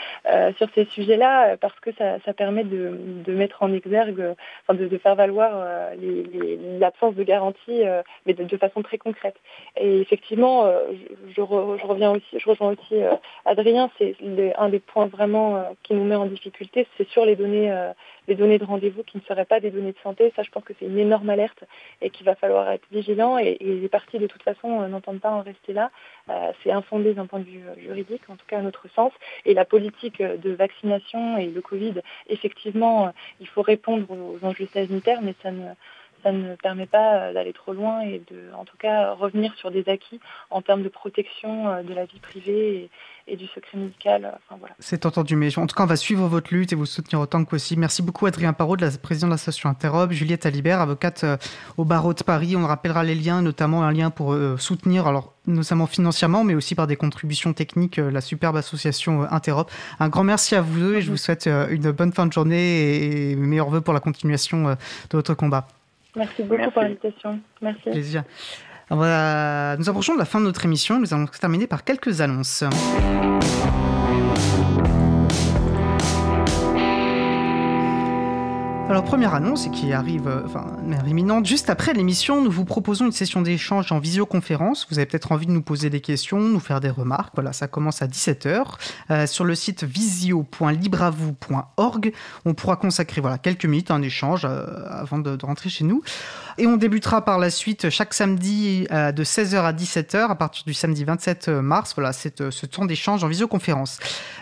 [0.57, 4.33] sur ces sujets-là, parce que ça, permet de, mettre en exergue,
[4.63, 5.51] enfin, de, faire valoir
[6.79, 7.83] l'absence de garantie,
[8.25, 9.35] mais de, façon très concrète.
[9.77, 10.71] Et effectivement,
[11.27, 12.95] je, je re- je reviens aussi, je rejoins aussi
[13.45, 14.15] Adrien, c'est
[14.57, 17.91] un des points vraiment qui nous met en difficulté, c'est sur les données, euh,
[18.27, 20.31] les données de rendez-vous qui ne seraient pas des données de santé.
[20.35, 21.63] Ça, je pense que c'est une énorme alerte
[22.01, 23.37] et qu'il va falloir être vigilant.
[23.37, 25.91] Et, les parties, de toute façon, euh, n'entendent pas en rester là.
[26.29, 29.11] Euh, c'est infondé d'un point de vue juridique, en tout cas à notre sens.
[29.45, 35.21] Et la politique de vaccination et le Covid, effectivement, il faut répondre aux enjeux sanitaires,
[35.21, 35.65] mais ça ne
[36.23, 39.71] ça ne permet pas euh, d'aller trop loin et de, en tout cas, revenir sur
[39.71, 40.19] des acquis
[40.49, 42.89] en termes de protection euh, de la vie privée
[43.27, 44.39] et, du secret médical.
[44.49, 44.73] Voilà.
[44.79, 47.43] C'est entendu, mais en tout cas, on va suivre votre lutte et vous soutenir autant
[47.43, 47.79] que possible.
[47.79, 51.37] Merci beaucoup, Adrien Parot, de la président de l'association Interrobe, Juliette Alibert, avocate euh,
[51.77, 52.55] au barreau de Paris.
[52.55, 56.75] On rappellera les liens, notamment un lien pour euh, soutenir, alors notamment financièrement, mais aussi
[56.75, 59.67] par des contributions techniques, euh, la superbe association euh, Interrobe.
[59.99, 62.33] Un grand merci à vous deux et je vous souhaite euh, une bonne fin de
[62.33, 64.75] journée et meilleurs voeux pour la continuation euh,
[65.09, 65.67] de votre combat.
[66.15, 66.71] Merci beaucoup Merci.
[66.71, 67.39] pour l'invitation.
[67.61, 67.89] Merci.
[67.91, 68.23] Plaisir.
[68.89, 70.99] Alors voilà, nous approchons de la fin de notre émission.
[70.99, 72.63] Nous allons terminer par quelques annonces.
[78.89, 80.65] Alors, première annonce, qui arrive, euh, enfin,
[81.05, 84.87] imminente, juste après l'émission, nous vous proposons une session d'échange en visioconférence.
[84.89, 87.33] Vous avez peut-être envie de nous poser des questions, nous faire des remarques.
[87.35, 88.63] Voilà, ça commence à 17h.
[89.11, 92.13] Euh, sur le site visio.libravou.org,
[92.45, 96.01] on pourra consacrer voilà, quelques minutes à un échange euh, avant de rentrer chez nous.
[96.59, 100.65] Et on débutera par la suite chaque samedi euh, de 16h à 17h à partir
[100.65, 101.93] du samedi 27 mars.
[101.95, 102.11] Voilà,
[102.41, 103.97] euh, ce temps d'échange en visioconférence.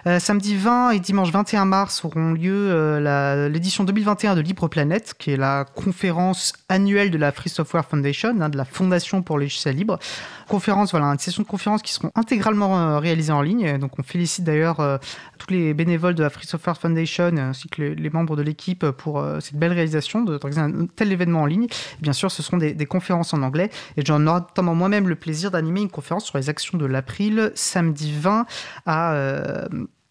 [0.08, 5.14] Euh, samedi 20 et dimanche 21 mars auront lieu euh, l'édition 2021 de Libre Planète,
[5.20, 9.38] qui est la conférence annuelle de la Free Software Foundation, hein, de la Fondation pour
[9.38, 10.00] les logiciels libres.
[10.48, 13.78] Conférence, voilà, une session de conférences qui seront intégralement euh, réalisées en ligne.
[13.78, 14.98] Donc on félicite d'ailleurs euh,
[15.38, 19.20] tous les bénévoles de la Free Software Foundation ainsi que les, membres de l'équipe pour
[19.20, 21.68] euh, cette belle réalisation d'organiser un tel événement en ligne.
[22.02, 25.52] Bien sûr, ce seront des, conférences en anglais et j'en aurai notamment moi-même le plaisir
[25.52, 28.46] d'animer une conférence sur les actions de l'April samedi 20
[28.86, 29.68] à euh,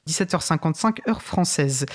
[0.07, 1.87] 17h55 heure française.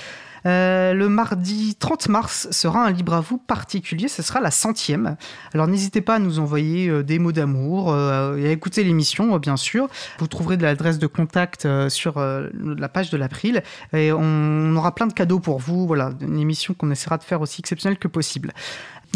[0.44, 5.16] Euh, le mardi 30 mars sera un libre à vous particulier, ce sera la centième.
[5.54, 9.34] Alors n'hésitez pas à nous envoyer euh, des mots d'amour euh, et à écouter l'émission,
[9.34, 9.88] euh, bien sûr.
[10.18, 13.62] Vous trouverez de l'adresse de contact euh, sur la page de l'April
[13.92, 15.86] et on aura plein de cadeaux pour vous.
[15.86, 18.52] Voilà, une émission qu'on essaiera de faire aussi exceptionnelle que possible.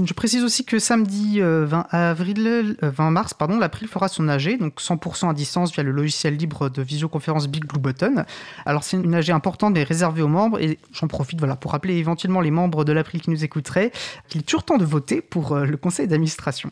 [0.04, 4.28] Je précise aussi que samedi euh, 20 avril, euh, 20 mars, pardon, l'April fera son
[4.28, 8.26] AG, donc 100% à distance via le logiciel libre de visioconférence Big Blue Button.
[8.66, 11.96] Alors c'est une AG importante mais réservée aux membres et j'en profite voilà pour rappeler
[11.96, 13.90] éventuellement les membres de l'April qui nous écouteraient
[14.28, 16.70] qu'il est toujours temps de voter pour euh, le conseil d'administration.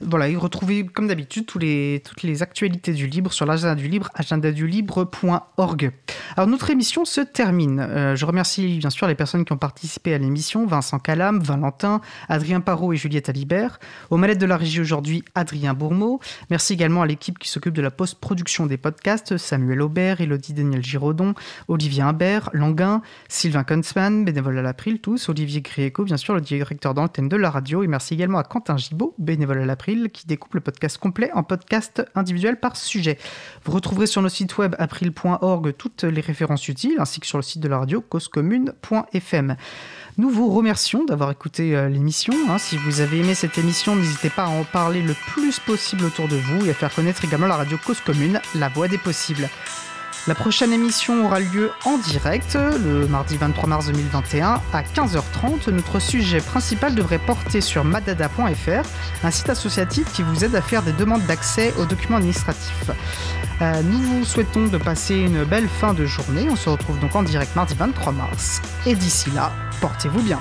[0.00, 3.88] Voilà, et retrouvez comme d'habitude tous les, toutes les actualités du libre sur l'agenda du
[3.88, 5.92] libre, agendadulibre.org.
[6.36, 7.80] Alors notre émission se termine.
[7.80, 12.00] Euh, je remercie bien sûr les personnes qui ont participé à l'émission, Vincent Calam, Valentin,
[12.28, 13.78] Adrien Parot et Juliette Alibert.
[14.10, 16.20] Aux manettes de la régie aujourd'hui, Adrien Bourmeau.
[16.50, 20.82] Merci également à l'équipe qui s'occupe de la post-production des podcasts, Samuel Aubert, Elodie Daniel
[20.82, 21.34] Giraudon,
[21.68, 26.94] Olivier Imbert, Languin, Sylvain Kunzmann, bénévole à l'April, tous, Olivier Grieco, bien sûr, le directeur
[26.94, 27.82] d'antenne de la radio.
[27.82, 31.42] Et merci également à Quentin Gibaud, bénévole à l'April, qui découpe le podcast complet en
[31.42, 33.18] podcast individuel par sujet.
[33.64, 37.42] Vous retrouverez sur nos sites web april.org toutes les références utiles, ainsi que sur le
[37.42, 39.56] site de la radio causecommune.fm.
[40.18, 42.34] Nous vous remercions d'avoir écouté euh, l'émission.
[42.48, 42.58] hein.
[42.58, 46.28] Si vous avez aimé cette émission, n'hésitez pas à en parler le plus possible autour
[46.28, 49.48] de vous et à faire connaître également la radio Cause Commune, la voix des possibles.
[50.26, 55.70] La prochaine émission aura lieu en direct le mardi 23 mars 2021 à 15h30.
[55.70, 58.86] Notre sujet principal devrait porter sur madada.fr,
[59.24, 62.90] un site associatif qui vous aide à faire des demandes d'accès aux documents administratifs.
[63.62, 66.48] Euh, nous vous souhaitons de passer une belle fin de journée.
[66.50, 68.62] On se retrouve donc en direct mardi 23 mars.
[68.86, 70.38] Et d'ici là, portez-vous bien.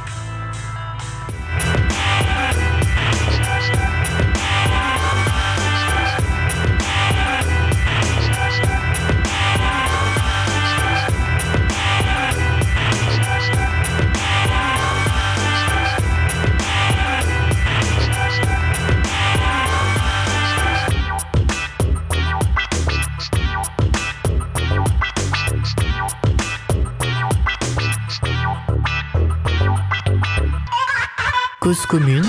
[31.69, 32.25] Cause commune.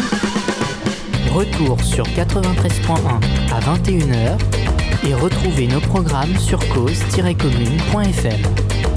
[1.33, 4.37] Retour sur 93.1 à 21h
[5.09, 8.90] et retrouvez nos programmes sur cause-commune.fm.